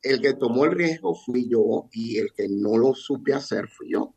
El 0.03 0.21
que 0.21 0.35
tomó 0.35 0.65
el 0.65 0.73
riesgo 0.73 1.15
fui 1.15 1.49
yo 1.49 1.89
y 1.93 2.19
el 2.19 2.33
que 2.33 2.49
no 2.49 2.77
lo 2.77 2.95
supe 2.95 3.33
hacer 3.35 3.69
fui 3.69 3.91
yo. 3.93 4.15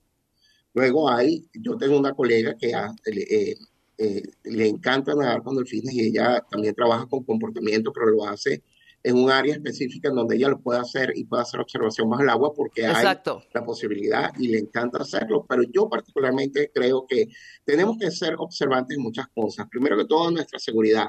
Luego 0.74 1.10
hay, 1.10 1.48
yo 1.54 1.76
tengo 1.78 1.98
una 2.00 2.14
colega 2.14 2.56
que 2.58 2.74
ha- 2.74 2.94
eh, 3.06 3.56
eh, 3.98 4.24
le 4.44 4.68
encanta 4.68 5.14
nadar 5.16 5.44
con 5.44 5.56
delfines 5.58 5.94
y 5.94 6.08
ella 6.08 6.44
también 6.50 6.74
trabaja 6.74 7.06
con 7.08 7.24
comportamiento, 7.24 7.92
pero 7.94 8.08
lo 8.08 8.26
hace 8.26 8.64
en 9.04 9.18
un 9.18 9.32
área 9.32 9.56
específica 9.56 10.10
en 10.10 10.16
donde 10.16 10.36
ella 10.36 10.48
lo 10.50 10.60
puede 10.60 10.80
hacer 10.80 11.12
y 11.16 11.26
puede 11.26 11.42
hacer 11.42 11.60
observación 11.60 12.08
bajo 12.10 12.22
el 12.22 12.30
agua 12.30 12.54
porque 12.54 12.86
hay 12.86 12.92
Exacto. 12.92 13.44
la 13.54 13.66
posibilidad 13.66 14.32
y 14.38 14.48
le 14.50 14.60
encanta 14.60 15.00
hacerlo. 15.02 15.46
Pero 15.50 15.64
yo 15.64 15.90
particularmente 15.90 16.72
creo 16.74 17.06
que 17.08 17.28
tenemos 17.66 17.98
que 17.98 18.12
ser 18.12 18.36
observantes 18.38 18.96
en 18.98 19.04
muchas 19.04 19.28
cosas. 19.34 19.68
Primero 19.70 19.98
que 19.98 20.06
todo, 20.06 20.30
nuestra 20.30 20.60
seguridad. 20.60 21.08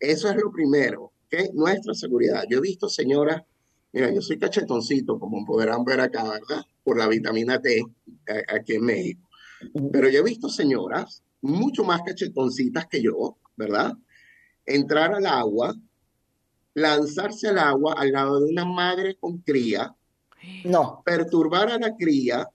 Eso 0.00 0.28
es 0.30 0.36
lo 0.36 0.50
primero, 0.50 1.12
¿ok? 1.26 1.52
Nuestra 1.52 1.92
seguridad. 1.94 2.44
Yo 2.50 2.58
he 2.58 2.62
visto 2.62 2.88
señoras, 2.88 3.42
mira, 3.92 4.12
yo 4.12 4.20
soy 4.20 4.38
cachetoncito, 4.38 5.18
como 5.18 5.44
podrán 5.44 5.84
ver 5.84 6.00
acá, 6.00 6.24
¿verdad? 6.24 6.64
Por 6.82 6.98
la 6.98 7.08
vitamina 7.08 7.60
T 7.60 7.82
aquí 8.48 8.74
en 8.74 8.84
México. 8.84 9.28
Pero 9.92 10.08
yo 10.08 10.20
he 10.20 10.24
visto 10.24 10.48
señoras 10.48 11.22
mucho 11.40 11.84
más 11.84 12.02
cachetoncitas 12.02 12.86
que 12.86 13.02
yo, 13.02 13.36
¿verdad? 13.56 13.92
Entrar 14.66 15.14
al 15.14 15.26
agua 15.26 15.74
lanzarse 16.74 17.48
al 17.48 17.58
agua 17.58 17.94
al 17.96 18.12
lado 18.12 18.40
de 18.40 18.50
una 18.50 18.64
madre 18.64 19.16
con 19.16 19.38
cría, 19.38 19.94
no. 20.64 21.02
perturbar 21.04 21.70
a 21.70 21.78
la 21.78 21.94
cría 21.96 22.48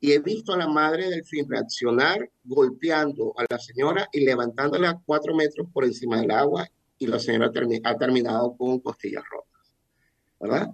y 0.00 0.12
he 0.12 0.18
visto 0.18 0.52
a 0.52 0.56
la 0.56 0.68
madre 0.68 1.08
del 1.08 1.24
fin 1.24 1.48
reaccionar 1.48 2.30
golpeando 2.44 3.34
a 3.36 3.44
la 3.48 3.58
señora 3.58 4.08
y 4.12 4.24
levantándola 4.24 4.90
a 4.90 5.00
cuatro 5.04 5.34
metros 5.34 5.68
por 5.72 5.84
encima 5.84 6.20
del 6.20 6.30
agua 6.30 6.66
y 6.98 7.06
la 7.06 7.18
señora 7.18 7.50
ha 7.84 7.96
terminado 7.96 8.56
con 8.56 8.80
costillas 8.80 9.24
rotas, 9.30 9.49
¿verdad? 10.40 10.70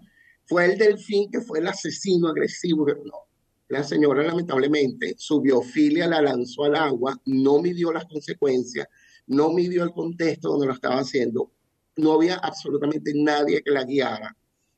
Fue 0.46 0.64
el 0.64 0.78
delfín 0.78 1.30
que 1.30 1.40
fue 1.40 1.58
el 1.58 1.66
asesino 1.66 2.28
agresivo. 2.28 2.86
No, 2.86 3.26
la 3.68 3.82
señora 3.82 4.22
lamentablemente 4.22 5.14
su 5.18 5.40
biofilia 5.40 6.06
la 6.06 6.22
lanzó 6.22 6.64
al 6.64 6.76
agua, 6.76 7.20
no 7.26 7.60
midió 7.60 7.92
las 7.92 8.04
consecuencias, 8.04 8.86
no 9.26 9.50
midió 9.50 9.82
el 9.82 9.90
contexto 9.90 10.50
donde 10.50 10.68
lo 10.68 10.72
estaba 10.72 11.00
haciendo, 11.00 11.50
no 11.96 12.12
había 12.12 12.36
absolutamente 12.36 13.12
nadie 13.14 13.62
que 13.62 13.72
la 13.72 13.84
guiara, 13.84 14.36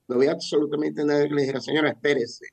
no 0.08 0.16
había 0.16 0.32
absolutamente 0.32 1.04
nadie 1.04 1.28
que 1.28 1.34
le 1.34 1.42
dijera, 1.42 1.60
señora, 1.60 1.90
espérese, 1.90 2.46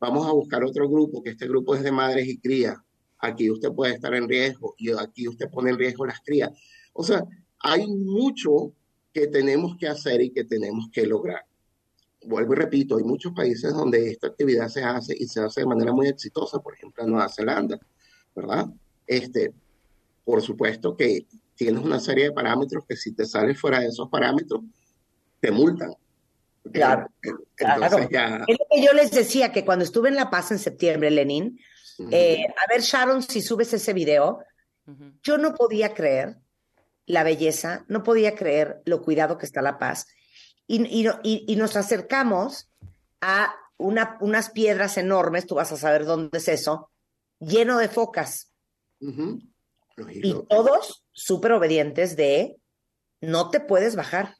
vamos 0.00 0.26
a 0.26 0.32
buscar 0.32 0.64
otro 0.64 0.88
grupo, 0.88 1.22
que 1.22 1.30
este 1.30 1.46
grupo 1.46 1.76
es 1.76 1.82
de 1.84 1.92
madres 1.92 2.26
y 2.26 2.38
crías, 2.38 2.76
aquí 3.18 3.48
usted 3.48 3.70
puede 3.70 3.94
estar 3.94 4.12
en 4.14 4.28
riesgo 4.28 4.74
y 4.78 4.90
aquí 4.90 5.28
usted 5.28 5.48
pone 5.50 5.70
en 5.70 5.78
riesgo 5.78 6.04
las 6.04 6.20
crías. 6.20 6.50
O 6.92 7.04
sea, 7.04 7.22
hay 7.60 7.86
mucho 7.86 8.72
que 9.12 9.28
tenemos 9.28 9.76
que 9.78 9.86
hacer 9.86 10.20
y 10.20 10.30
que 10.30 10.44
tenemos 10.44 10.88
que 10.92 11.06
lograr. 11.06 11.44
Vuelvo 12.26 12.54
y 12.54 12.56
repito, 12.56 12.96
hay 12.96 13.04
muchos 13.04 13.32
países 13.32 13.72
donde 13.72 14.10
esta 14.10 14.26
actividad 14.28 14.68
se 14.68 14.82
hace 14.82 15.14
y 15.16 15.26
se 15.26 15.40
hace 15.40 15.60
de 15.60 15.66
manera 15.66 15.92
muy 15.92 16.08
exitosa, 16.08 16.58
por 16.58 16.74
ejemplo, 16.74 17.04
en 17.04 17.10
Nueva 17.10 17.28
Zelanda, 17.28 17.78
¿verdad? 18.34 18.66
Este, 19.06 19.52
por 20.24 20.42
supuesto 20.42 20.96
que 20.96 21.26
tienes 21.54 21.82
una 21.82 22.00
serie 22.00 22.24
de 22.24 22.32
parámetros 22.32 22.84
que 22.86 22.96
si 22.96 23.12
te 23.12 23.24
sales 23.24 23.58
fuera 23.58 23.80
de 23.80 23.86
esos 23.86 24.08
parámetros, 24.08 24.62
te 25.40 25.50
multan. 25.50 25.94
Claro, 26.72 27.06
Entonces 27.22 28.08
Claro. 28.08 28.08
ya, 28.10 28.44
Es 28.46 28.58
lo 28.58 28.66
que 28.70 28.82
yo 28.84 28.92
les 28.92 29.12
decía 29.12 29.52
que 29.52 29.64
cuando 29.64 29.84
estuve 29.84 30.08
en 30.08 30.16
La 30.16 30.30
Paz 30.30 30.50
en 30.50 30.58
septiembre, 30.58 31.10
Lenin, 31.10 31.58
eh, 32.10 32.44
a 32.48 32.72
ver, 32.72 32.82
Sharon, 32.82 33.22
si 33.22 33.40
subes 33.40 33.72
ese 33.72 33.92
video, 33.92 34.40
yo 35.22 35.38
no 35.38 35.54
podía 35.54 35.94
creer 35.94 36.36
la 37.06 37.22
belleza, 37.22 37.84
no 37.88 38.02
podía 38.02 38.34
creer 38.34 38.82
lo 38.84 39.02
cuidado 39.02 39.38
que 39.38 39.46
está 39.46 39.62
La 39.62 39.78
Paz. 39.78 40.08
Y, 40.66 40.84
y 41.00 41.04
no- 41.04 41.20
y- 41.22 41.44
y 41.46 41.56
nos 41.56 41.76
acercamos 41.76 42.68
a 43.20 43.54
una- 43.78 44.16
unas 44.20 44.50
piedras 44.50 44.96
enormes, 44.96 45.46
tú 45.46 45.54
vas 45.54 45.70
a 45.72 45.76
saber 45.76 46.04
dónde 46.04 46.38
es 46.38 46.48
eso, 46.48 46.90
lleno 47.38 47.78
de 47.78 47.88
focas. 47.88 48.52
Y 50.12 50.34
todos 50.48 51.04
súper 51.12 51.52
obedientes 51.52 52.16
de 52.16 52.56
no 53.20 53.50
te 53.50 53.60
puedes 53.60 53.96
bajar, 53.96 54.36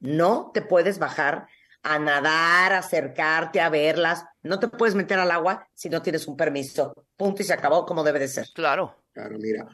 no 0.00 0.50
te 0.54 0.62
puedes 0.62 0.98
bajar 0.98 1.48
a 1.82 1.98
nadar, 1.98 2.72
a 2.72 2.78
acercarte 2.78 3.60
a 3.60 3.68
verlas, 3.68 4.24
no 4.42 4.58
te 4.58 4.68
puedes 4.68 4.94
meter 4.94 5.18
al 5.18 5.30
agua 5.30 5.68
si 5.74 5.88
no 5.88 6.02
tienes 6.02 6.26
un 6.26 6.36
permiso. 6.36 6.92
Punto 7.16 7.42
y 7.42 7.44
se 7.44 7.52
acabó 7.52 7.86
como 7.86 8.02
debe 8.04 8.18
de 8.18 8.28
ser. 8.28 8.46
Claro. 8.54 8.96
Claro, 9.12 9.38
mira. 9.38 9.66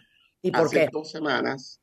¿Y 0.43 0.51
por 0.51 0.67
hace 0.67 0.77
qué? 0.85 0.89
dos 0.93 1.11
semanas 1.11 1.81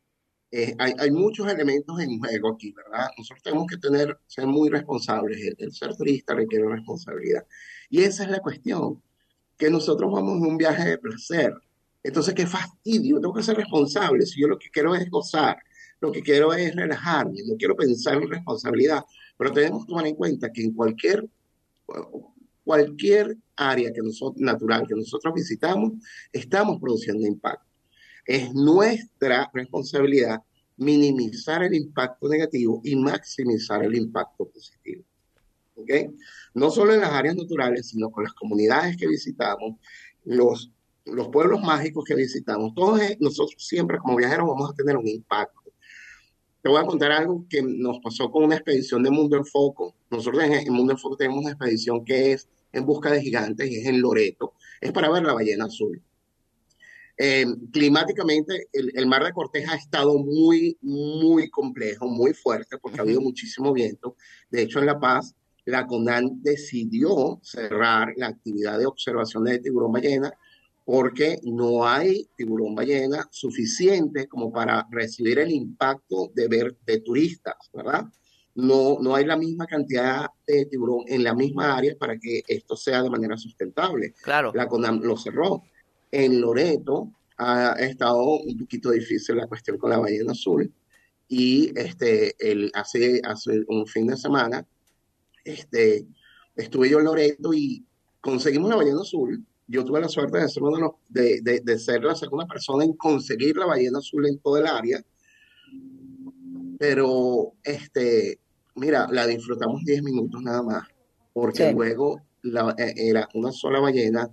eh, 0.51 0.75
hay, 0.77 1.11
muchos 1.11 1.47
elementos 1.47 1.99
en 1.99 2.19
juego 2.19 2.53
aquí, 2.53 2.73
¿verdad? 2.73 3.07
Nosotros 3.17 3.43
tenemos 3.43 3.67
que 3.67 3.77
tener, 3.77 4.17
ser 4.27 4.47
muy 4.47 4.69
responsables. 4.69 5.37
El, 5.39 5.55
el 5.59 5.71
ser 5.71 5.95
turista 5.95 6.33
requiere 6.33 6.67
responsabilidad. 6.67 7.45
Y 7.89 8.01
esa 8.01 8.23
es 8.23 8.29
la 8.29 8.39
cuestión, 8.39 9.01
que 9.57 9.69
nosotros 9.69 10.11
vamos 10.11 10.37
en 10.37 10.47
un 10.47 10.57
viaje 10.57 10.89
de 10.89 10.97
placer. 10.97 11.53
Entonces, 12.03 12.33
qué 12.33 12.47
fastidio, 12.47 13.19
tengo 13.21 13.33
que 13.33 13.43
ser 13.43 13.57
responsable. 13.57 14.25
Si 14.25 14.41
yo 14.41 14.47
lo 14.47 14.57
que 14.59 14.69
quiero 14.69 14.95
es 14.95 15.09
gozar, 15.09 15.57
lo 16.01 16.11
que 16.11 16.21
quiero 16.21 16.53
es 16.53 16.75
relajarme, 16.75 17.39
no 17.45 17.55
quiero 17.57 17.75
pensar 17.75 18.15
en 18.15 18.29
responsabilidad. 18.29 19.03
Pero 19.37 19.51
tenemos 19.53 19.85
que 19.85 19.89
tomar 19.89 20.07
en 20.07 20.15
cuenta 20.15 20.51
que 20.51 20.63
en 20.63 20.73
cualquier 20.73 21.29
cualquier 22.63 23.37
área 23.55 23.91
que 23.91 24.01
nosotros, 24.01 24.41
natural 24.41 24.87
que 24.87 24.95
nosotros 24.95 25.33
visitamos, 25.33 25.93
estamos 26.31 26.79
produciendo 26.79 27.27
impacto. 27.27 27.70
Es 28.31 28.53
nuestra 28.53 29.51
responsabilidad 29.53 30.41
minimizar 30.77 31.63
el 31.63 31.73
impacto 31.73 32.29
negativo 32.29 32.79
y 32.81 32.95
maximizar 32.95 33.83
el 33.83 33.93
impacto 33.93 34.45
positivo. 34.45 35.03
¿Ok? 35.75 35.89
No 36.53 36.71
solo 36.71 36.93
en 36.93 37.01
las 37.01 37.11
áreas 37.11 37.35
naturales, 37.35 37.89
sino 37.89 38.09
con 38.09 38.23
las 38.23 38.31
comunidades 38.31 38.95
que 38.95 39.05
visitamos, 39.05 39.75
los, 40.23 40.71
los 41.03 41.27
pueblos 41.27 41.61
mágicos 41.61 42.05
que 42.05 42.15
visitamos. 42.15 42.73
Todos 42.73 43.01
nosotros 43.19 43.55
siempre 43.57 43.97
como 43.97 44.15
viajeros 44.15 44.47
vamos 44.47 44.69
a 44.69 44.75
tener 44.75 44.95
un 44.95 45.09
impacto. 45.09 45.73
Te 46.61 46.69
voy 46.69 46.79
a 46.79 46.85
contar 46.85 47.11
algo 47.11 47.45
que 47.49 47.61
nos 47.61 47.99
pasó 47.99 48.31
con 48.31 48.45
una 48.45 48.55
expedición 48.55 49.03
de 49.03 49.09
Mundo 49.09 49.35
en 49.35 49.45
Foco. 49.45 49.93
Nosotros 50.09 50.41
en, 50.41 50.71
Mundo 50.71 50.93
en 50.93 50.99
Foco 50.99 51.17
tenemos 51.17 51.39
una 51.39 51.51
expedición 51.51 52.05
que 52.05 52.31
es 52.31 52.47
en 52.71 52.85
busca 52.85 53.11
de 53.11 53.21
gigantes 53.21 53.69
es 53.69 53.85
en 53.87 54.01
Loreto. 54.01 54.53
Es 54.79 54.93
para 54.93 55.11
ver 55.11 55.23
la 55.23 55.33
ballena 55.33 55.65
azul. 55.65 56.01
Eh, 57.17 57.45
climáticamente, 57.71 58.67
el, 58.73 58.91
el, 58.95 59.05
mar 59.05 59.23
de 59.23 59.33
Cortés 59.33 59.67
ha 59.69 59.75
estado 59.75 60.17
muy, 60.17 60.77
muy 60.81 61.49
complejo, 61.49 62.07
muy 62.07 62.33
fuerte, 62.33 62.77
porque 62.77 62.95
uh 62.95 62.97
-huh. 62.97 62.99
ha 62.99 63.03
habido 63.03 63.21
muchísimo 63.21 63.73
viento. 63.73 64.15
De 64.49 64.63
hecho, 64.63 64.79
en 64.79 64.85
La 64.85 64.99
Paz, 64.99 65.35
la 65.65 65.85
CONAN 65.85 66.41
decidió 66.41 67.39
cerrar 67.43 68.13
la 68.17 68.27
actividad 68.27 68.79
de 68.79 68.85
observación 68.85 69.43
de 69.43 69.59
tiburón 69.59 69.91
ballena 69.91 70.33
porque 70.83 71.39
no 71.43 71.85
hay 71.85 72.27
tiburón 72.35 72.75
ballena 72.75 73.27
suficiente 73.31 74.27
como 74.27 74.51
para 74.51 74.87
recibir 74.89 75.39
el 75.39 75.51
impacto 75.51 76.31
de 76.33 76.47
ver 76.47 76.75
de 76.85 76.99
turistas, 77.01 77.55
¿verdad? 77.73 78.05
No, 78.55 78.97
no 78.99 79.15
hay 79.15 79.25
la 79.25 79.37
misma 79.37 79.65
cantidad 79.65 80.25
de 80.45 80.65
tiburón 80.65 81.05
en 81.07 81.23
la 81.23 81.33
misma 81.33 81.77
área 81.77 81.95
para 81.97 82.17
que 82.17 82.43
esto 82.47 82.75
sea 82.75 83.01
de 83.01 83.09
manera 83.09 83.37
sustentable. 83.37 84.13
Claro. 84.21 84.51
La 84.53 84.67
CONAM 84.67 85.01
lo 85.01 85.15
cerró. 85.15 85.63
En 86.11 86.41
Loreto 86.41 87.11
ha 87.37 87.73
estado 87.79 88.21
un 88.39 88.57
poquito 88.57 88.91
difícil 88.91 89.37
la 89.37 89.47
cuestión 89.47 89.77
con 89.77 89.89
la 89.89 89.97
ballena 89.97 90.33
azul 90.33 90.71
y 91.27 91.71
este, 91.79 92.35
el, 92.39 92.69
hace, 92.73 93.21
hace 93.23 93.63
un 93.67 93.87
fin 93.87 94.07
de 94.07 94.17
semana 94.17 94.65
este, 95.43 96.05
estuve 96.55 96.89
yo 96.89 96.99
en 96.99 97.05
Loreto 97.05 97.53
y 97.53 97.85
conseguimos 98.19 98.69
la 98.69 98.75
ballena 98.75 99.01
azul. 99.01 99.43
Yo 99.67 99.85
tuve 99.85 100.01
la 100.01 100.09
suerte 100.09 100.39
de 100.39 100.49
ser, 100.49 100.63
uno 100.63 100.75
de, 100.75 100.81
los, 100.81 100.91
de, 101.07 101.41
de, 101.41 101.61
de 101.61 101.79
ser 101.79 102.03
la 102.03 102.15
segunda 102.15 102.45
persona 102.45 102.83
en 102.83 102.93
conseguir 102.93 103.55
la 103.55 103.65
ballena 103.65 103.99
azul 103.99 104.27
en 104.27 104.37
todo 104.39 104.57
el 104.57 104.67
área. 104.67 105.01
Pero, 106.77 107.53
este, 107.63 108.39
mira, 108.75 109.07
la 109.11 109.25
disfrutamos 109.27 109.83
10 109.85 110.03
minutos 110.03 110.41
nada 110.41 110.61
más, 110.61 110.87
porque 111.31 111.69
sí. 111.69 111.73
luego 111.73 112.21
la, 112.41 112.75
era 112.77 113.29
una 113.33 113.51
sola 113.51 113.79
ballena 113.79 114.29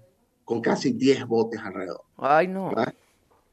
con 0.48 0.62
casi 0.62 0.92
10 0.92 1.26
botes 1.26 1.60
alrededor. 1.60 2.00
Ay, 2.16 2.48
no. 2.48 2.72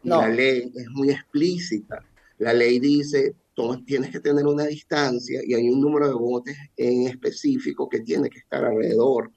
no. 0.03 0.21
La 0.21 0.29
ley 0.29 0.71
es 0.73 0.87
muy 0.91 1.09
explícita. 1.09 2.01
La 2.37 2.53
ley 2.53 2.79
dice, 2.79 3.35
tú 3.53 3.83
tienes 3.83 4.11
que 4.11 4.21
tener 4.21 4.47
una 4.47 4.63
distancia 4.63 5.41
y 5.45 5.53
hay 5.53 5.67
un 5.67 5.81
número 5.81 6.07
de 6.07 6.13
botes 6.13 6.55
en 6.77 7.07
específico 7.07 7.89
que 7.89 7.99
tiene 7.99 8.29
que 8.29 8.39
estar 8.39 8.63
alrededor. 8.63 9.29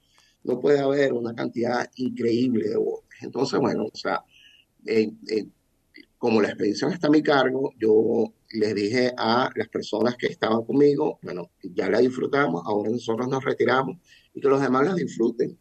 No 0.45 0.57
puede 0.61 0.79
haber 0.79 1.11
una 1.11 1.35
cantidad 1.35 1.85
increíble 1.95 2.69
de 2.69 2.77
botes. 2.77 3.23
Entonces, 3.23 3.59
bueno, 3.59 3.87
o 3.91 3.97
sea, 3.97 4.23
eh, 4.85 5.11
eh, 5.27 5.45
como 6.17 6.41
la 6.41 6.47
expedición 6.47 6.93
está 6.93 7.07
a 7.07 7.11
mi 7.11 7.21
cargo, 7.21 7.73
yo 7.77 8.33
les 8.51 8.73
dije 8.73 9.11
a 9.17 9.49
las 9.53 9.67
personas 9.67 10.15
que 10.15 10.27
estaban 10.27 10.63
conmigo, 10.63 11.19
bueno, 11.23 11.51
ya 11.61 11.89
la 11.89 11.99
disfrutamos, 11.99 12.63
ahora 12.65 12.89
nosotros 12.89 13.27
nos 13.27 13.43
retiramos 13.43 13.97
y 14.33 14.39
que 14.39 14.47
los 14.47 14.61
demás 14.61 14.85
la 14.85 14.93
disfruten, 14.93 15.57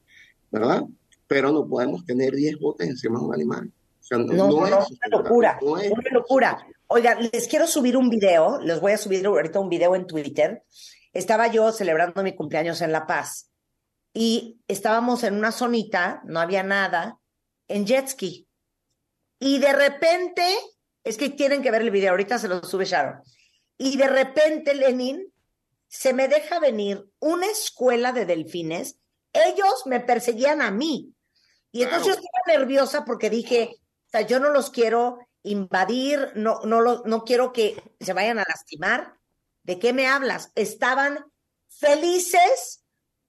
¿verdad? 0.53 0.85
Pero 1.29 1.53
no 1.53 1.69
podemos 1.69 2.05
tener 2.05 2.35
10 2.35 2.59
botes 2.59 2.89
encima 2.89 3.21
de 3.21 3.25
un 3.27 3.35
animal. 3.35 3.73
O 4.01 4.03
sea, 4.03 4.19
no, 4.19 4.25
no, 4.25 4.67
es 4.67 4.91
una 4.91 5.19
locura, 5.19 5.59
no 5.63 5.79
es 5.79 5.91
una 5.93 6.11
locura. 6.11 6.67
Oiga, 6.89 7.19
les 7.21 7.47
quiero 7.47 7.67
subir 7.67 7.97
un 7.97 8.09
video, 8.09 8.59
les 8.61 8.81
voy 8.81 8.93
a 8.93 8.99
subir 8.99 9.25
ahorita 9.25 9.61
un 9.61 9.69
video 9.69 9.95
en 9.95 10.07
Twitter. 10.07 10.65
Estaba 11.13 11.47
yo 11.49 11.71
celebrando 11.71 12.23
mi 12.23 12.35
cumpleaños 12.35 12.81
en 12.81 12.93
La 12.93 13.07
Paz 13.07 13.51
y 14.15 14.61
estábamos 14.67 15.23
en 15.23 15.35
una 15.35 15.53
zonita, 15.53 16.23
no 16.25 16.41
había 16.41 16.63
nada, 16.63 17.21
en 17.69 17.87
jet 17.87 18.09
ski. 18.09 18.49
Y 19.39 19.59
de 19.59 19.73
repente, 19.73 20.45
es 21.05 21.17
que 21.17 21.31
tienen 21.31 21.63
que 21.63 21.71
ver 21.71 21.83
el 21.83 21.91
video, 21.91 22.11
ahorita 22.11 22.39
se 22.39 22.49
lo 22.49 22.63
sube 22.63 22.85
Sharon. 22.85 23.21
Y 23.77 23.97
de 23.97 24.09
repente, 24.09 24.75
Lenin, 24.75 25.33
se 25.87 26.13
me 26.13 26.29
deja 26.29 26.59
venir 26.59 27.09
una 27.21 27.47
escuela 27.47 28.13
de 28.13 28.27
delfines, 28.27 28.99
ellos 29.33 29.83
me 29.87 30.01
perseguían 30.01 30.63
a 30.63 30.71
mí. 30.71 31.15
Y 31.71 31.83
entonces 31.83 32.07
yo 32.07 32.13
estaba 32.13 32.59
nerviosa 32.59 33.05
porque 33.05 33.31
dije, 33.31 33.77
o 34.07 34.11
sea, 34.11 34.23
yo 34.23 34.41
no 34.41 34.51
los 34.51 34.71
quiero 34.71 35.19
invadir, 35.43 36.33
no, 36.35 36.61
no, 36.65 36.81
lo, 36.81 37.03
no 37.05 37.25
quiero 37.25 37.53
que 37.53 37.83
se 38.01 38.13
vayan 38.13 38.39
a 38.39 38.47
lastimar. 38.49 39.15
¿De 39.63 39.79
qué 39.79 39.93
me 39.93 40.07
hablas? 40.07 40.51
Estaban 40.55 41.25
felices 41.69 42.85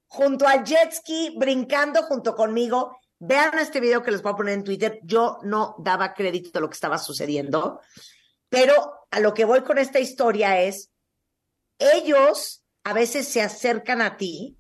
junto 0.08 0.48
al 0.48 0.64
jet 0.64 0.92
ski, 0.92 1.36
brincando 1.38 2.04
junto 2.04 2.36
conmigo. 2.36 2.98
Vean 3.20 3.60
este 3.60 3.80
video 3.80 4.02
que 4.02 4.12
les 4.12 4.22
voy 4.22 4.32
a 4.32 4.36
poner 4.36 4.54
en 4.54 4.64
Twitter. 4.64 5.00
Yo 5.04 5.40
no 5.44 5.76
daba 5.80 6.14
crédito 6.14 6.58
a 6.58 6.62
lo 6.62 6.70
que 6.70 6.76
estaba 6.76 6.98
sucediendo, 6.98 7.82
pero 8.48 9.06
a 9.12 9.20
lo 9.20 9.34
que 9.34 9.46
voy 9.46 9.62
con 9.62 9.78
esta 9.78 10.00
historia 10.00 10.62
es, 10.62 10.92
ellos 11.78 12.64
a 12.84 12.94
veces 12.94 13.28
se 13.28 13.42
acercan 13.42 14.02
a 14.02 14.18
ti. 14.18 14.58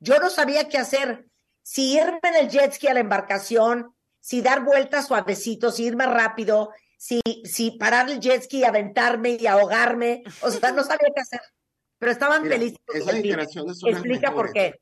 Yo 0.00 0.18
no 0.18 0.30
sabía 0.30 0.68
qué 0.68 0.78
hacer. 0.78 1.26
Si 1.70 1.98
irme 1.98 2.18
en 2.22 2.36
el 2.36 2.48
jet 2.48 2.72
ski 2.72 2.86
a 2.86 2.94
la 2.94 3.00
embarcación, 3.00 3.94
si 4.20 4.40
dar 4.40 4.64
vueltas 4.64 5.06
suavecitos, 5.06 5.76
si 5.76 5.84
irme 5.84 6.06
rápido, 6.06 6.70
si, 6.96 7.20
si 7.44 7.72
parar 7.72 8.08
el 8.08 8.20
jet 8.20 8.42
ski 8.44 8.60
y 8.60 8.64
aventarme 8.64 9.36
y 9.38 9.46
ahogarme. 9.46 10.22
O 10.40 10.50
sea, 10.50 10.72
no 10.72 10.82
sabía 10.82 11.10
qué 11.14 11.20
hacer. 11.20 11.42
Pero 11.98 12.10
estaban 12.10 12.42
Mira, 12.42 12.54
felices. 12.54 12.78
esas 12.94 13.16
interacciones 13.16 13.78
son 13.78 13.90
las 13.90 14.00
Explica 14.00 14.32
por 14.32 14.50
qué. 14.50 14.80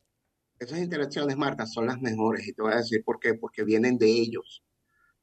Esas 0.60 0.78
interacciones, 0.78 1.36
Marta, 1.36 1.66
son 1.66 1.88
las 1.88 2.00
mejores 2.00 2.46
y 2.46 2.52
te 2.52 2.62
voy 2.62 2.72
a 2.72 2.76
decir 2.76 3.02
por 3.02 3.18
qué, 3.18 3.34
porque 3.34 3.64
vienen 3.64 3.98
de 3.98 4.06
ellos, 4.06 4.62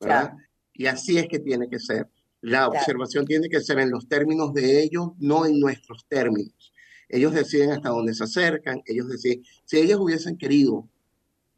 ¿verdad? 0.02 0.34
Y 0.74 0.88
así 0.88 1.18
es 1.18 1.30
que 1.30 1.40
tiene 1.40 1.70
que 1.70 1.80
ser. 1.80 2.10
La 2.42 2.66
Claro. 2.66 2.72
observación 2.74 3.26
tiene 3.26 3.48
que 3.48 3.62
ser 3.62 3.80
en 3.80 3.90
los 3.90 4.10
términos 4.10 4.54
de 4.54 4.84
ellos, 4.84 5.12
no 5.18 5.46
en 5.46 5.62
nuestros 5.62 6.06
términos. 6.10 6.74
Ellos 7.08 7.34
deciden 7.34 7.72
hasta 7.72 7.88
dónde 7.88 8.14
se 8.14 8.26
acercan, 8.26 8.82
ellos 8.86 9.08
deciden, 9.08 9.46
si 9.64 9.78
ellos 9.78 10.02
hubiesen 10.02 10.38
querido 10.38 10.90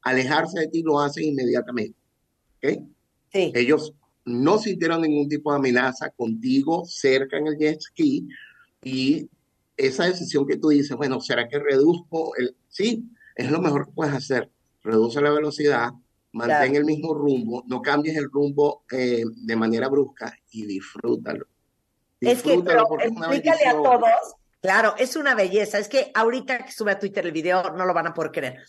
alejarse 0.06 0.62
de 0.62 0.68
ti, 0.68 0.84
lo 0.84 1.02
hacen 1.02 1.26
inmediatamente. 1.26 1.98
¿ok? 2.58 2.80
Ellos 3.34 3.94
no 4.24 4.58
sintieron 4.58 5.02
ningún 5.02 5.28
tipo 5.28 5.52
de 5.52 5.58
amenaza 5.58 6.10
contigo 6.12 6.86
cerca 6.86 7.38
en 7.38 7.48
el 7.48 7.58
jet 7.58 7.82
ski 7.82 8.28
y 8.82 9.30
esa 9.76 10.06
decisión 10.06 10.48
que 10.48 10.58
tú 10.58 10.70
dices, 10.70 10.96
bueno, 10.96 11.20
¿será 11.20 11.50
que 11.50 11.60
reduzco 11.60 12.34
el... 12.38 12.56
Sí, 12.70 13.04
es 13.36 13.52
lo 13.52 13.60
mejor 13.60 13.88
que 13.88 13.92
puedes 13.92 14.14
hacer. 14.14 14.50
Reduce 14.84 15.20
la 15.20 15.32
velocidad, 15.32 15.92
mantén 16.32 16.58
Claro. 16.58 16.78
el 16.78 16.86
mismo 16.86 17.14
rumbo, 17.14 17.64
no 17.68 17.82
cambies 17.82 18.16
el 18.16 18.30
rumbo 18.32 18.84
eh, 18.92 19.24
de 19.36 19.56
manera 19.56 19.90
brusca 19.90 20.34
y 20.52 20.66
disfrútalo. 20.66 21.46
Es 22.22 22.42
que, 22.42 22.52
Disfrútalo 22.52 22.88
pero 22.90 23.02
es 23.02 23.12
explícale 23.12 23.66
a 23.66 23.74
todos. 23.74 24.36
Claro, 24.62 24.96
es 24.98 25.16
una 25.16 25.36
belleza. 25.36 25.78
Es 25.78 25.90
que 25.90 26.12
ahorita 26.14 26.66
que 26.66 26.72
sube 26.72 26.92
a 26.92 27.00
Twitter 27.00 27.26
el 27.26 27.32
video, 27.32 27.72
no 27.72 27.86
lo 27.86 27.94
van 27.94 28.08
a 28.08 28.14
poder 28.14 28.32
creer. 28.32 28.64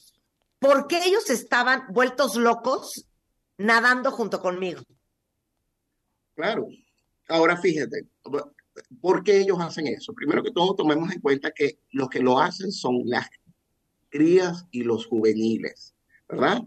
¿Por 0.58 0.86
qué 0.86 1.04
ellos 1.04 1.28
estaban 1.30 1.84
vueltos 1.90 2.36
locos 2.36 3.06
nadando 3.58 4.10
junto 4.10 4.40
conmigo? 4.40 4.82
Claro. 6.34 6.68
Ahora 7.28 7.56
fíjate, 7.56 8.06
¿por 9.00 9.24
qué 9.24 9.40
ellos 9.40 9.58
hacen 9.60 9.86
eso? 9.88 10.12
Primero 10.12 10.42
que 10.42 10.52
todo, 10.52 10.74
tomemos 10.74 11.12
en 11.12 11.20
cuenta 11.20 11.50
que 11.50 11.78
los 11.90 12.08
que 12.08 12.20
lo 12.20 12.38
hacen 12.38 12.70
son 12.70 13.02
las 13.04 13.28
crías 14.08 14.66
y 14.70 14.84
los 14.84 15.06
juveniles, 15.06 15.94
¿verdad? 16.28 16.62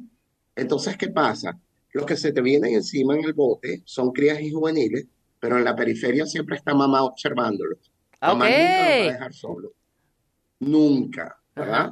Entonces, 0.55 0.97
¿qué 0.97 1.09
pasa? 1.09 1.57
Los 1.93 2.05
que 2.05 2.17
se 2.17 2.31
te 2.33 2.41
vienen 2.41 2.73
encima 2.73 3.15
en 3.15 3.23
el 3.23 3.33
bote 3.33 3.81
son 3.85 4.11
crías 4.11 4.41
y 4.41 4.51
juveniles, 4.51 5.05
pero 5.39 5.57
en 5.57 5.63
la 5.63 5.75
periferia 5.75 6.25
siempre 6.25 6.57
está 6.57 6.73
mamá 6.73 7.03
observándolos. 7.03 7.91
Mamá 8.21 8.45
Ok. 8.45 8.51
nunca 8.51 8.89
los 8.89 8.99
va 8.99 9.09
a 9.09 9.13
dejar 9.13 9.33
solos. 9.33 9.71
Nunca, 10.59 11.41
¿verdad? 11.55 11.91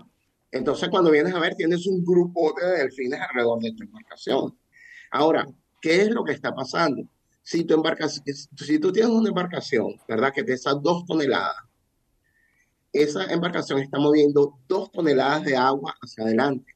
Entonces, 0.58 0.90
cuando 0.90 1.12
vienes 1.12 1.34
a 1.34 1.40
ver, 1.40 1.56
tienes 1.56 1.86
un 1.86 2.04
grupo 2.04 2.54
de 2.60 2.80
delfines 2.80 3.20
alrededor 3.22 3.60
de 3.62 3.74
tu 3.74 3.84
embarcación. 3.84 4.58
Ahora, 5.12 5.48
¿qué 5.82 6.02
es 6.02 6.10
lo 6.10 6.24
que 6.24 6.34
está 6.34 6.54
pasando? 6.54 7.04
Si 7.44 7.64
tu 7.64 7.76
embarcación, 7.76 8.24
si 8.26 8.80
tú 8.80 8.92
tienes 8.92 9.12
una 9.12 9.30
embarcación, 9.30 9.96
¿verdad? 10.08 10.34
Que 10.34 10.44
pesa 10.44 10.74
dos 10.74 11.06
toneladas, 11.06 11.56
esa 12.92 13.26
embarcación 13.26 13.80
está 13.80 14.00
moviendo 14.00 14.58
dos 14.68 14.92
toneladas 14.92 15.44
de 15.44 15.56
agua 15.56 15.96
hacia 16.02 16.24
adelante. 16.24 16.76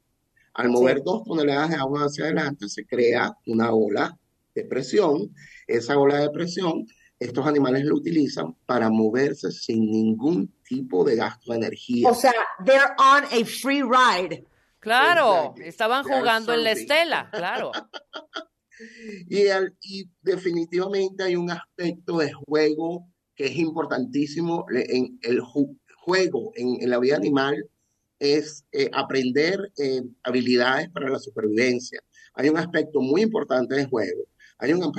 Al 0.54 0.70
mover 0.70 1.02
dos 1.04 1.24
toneladas 1.24 1.72
de 1.72 1.76
agua 1.78 2.06
hacia 2.06 2.26
adelante, 2.26 2.70
se 2.70 2.86
crea 2.86 3.36
una 3.48 3.74
ola 3.74 4.18
de 4.54 4.64
presión. 4.66 5.34
Esa 5.66 5.98
ola 5.98 6.20
de 6.20 6.30
presión, 6.30 6.86
estos 7.22 7.46
animales 7.46 7.86
lo 7.86 7.96
utilizan 7.96 8.56
para 8.66 8.90
moverse 8.90 9.52
sin 9.52 9.92
ningún 9.92 10.52
tipo 10.68 11.04
de 11.04 11.16
gasto 11.16 11.52
de 11.52 11.60
energía. 11.60 12.10
O 12.10 12.16
sea, 12.16 12.34
they're 12.66 12.96
on 12.98 13.24
a 13.26 13.46
free 13.46 13.84
ride. 13.84 14.44
Claro, 14.80 15.54
estaban 15.64 16.04
They 16.04 16.18
jugando 16.18 16.52
en 16.54 16.64
la 16.64 16.72
estela, 16.72 17.30
claro. 17.32 17.72
Y, 19.30 20.10
definitivamente 20.24 21.24
hay 21.24 21.36
un 21.36 21.52
aspecto 21.52 22.18
de 22.18 22.34
juego 22.34 23.08
que 23.36 23.46
es 23.46 23.56
importantísimo 23.58 24.66
en 24.72 25.20
el 25.22 25.40
ju- 25.42 25.78
juego 25.98 26.52
en, 26.56 26.82
en 26.82 26.90
la 26.90 26.98
vida 26.98 27.18
animal 27.18 27.64
es 28.18 28.66
eh, 28.72 28.90
aprender 28.92 29.72
eh, 29.78 30.02
habilidades 30.24 30.90
para 30.90 31.10
la 31.10 31.20
supervivencia. 31.20 32.00
Hay 32.34 32.50
un 32.50 32.58
aspecto 32.58 33.02
muy 33.02 33.22
importante 33.22 33.76
de 33.76 33.86
juego. 33.86 34.24
Hay, 34.58 34.74
un, 34.74 34.92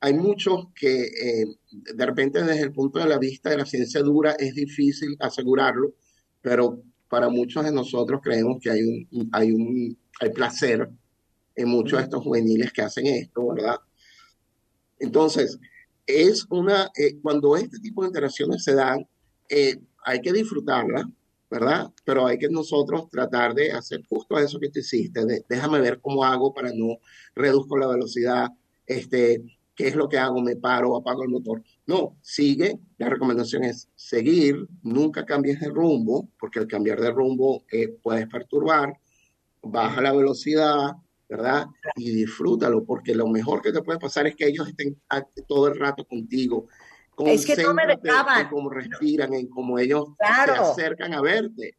hay 0.00 0.14
muchos 0.14 0.66
que 0.74 1.02
eh, 1.02 1.46
de 1.70 2.06
repente 2.06 2.42
desde 2.42 2.62
el 2.62 2.72
punto 2.72 2.98
de 2.98 3.06
la 3.06 3.18
vista 3.18 3.50
de 3.50 3.58
la 3.58 3.66
ciencia 3.66 4.00
dura 4.02 4.32
es 4.38 4.54
difícil 4.54 5.16
asegurarlo, 5.18 5.94
pero 6.40 6.82
para 7.08 7.28
muchos 7.28 7.64
de 7.64 7.72
nosotros 7.72 8.20
creemos 8.22 8.58
que 8.62 8.70
hay 8.70 8.82
un, 8.82 9.28
hay 9.32 9.50
un 9.52 9.98
hay 10.20 10.30
placer 10.30 10.88
en 11.54 11.68
muchos 11.68 11.98
de 11.98 12.04
estos 12.04 12.22
juveniles 12.22 12.72
que 12.72 12.82
hacen 12.82 13.06
esto, 13.06 13.48
¿verdad? 13.48 13.76
Entonces, 15.00 15.58
es 16.06 16.46
una, 16.50 16.90
eh, 16.96 17.18
cuando 17.20 17.56
este 17.56 17.78
tipo 17.78 18.02
de 18.02 18.08
interacciones 18.08 18.64
se 18.64 18.74
dan, 18.74 19.06
eh, 19.48 19.80
hay 20.04 20.20
que 20.20 20.32
disfrutarla, 20.32 21.08
¿verdad? 21.50 21.92
Pero 22.04 22.26
hay 22.26 22.38
que 22.38 22.48
nosotros 22.48 23.08
tratar 23.10 23.54
de 23.54 23.72
hacer 23.72 24.02
justo 24.08 24.38
eso 24.38 24.60
que 24.60 24.70
tú 24.70 24.80
hiciste, 24.80 25.24
de, 25.24 25.44
déjame 25.48 25.80
ver 25.80 26.00
cómo 26.00 26.24
hago 26.24 26.52
para 26.54 26.70
no 26.72 26.98
reduzco 27.34 27.76
la 27.76 27.88
velocidad, 27.88 28.48
este, 28.86 29.42
qué 29.78 29.86
es 29.86 29.94
lo 29.94 30.08
que 30.08 30.18
hago, 30.18 30.40
me 30.40 30.56
paro, 30.56 30.96
apago 30.96 31.22
el 31.22 31.28
motor. 31.28 31.62
No, 31.86 32.16
sigue, 32.20 32.80
la 32.98 33.08
recomendación 33.08 33.62
es 33.62 33.88
seguir, 33.94 34.66
nunca 34.82 35.24
cambies 35.24 35.60
de 35.60 35.68
rumbo, 35.68 36.28
porque 36.40 36.58
al 36.58 36.66
cambiar 36.66 37.00
de 37.00 37.12
rumbo 37.12 37.64
eh, 37.70 37.86
puedes 38.02 38.26
perturbar, 38.26 38.92
baja 39.62 40.00
la 40.00 40.12
velocidad, 40.12 40.96
¿verdad? 41.28 41.66
Y 41.94 42.10
disfrútalo, 42.10 42.84
porque 42.84 43.14
lo 43.14 43.28
mejor 43.28 43.62
que 43.62 43.70
te 43.70 43.80
puede 43.80 44.00
pasar 44.00 44.26
es 44.26 44.34
que 44.34 44.48
ellos 44.48 44.66
estén 44.66 45.00
todo 45.46 45.68
el 45.68 45.78
rato 45.78 46.04
contigo. 46.04 46.66
Es 47.24 47.46
que 47.46 47.62
no 47.62 47.72
me 47.72 47.86
dejaban. 47.86 48.40
En 48.42 48.48
cómo 48.48 48.70
respiran, 48.70 49.32
en 49.32 49.46
cómo 49.46 49.78
ellos 49.78 50.06
Claro. 50.18 50.54
se 50.74 50.82
acercan 50.82 51.14
a 51.14 51.20
verte. 51.20 51.78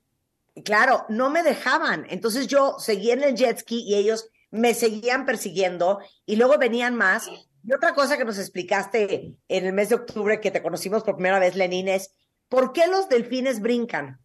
Claro, 0.63 1.05
no 1.09 1.29
me 1.29 1.43
dejaban. 1.43 2.05
Entonces 2.09 2.47
yo 2.47 2.75
seguía 2.79 3.13
en 3.13 3.23
el 3.23 3.35
jet 3.35 3.57
ski 3.57 3.81
y 3.81 3.95
ellos 3.95 4.29
me 4.51 4.73
seguían 4.73 5.25
persiguiendo 5.25 5.99
y 6.25 6.37
luego 6.37 6.57
venían 6.57 6.95
más. 6.95 7.29
Y 7.63 7.73
otra 7.73 7.93
cosa 7.93 8.17
que 8.17 8.25
nos 8.25 8.37
explicaste 8.39 9.37
en 9.47 9.65
el 9.65 9.73
mes 9.73 9.89
de 9.89 9.95
octubre 9.95 10.41
que 10.41 10.51
te 10.51 10.61
conocimos 10.61 11.03
por 11.03 11.15
primera 11.15 11.39
vez, 11.39 11.55
Lenín, 11.55 11.87
es 11.87 12.13
¿por 12.49 12.73
qué 12.73 12.87
los 12.87 13.07
delfines 13.09 13.61
brincan? 13.61 14.19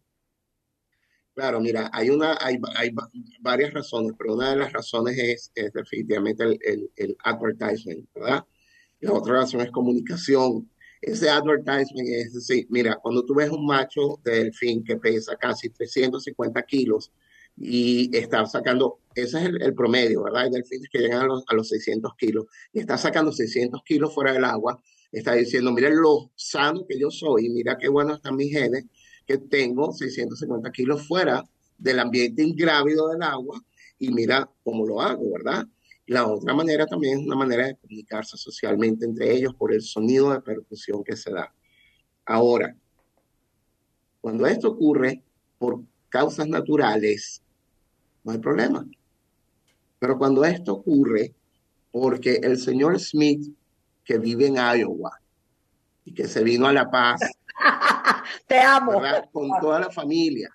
Claro, 1.33 1.59
mira, 1.59 1.89
hay 1.91 2.09
una, 2.09 2.37
hay, 2.39 2.57
hay 2.77 2.91
va- 2.91 3.09
varias 3.41 3.73
razones, 3.73 4.13
pero 4.17 4.35
una 4.35 4.51
de 4.51 4.55
las 4.55 4.71
razones 4.71 5.17
es, 5.17 5.51
es 5.53 5.73
definitivamente 5.73 6.43
el, 6.45 6.59
el, 6.63 6.91
el 6.95 7.17
advertisement, 7.23 8.07
¿verdad? 8.13 8.45
La 9.01 9.13
otra 9.13 9.33
razón 9.35 9.61
es 9.61 9.71
comunicación. 9.71 10.69
Ese 11.01 11.29
advertisement 11.29 12.07
es 12.09 12.33
decir, 12.33 12.67
mira, 12.69 12.97
cuando 13.01 13.25
tú 13.25 13.35
ves 13.35 13.49
un 13.49 13.65
macho 13.65 14.19
de 14.23 14.45
delfín 14.45 14.83
que 14.83 14.95
pesa 14.97 15.35
casi 15.37 15.69
350 15.69 16.63
kilos 16.63 17.11
y 17.57 18.15
está 18.15 18.45
sacando, 18.45 18.99
ese 19.15 19.37
es 19.39 19.45
el, 19.45 19.73
promedio, 19.73 20.23
¿verdad? 20.23 20.43
Hay 20.43 20.51
delfines 20.51 20.89
que 20.91 20.99
llegan 20.99 21.21
a 21.21 21.25
los, 21.25 21.43
a 21.47 21.55
los 21.55 21.69
600 21.69 22.15
kilos 22.15 22.45
y 22.73 22.79
está 22.79 22.97
sacando 22.97 23.31
600 23.31 23.81
kilos 23.83 24.13
fuera 24.13 24.33
del 24.33 24.43
agua, 24.43 24.81
está 25.11 25.33
diciendo, 25.33 25.71
mira 25.71 25.89
lo 25.89 26.31
sano 26.35 26.85
que 26.87 26.99
yo 26.99 27.09
soy, 27.09 27.49
mira 27.49 27.77
qué 27.77 27.87
bueno 27.87 28.15
están 28.15 28.35
mis 28.35 28.51
genes, 28.51 28.85
que 29.25 29.37
tengo 29.37 29.91
650 29.91 30.71
kilos 30.71 31.07
fuera 31.07 31.43
del 31.77 31.99
ambiente 31.99 32.43
ingrávido 32.43 33.09
del 33.09 33.23
agua 33.23 33.61
y 33.97 34.11
mira 34.11 34.49
cómo 34.63 34.85
lo 34.85 35.01
hago, 35.01 35.31
¿verdad? 35.31 35.65
La 36.07 36.27
otra 36.27 36.53
manera 36.53 36.85
también 36.85 37.19
es 37.19 37.25
una 37.25 37.35
manera 37.35 37.67
de 37.67 37.77
comunicarse 37.77 38.37
socialmente 38.37 39.05
entre 39.05 39.33
ellos 39.33 39.55
por 39.55 39.73
el 39.73 39.81
sonido 39.81 40.31
de 40.31 40.41
percusión 40.41 41.03
que 41.03 41.15
se 41.15 41.31
da. 41.31 41.53
Ahora, 42.25 42.75
cuando 44.21 44.45
esto 44.45 44.69
ocurre 44.69 45.23
por 45.57 45.81
causas 46.09 46.47
naturales, 46.47 47.41
no 48.25 48.33
hay 48.33 48.39
problema. 48.39 48.85
Pero 49.99 50.17
cuando 50.17 50.43
esto 50.43 50.73
ocurre 50.73 51.33
porque 51.91 52.41
el 52.43 52.57
señor 52.57 52.99
Smith, 52.99 53.55
que 54.03 54.17
vive 54.17 54.47
en 54.47 54.55
Iowa 54.55 55.17
y 56.03 56.13
que 56.13 56.27
se 56.27 56.43
vino 56.43 56.67
a 56.67 56.73
La 56.73 56.91
Paz, 56.91 57.21
Te 58.47 58.59
amo. 58.59 58.99
¿verdad? 58.99 59.29
Con 59.31 59.49
toda 59.61 59.79
la 59.79 59.89
familia. 59.89 60.49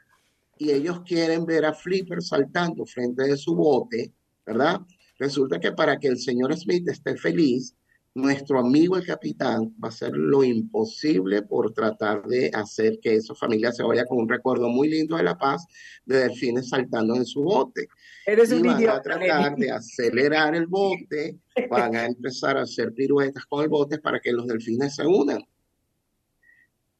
Y 0.58 0.70
ellos 0.70 1.00
quieren 1.06 1.46
ver 1.46 1.64
a 1.64 1.72
Flipper 1.72 2.22
saltando 2.22 2.84
frente 2.84 3.22
de 3.22 3.36
su 3.36 3.54
bote, 3.54 4.12
¿verdad? 4.44 4.80
Resulta 5.18 5.58
que 5.58 5.72
para 5.72 5.98
que 5.98 6.08
el 6.08 6.18
señor 6.18 6.54
Smith 6.56 6.86
esté 6.88 7.16
feliz, 7.16 7.74
nuestro 8.14 8.58
amigo 8.58 8.96
el 8.96 9.06
capitán 9.06 9.74
va 9.82 9.88
a 9.88 9.90
hacer 9.90 10.12
lo 10.12 10.42
imposible 10.42 11.42
por 11.42 11.72
tratar 11.72 12.26
de 12.26 12.50
hacer 12.52 12.98
que 13.00 13.14
esa 13.14 13.34
familia 13.34 13.70
se 13.72 13.84
vaya 13.84 14.04
con 14.04 14.18
un 14.18 14.28
recuerdo 14.28 14.68
muy 14.68 14.88
lindo 14.88 15.16
de 15.16 15.22
La 15.22 15.38
Paz 15.38 15.64
de 16.04 16.18
delfines 16.18 16.68
saltando 16.68 17.14
en 17.14 17.24
su 17.24 17.42
bote. 17.42 17.88
Eres 18.26 18.50
y 18.50 18.54
un 18.54 18.62
van 18.62 18.88
a 18.88 19.00
tratar 19.00 19.56
de 19.56 19.70
acelerar 19.70 20.54
el 20.56 20.66
bote, 20.66 21.38
van 21.70 21.94
a 21.94 22.06
empezar 22.06 22.56
a 22.56 22.62
hacer 22.62 22.92
piruetas 22.92 23.46
con 23.46 23.62
el 23.62 23.68
bote 23.68 23.98
para 23.98 24.18
que 24.18 24.32
los 24.32 24.46
delfines 24.46 24.96
se 24.96 25.06
unan. 25.06 25.40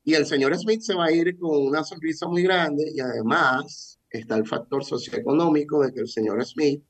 Y 0.05 0.15
el 0.15 0.27
señor 0.27 0.57
Smith 0.57 0.81
se 0.81 0.95
va 0.95 1.07
a 1.07 1.13
ir 1.13 1.39
con 1.39 1.67
una 1.67 1.85
sonrisa 1.85 2.27
muy 2.27 2.43
grande 2.43 2.91
y 2.95 3.01
además 3.01 3.99
está 4.09 4.37
el 4.37 4.47
factor 4.47 4.85
socioeconómico 4.85 5.83
de 5.85 5.93
que 5.93 6.01
el 6.01 6.09
señor 6.09 6.45
Smith 6.45 6.83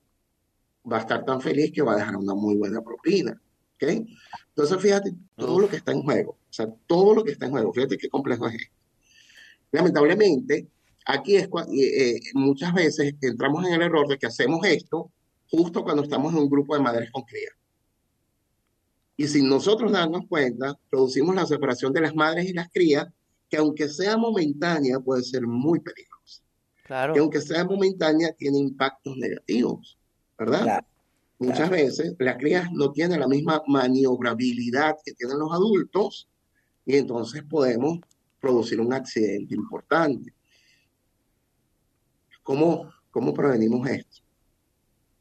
va 0.91 0.99
a 0.99 1.01
estar 1.01 1.25
tan 1.25 1.41
feliz 1.41 1.73
que 1.73 1.83
va 1.83 1.95
a 1.95 1.97
dejar 1.97 2.17
una 2.17 2.35
muy 2.35 2.57
buena 2.57 2.81
propina. 2.83 3.39
Entonces, 3.89 4.79
fíjate 4.81 5.15
todo 5.37 5.59
lo 5.61 5.69
que 5.69 5.77
está 5.77 5.93
en 5.93 6.03
juego. 6.03 6.33
O 6.33 6.53
sea, 6.53 6.69
todo 6.87 7.15
lo 7.15 7.25
que 7.25 7.33
está 7.33 7.47
en 7.47 7.53
juego. 7.53 7.73
Fíjate 7.73 7.97
qué 7.97 8.09
complejo 8.09 8.47
es 8.49 8.55
esto. 8.55 8.75
Lamentablemente, 9.73 10.69
aquí 11.07 11.37
es 11.37 11.49
cua- 11.49 11.67
eh, 11.73 12.17
eh, 12.17 12.21
muchas 12.35 12.75
veces 12.75 13.15
entramos 13.21 13.67
en 13.67 13.75
el 13.75 13.83
error 13.83 14.07
de 14.09 14.19
que 14.19 14.27
hacemos 14.27 14.65
esto 14.67 15.11
justo 15.51 15.83
cuando 15.83 16.03
estamos 16.03 16.33
en 16.33 16.41
un 16.41 16.51
grupo 16.51 16.75
de 16.75 16.83
madres 16.83 17.11
con 17.11 17.23
cría. 17.23 17.51
Y 19.17 19.27
sin 19.29 19.49
nosotros 19.49 19.93
darnos 19.93 20.27
cuenta, 20.29 20.79
producimos 20.89 21.35
la 21.35 21.47
separación 21.47 21.93
de 21.93 22.01
las 22.01 22.15
madres 22.15 22.49
y 22.49 22.53
las 22.53 22.71
crías, 22.71 23.07
que 23.49 23.57
aunque 23.59 23.89
sea 23.89 24.17
momentánea, 24.17 24.99
puede 25.01 25.23
ser 25.23 25.47
muy 25.47 25.81
peligrosa. 25.81 26.43
Claro. 26.85 27.15
Que 27.15 27.21
aunque 27.21 27.41
sea 27.41 27.65
momentánea, 27.65 28.33
tiene 28.33 28.59
impactos 28.59 29.17
negativos, 29.17 29.99
¿verdad? 30.39 30.63
Claro, 30.63 30.87
Muchas 31.41 31.71
veces 31.71 32.15
las 32.19 32.37
crías 32.37 32.71
no 32.71 32.93
tienen 32.93 33.19
la 33.19 33.27
misma 33.27 33.63
maniobrabilidad 33.67 34.97
que 35.03 35.15
tienen 35.15 35.39
los 35.39 35.51
adultos 35.51 36.29
y 36.85 36.97
entonces 36.97 37.43
podemos 37.45 37.99
producir 38.39 38.79
un 38.79 38.93
accidente 38.93 39.55
importante. 39.55 40.35
¿Cómo, 42.43 42.93
cómo 43.11 43.33
prevenimos 43.33 43.89
esto? 43.89 44.19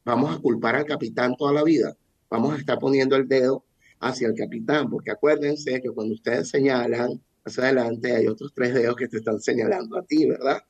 Vamos 0.04 0.36
a 0.36 0.40
culpar 0.40 0.76
al 0.76 0.86
capitán 0.86 1.38
toda 1.38 1.54
la 1.54 1.64
vida. 1.64 1.96
Vamos 2.30 2.54
a 2.54 2.58
estar 2.58 2.78
poniendo 2.80 3.16
el 3.16 3.26
dedo 3.26 3.64
hacia 4.02 4.28
el 4.28 4.36
capitán, 4.36 4.90
porque 4.90 5.12
acuérdense 5.12 5.82
que 5.82 5.90
cuando 5.90 6.16
ustedes 6.16 6.50
señalan 6.50 7.22
hacia 7.46 7.64
adelante 7.64 8.14
hay 8.14 8.28
otros 8.28 8.52
tres 8.54 8.74
dedos 8.74 8.98
que 8.98 9.08
te 9.08 9.18
están 9.20 9.40
señalando 9.40 9.98
a 9.98 10.04
ti, 10.04 10.28
¿verdad? 10.28 10.62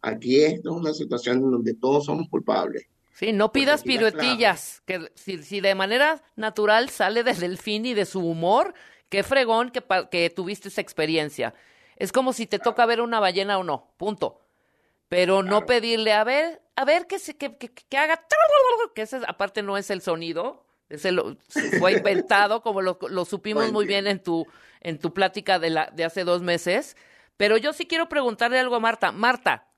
Aquí 0.00 0.42
esto 0.42 0.70
es 0.70 0.76
una 0.80 0.94
situación 0.94 1.38
en 1.38 1.50
donde 1.50 1.74
todos 1.74 2.06
somos 2.06 2.26
culpables. 2.30 2.86
Sí, 3.14 3.32
no 3.32 3.52
pidas 3.52 3.80
aquí 3.82 3.94
la 3.94 3.98
piruetillas, 4.10 4.82
que 4.86 5.10
si, 5.14 5.42
si 5.44 5.60
de 5.60 5.74
manera 5.76 6.20
natural 6.34 6.90
sale 6.90 7.22
desde 7.22 7.46
el 7.46 7.58
fin 7.58 7.86
y 7.86 7.94
de 7.94 8.06
su 8.06 8.18
humor, 8.20 8.74
qué 9.08 9.22
fregón 9.22 9.70
que, 9.70 9.82
que 10.10 10.30
tuviste 10.30 10.68
esa 10.68 10.80
experiencia. 10.80 11.54
Es 11.96 12.10
como 12.10 12.32
si 12.32 12.46
te 12.46 12.58
toca 12.58 12.84
ver 12.86 13.00
una 13.00 13.20
ballena 13.20 13.56
o 13.58 13.62
no, 13.62 13.94
punto. 13.98 14.40
Pero 15.08 15.44
no 15.44 15.64
pedirle, 15.66 16.12
a 16.12 16.24
ver, 16.24 16.60
a 16.74 16.84
ver 16.84 17.06
que, 17.06 17.20
se, 17.20 17.36
que, 17.36 17.56
que, 17.56 17.68
que 17.72 17.96
haga, 17.96 18.26
que 18.96 19.02
ese 19.02 19.20
aparte 19.28 19.62
no 19.62 19.76
es 19.76 19.90
el 19.90 20.00
sonido, 20.02 20.66
ese 20.88 21.12
lo- 21.12 21.36
fue 21.78 21.92
inventado, 21.92 22.62
como 22.62 22.82
lo, 22.82 22.98
lo 23.08 23.24
supimos 23.24 23.70
muy 23.72 23.86
bien 23.86 24.06
en 24.08 24.20
tu, 24.20 24.44
en 24.80 24.98
tu 24.98 25.14
plática 25.14 25.60
de, 25.60 25.70
la, 25.70 25.86
de 25.92 26.04
hace 26.04 26.24
dos 26.24 26.42
meses. 26.42 26.96
Pero 27.36 27.56
yo 27.58 27.72
sí 27.72 27.86
quiero 27.86 28.08
preguntarle 28.08 28.58
algo 28.58 28.74
a 28.74 28.80
Marta. 28.80 29.12
Marta, 29.12 29.68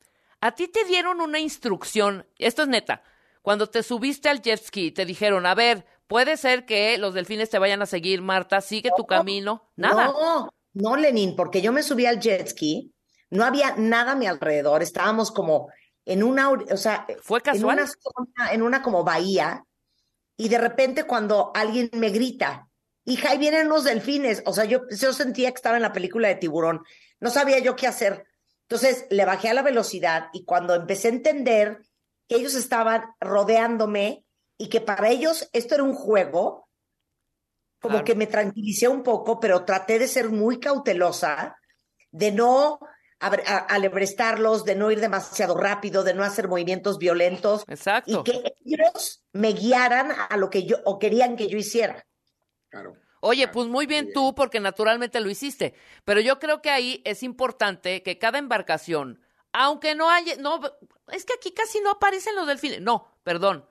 a 0.41 0.53
ti 0.55 0.69
te 0.69 0.85
dieron 0.87 1.21
una 1.21 1.39
instrucción, 1.39 2.27
esto 2.39 2.63
es 2.63 2.69
neta, 2.69 3.03
cuando 3.47 3.69
te 3.69 3.85
subiste 3.85 4.29
al 4.29 4.43
jet 4.43 4.61
ski, 4.61 4.91
te 4.91 5.05
dijeron, 5.05 5.47
a 5.47 5.55
ver, 5.55 5.87
puede 6.09 6.37
ser 6.37 6.67
que 6.67 6.99
los 6.99 7.15
delfines 7.15 7.49
te 7.49 7.61
vayan 7.61 7.81
a 7.81 7.87
seguir, 7.87 8.21
Marta, 8.21 8.61
sigue 8.61 8.91
tu 8.97 9.07
camino. 9.07 9.71
Nada. 9.77 10.07
No, 10.07 10.51
no, 10.73 10.97
Lenin, 10.97 11.37
porque 11.37 11.63
yo 11.63 11.71
me 11.71 11.85
subí 11.85 12.07
al 12.07 12.19
jet 12.19 12.49
ski, 12.49 12.93
no 13.31 13.45
había 13.45 13.77
nada 13.77 14.13
a 14.13 14.17
mi 14.17 14.27
alrededor, 14.27 14.83
estábamos 14.83 15.31
como 15.31 15.69
en 16.05 16.25
una, 16.25 16.51
o 16.51 16.77
sea, 16.77 17.07
Fue 17.23 17.39
en 17.39 17.45
casual. 17.45 17.77
una 17.79 17.87
zona, 17.87 18.53
en 18.53 18.63
una 18.63 18.83
como 18.83 19.05
bahía, 19.05 19.63
y 20.37 20.49
de 20.49 20.59
repente 20.59 21.05
cuando 21.05 21.53
alguien 21.55 21.89
me 21.93 22.11
grita, 22.11 22.69
hija, 23.05 23.31
ahí 23.31 23.39
vienen 23.39 23.69
los 23.69 23.85
delfines, 23.85 24.43
o 24.45 24.53
sea, 24.53 24.65
yo, 24.65 24.81
yo 24.91 25.13
sentía 25.13 25.53
que 25.53 25.59
estaba 25.59 25.77
en 25.77 25.83
la 25.83 25.93
película 25.93 26.27
de 26.27 26.35
tiburón, 26.35 26.83
no 27.21 27.31
sabía 27.31 27.61
yo 27.61 27.77
qué 27.77 27.87
hacer. 27.87 28.27
Entonces 28.63 29.07
le 29.11 29.25
bajé 29.25 29.51
a 29.51 29.55
la 29.55 29.63
velocidad 29.63 30.31
y 30.33 30.45
cuando 30.45 30.75
empecé 30.75 31.07
a 31.07 31.13
entender 31.13 31.86
que 32.29 32.37
ellos 32.37 32.55
estaban 32.55 33.05
rodeándome 33.21 34.25
y 34.59 34.69
que 34.69 34.81
para 34.81 35.09
ellos 35.09 35.49
esto 35.53 35.75
era 35.75 35.85
un 35.85 35.95
juego, 35.95 36.69
como 37.81 37.95
Claro. 37.95 38.05
que 38.05 38.15
me 38.15 38.27
tranquilicé 38.27 38.89
un 38.89 39.03
poco, 39.03 39.39
pero 39.39 39.65
traté 39.65 39.99
de 39.99 40.09
ser 40.09 40.31
muy 40.31 40.59
cautelosa, 40.59 41.57
de 42.11 42.33
no 42.33 42.81
abre- 43.21 43.45
a- 43.47 43.59
alebrestarlos, 43.59 44.65
de 44.65 44.75
no 44.77 44.91
ir 44.91 45.01
demasiado 45.01 45.57
rápido, 45.57 46.03
de 46.03 46.15
no 46.15 46.25
hacer 46.25 46.49
movimientos 46.49 46.99
violentos. 46.99 47.65
Exacto. 47.69 48.11
Y 48.11 48.23
que 48.25 48.55
ellos 48.65 49.23
me 49.33 49.53
guiaran 49.53 50.11
a 50.29 50.37
lo 50.37 50.51
que 50.51 50.65
yo, 50.65 50.79
o 50.85 50.99
querían 50.99 51.37
que 51.37 51.49
yo 51.49 51.59
hiciera. 51.59 52.05
Oye, 53.21 53.49
pues 53.49 53.67
muy 53.69 53.87
bien 53.87 54.13
tú, 54.13 54.35
porque 54.35 54.61
naturalmente 54.61 55.21
lo 55.21 55.31
hiciste. 55.31 55.75
Pero 56.05 56.21
yo 56.21 56.39
creo 56.39 56.61
que 56.63 56.71
ahí 56.71 57.03
es 57.05 57.23
importante 57.23 58.03
que 58.03 58.19
cada 58.19 58.39
embarcación, 58.39 59.21
aunque 59.59 59.95
no 59.95 60.11
haya, 60.11 60.37
no, 60.37 60.61
es 61.13 61.25
que 61.25 61.33
aquí 61.35 61.53
casi 61.53 61.81
no 61.81 61.91
aparecen 61.93 62.35
los 62.37 62.47
delfines. 62.47 62.81
No, 62.81 63.19
perdón. 63.23 63.65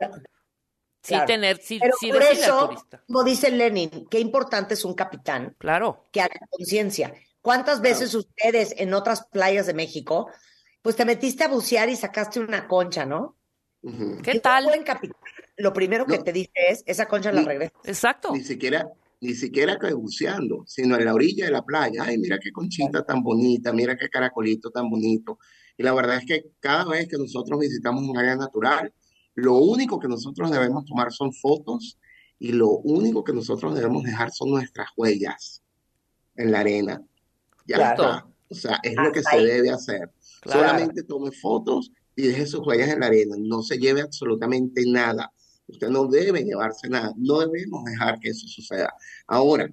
Sí 1.03 1.09
Claro. 1.13 1.25
tener, 1.27 1.57
sí, 1.61 1.77
Pero 1.79 1.93
sí 1.99 2.09
por 2.11 2.19
decirle 2.19 2.43
al 2.45 2.49
eso, 2.49 2.65
turista. 2.67 3.03
como 3.05 3.23
dice 3.23 3.51
Lenin, 3.51 4.07
qué 4.09 4.19
importante 4.19 4.73
es 4.73 4.83
un 4.83 4.95
capitán 4.95 5.55
Claro. 5.59 6.03
que 6.11 6.21
haga 6.21 6.39
conciencia. 6.49 7.13
¿Cuántas 7.41 7.79
veces 7.81 8.15
ustedes 8.15 8.73
en 8.77 8.91
otras 8.95 9.27
playas 9.27 9.67
de 9.67 9.75
México, 9.75 10.31
pues 10.81 10.95
te 10.95 11.05
metiste 11.05 11.43
a 11.43 11.47
bucear 11.47 11.89
y 11.89 11.95
sacaste 11.95 12.39
una 12.39 12.67
concha, 12.67 13.05
¿no? 13.05 13.37
¿Qué 14.23 14.31
Y 14.31 14.35
un 14.37 14.41
tal? 14.41 14.65
buen 14.65 14.83
capitán, 14.83 15.19
lo 15.57 15.71
primero 15.71 16.07
que 16.07 16.17
te 16.17 16.33
dice 16.33 16.51
es, 16.55 16.81
esa 16.87 17.07
concha 17.07 17.31
la 17.31 17.43
regresa. 17.43 17.73
Exacto. 17.83 18.31
Ni 18.33 18.43
siquiera, 18.43 18.87
ni 19.21 19.35
siquiera 19.35 19.77
que 19.77 19.93
buceando, 19.93 20.63
sino 20.65 20.95
en 20.97 21.05
la 21.05 21.13
orilla 21.13 21.45
de 21.45 21.51
la 21.51 21.61
playa. 21.63 22.01
Ay, 22.05 22.17
mira 22.17 22.39
qué 22.39 22.51
conchita 22.51 23.05
tan 23.05 23.21
bonita, 23.21 23.71
mira 23.71 23.95
qué 23.95 24.09
caracolito 24.09 24.71
tan 24.71 24.89
bonito. 24.89 25.37
Y 25.77 25.83
la 25.83 25.93
verdad 25.93 26.17
es 26.17 26.25
que 26.25 26.45
cada 26.59 26.85
vez 26.85 27.07
que 27.07 27.17
nosotros 27.17 27.59
visitamos 27.59 28.03
un 28.03 28.17
área 28.17 28.35
natural, 28.35 28.93
lo 29.35 29.55
único 29.57 29.99
que 29.99 30.07
nosotros 30.07 30.51
debemos 30.51 30.85
tomar 30.85 31.11
son 31.11 31.33
fotos 31.33 31.97
y 32.39 32.51
lo 32.53 32.69
único 32.69 33.23
que 33.23 33.33
nosotros 33.33 33.75
debemos 33.75 34.03
dejar 34.03 34.31
son 34.31 34.51
nuestras 34.51 34.87
huellas 34.95 35.61
en 36.35 36.51
la 36.51 36.59
arena. 36.61 37.01
Ya 37.65 37.75
Claro. 37.77 38.03
está. 38.03 38.27
O 38.49 38.55
sea, 38.55 38.79
es 38.83 38.95
lo 38.95 39.11
que 39.11 39.23
se 39.23 39.37
debe 39.37 39.71
hacer. 39.71 40.11
Claro. 40.41 40.59
Solamente 40.59 41.03
tome 41.03 41.31
fotos 41.31 41.91
y 42.15 42.27
deje 42.27 42.45
sus 42.45 42.65
huellas 42.65 42.89
en 42.89 42.99
la 42.99 43.07
arena. 43.07 43.35
No 43.39 43.61
se 43.63 43.77
lleve 43.77 44.01
absolutamente 44.01 44.83
nada. 44.85 45.31
Usted 45.67 45.89
no 45.89 46.05
debe 46.07 46.43
llevarse 46.43 46.87
nada. 46.87 47.11
No 47.17 47.39
debemos 47.39 47.83
dejar 47.85 48.19
que 48.19 48.29
eso 48.29 48.47
suceda. 48.47 48.93
Ahora, 49.27 49.67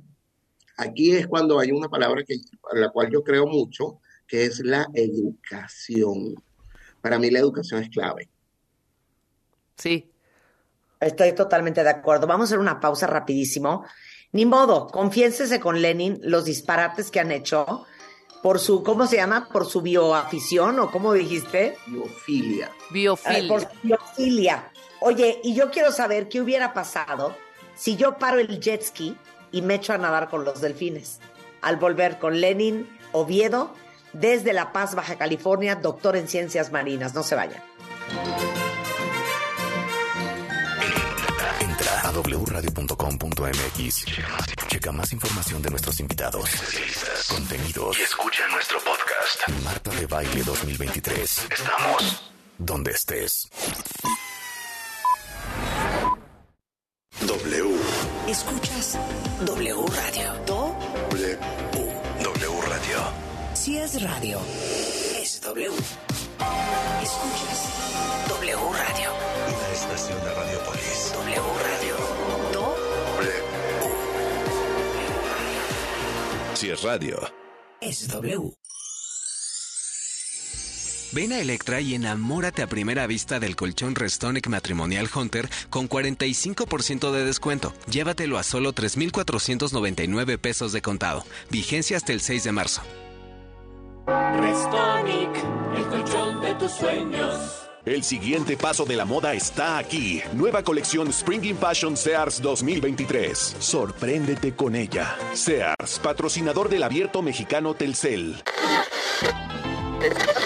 aquí 0.78 1.12
es 1.12 1.26
cuando 1.28 1.58
hay 1.58 1.70
una 1.70 1.88
palabra 1.88 2.24
que, 2.24 2.36
a 2.72 2.76
la 2.78 2.88
cual 2.90 3.10
yo 3.12 3.22
creo 3.22 3.46
mucho, 3.46 4.00
que 4.32 4.46
es 4.46 4.60
la 4.60 4.88
educación. 4.94 6.34
Para 7.02 7.18
mí 7.18 7.30
la 7.30 7.40
educación 7.40 7.82
es 7.82 7.90
clave. 7.90 8.30
Sí. 9.76 10.10
Estoy 10.98 11.34
totalmente 11.34 11.84
de 11.84 11.90
acuerdo. 11.90 12.26
Vamos 12.26 12.44
a 12.44 12.46
hacer 12.46 12.58
una 12.58 12.80
pausa 12.80 13.06
rapidísimo. 13.06 13.84
Ni 14.32 14.46
modo, 14.46 14.86
confiénsese 14.86 15.60
con 15.60 15.82
Lenin 15.82 16.18
los 16.22 16.46
disparates 16.46 17.10
que 17.10 17.20
han 17.20 17.30
hecho 17.30 17.84
por 18.42 18.58
su, 18.58 18.82
¿cómo 18.82 19.06
se 19.06 19.16
llama? 19.16 19.50
Por 19.52 19.66
su 19.66 19.82
bioafición 19.82 20.80
o 20.80 20.90
cómo 20.90 21.12
dijiste? 21.12 21.76
Biofilia. 21.88 22.70
Biofilia. 22.90 23.48
por 23.48 23.60
su 23.60 23.68
biofilia. 23.82 24.72
Oye, 25.00 25.40
y 25.44 25.54
yo 25.54 25.70
quiero 25.70 25.92
saber 25.92 26.30
qué 26.30 26.40
hubiera 26.40 26.72
pasado 26.72 27.36
si 27.74 27.96
yo 27.96 28.16
paro 28.16 28.38
el 28.38 28.60
jet 28.60 28.80
ski 28.80 29.14
y 29.50 29.60
me 29.60 29.74
echo 29.74 29.92
a 29.92 29.98
nadar 29.98 30.30
con 30.30 30.46
los 30.46 30.62
delfines. 30.62 31.20
Al 31.60 31.76
volver 31.76 32.18
con 32.18 32.40
Lenin 32.40 32.88
Oviedo, 33.12 33.74
desde 34.12 34.52
La 34.52 34.72
Paz, 34.72 34.94
Baja 34.94 35.16
California, 35.16 35.74
doctor 35.76 36.16
en 36.16 36.28
ciencias 36.28 36.72
marinas. 36.72 37.14
No 37.14 37.22
se 37.22 37.34
vayan. 37.34 37.62
Entra 41.60 42.00
a 42.00 42.12
wradio.com.mx. 42.12 44.04
Checa 44.68 44.92
más 44.92 45.12
información 45.12 45.62
de 45.62 45.70
nuestros 45.70 46.00
invitados, 46.00 46.50
contenidos 47.28 47.98
y 47.98 48.02
escucha 48.02 48.46
nuestro 48.48 48.78
podcast. 48.78 49.48
Marta 49.64 49.90
de 49.90 50.06
Baile 50.06 50.42
2023. 50.42 51.46
Estamos 51.50 52.30
donde 52.58 52.92
estés. 52.92 53.48
W. 57.20 57.76
Escuchas 58.28 58.98
W 59.44 59.86
Radio. 59.86 60.32
Do 60.46 60.74
W. 61.10 61.12
W 61.12 61.38
Radio. 61.38 61.61
Si 63.62 63.78
es 63.78 64.02
radio, 64.02 64.40
es 65.22 65.40
W. 65.42 65.68
Escuchas 67.00 67.68
W 68.28 68.56
Radio. 68.56 69.10
Una 69.46 69.68
estación 69.72 70.18
de 70.24 70.34
Radiopolis. 70.34 71.12
W 71.14 71.42
Radio. 71.62 71.96
Do 72.52 72.74
Si 76.56 76.70
es 76.70 76.82
radio. 76.82 77.20
es 77.80 78.08
W. 78.08 78.50
Ven 81.12 81.32
a 81.32 81.38
Electra 81.38 81.80
y 81.80 81.94
enamórate 81.94 82.62
a 82.62 82.66
primera 82.66 83.06
vista 83.06 83.38
del 83.38 83.54
colchón 83.54 83.94
Restonic 83.94 84.48
Matrimonial 84.48 85.08
Hunter 85.14 85.48
con 85.70 85.88
45% 85.88 87.12
de 87.12 87.24
descuento. 87.24 87.72
Llévatelo 87.88 88.38
a 88.38 88.42
solo 88.42 88.72
3,499 88.72 90.38
pesos 90.38 90.72
de 90.72 90.82
contado. 90.82 91.24
Vigencia 91.48 91.96
hasta 91.96 92.12
el 92.12 92.20
6 92.20 92.42
de 92.42 92.50
marzo. 92.50 92.82
Restonic, 94.06 95.44
el 95.76 95.86
colchón 95.86 96.40
de 96.40 96.54
tus 96.54 96.72
sueños. 96.72 97.68
El 97.84 98.04
siguiente 98.04 98.56
paso 98.56 98.84
de 98.84 98.96
la 98.96 99.04
moda 99.04 99.34
está 99.34 99.78
aquí. 99.78 100.22
Nueva 100.34 100.62
colección 100.62 101.08
Spring 101.08 101.56
Fashion 101.56 101.96
Sears 101.96 102.40
2023. 102.40 103.56
Sorpréndete 103.58 104.54
con 104.54 104.76
ella. 104.76 105.16
Sears, 105.32 105.98
patrocinador 105.98 106.68
del 106.68 106.84
abierto 106.84 107.22
mexicano 107.22 107.74
Telcel. 107.74 108.42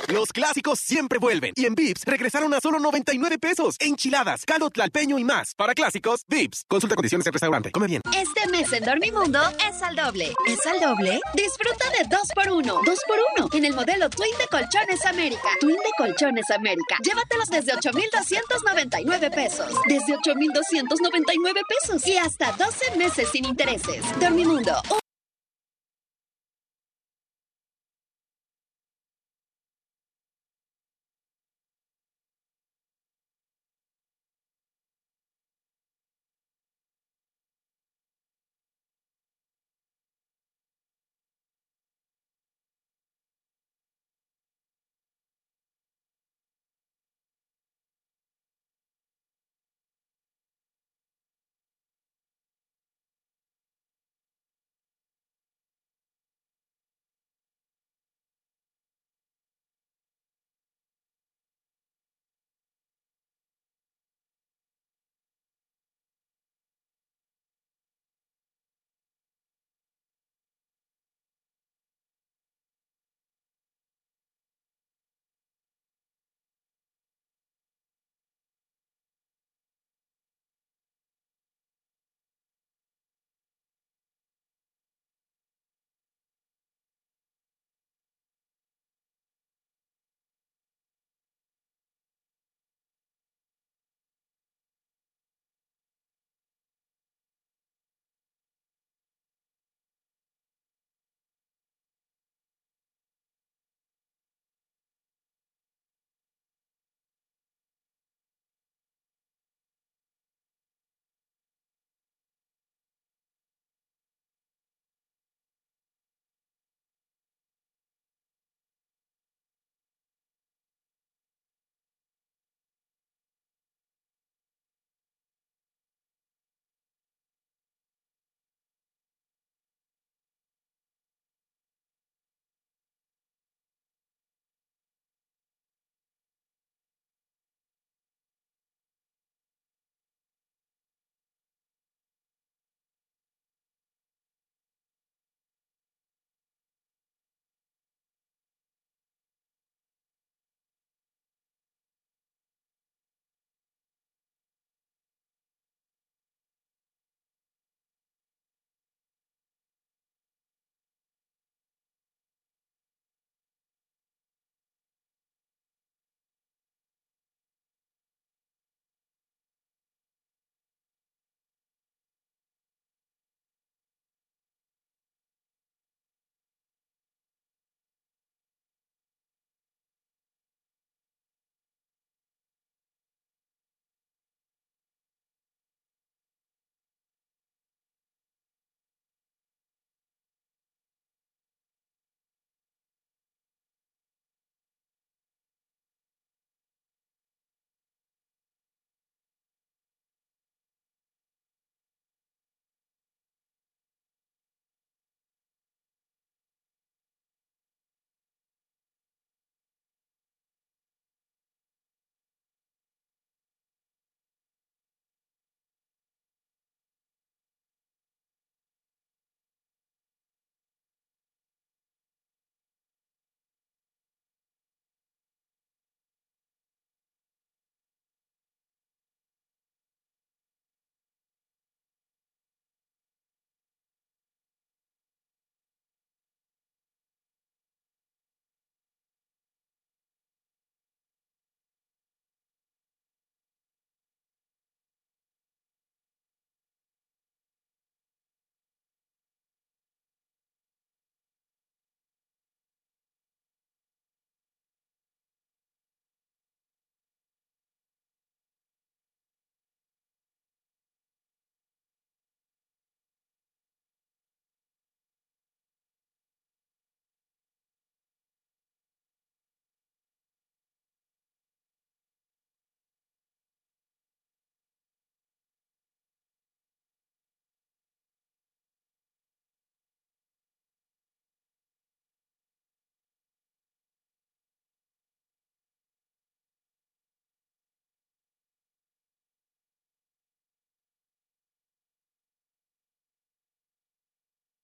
Los 0.09 0.33
clásicos 0.33 0.79
siempre 0.79 1.19
vuelven. 1.19 1.53
Y 1.57 1.67
en 1.67 1.75
Vips 1.75 2.03
regresaron 2.05 2.53
a 2.55 2.61
solo 2.61 2.79
99 2.79 3.39
pesos. 3.39 3.77
Enchiladas, 3.81 4.45
caldo 4.45 4.71
tlalpeño 4.71 5.19
y 5.19 5.25
más. 5.25 5.55
Para 5.55 5.75
clásicos, 5.75 6.25
Vips. 6.29 6.65
Consulta 6.69 6.95
condiciones 6.95 7.27
en 7.27 7.33
restaurante. 7.33 7.71
Come 7.71 7.87
bien. 7.87 8.03
Este 8.17 8.47
mes 8.49 8.73
en 8.73 8.85
Dormimundo 8.85 9.41
es 9.69 9.83
al 9.83 9.97
doble. 9.97 10.33
¿Es 10.47 10.65
al 10.67 10.81
doble? 10.81 11.21
Disfruta 11.35 11.91
de 11.91 12.09
2x1. 12.09 12.81
2x1 12.85 13.55
en 13.55 13.65
el 13.65 13.75
modelo 13.75 14.09
Twin 14.11 14.37
de 14.39 14.47
Colchones 14.47 15.05
América. 15.07 15.49
Twin 15.61 15.77
de 15.77 15.91
Colchones 15.97 16.51
América. 16.51 16.97
Llévatelos 17.03 17.49
desde 17.49 17.75
8,299 17.75 19.31
pesos. 19.31 19.75
Desde 19.89 20.15
8,299 20.15 21.61
pesos. 21.69 22.07
Y 22.07 22.17
hasta 22.17 22.53
12 22.53 22.97
meses 22.97 23.29
sin 23.31 23.45
intereses. 23.45 24.05
Dormimundo. 24.21 24.81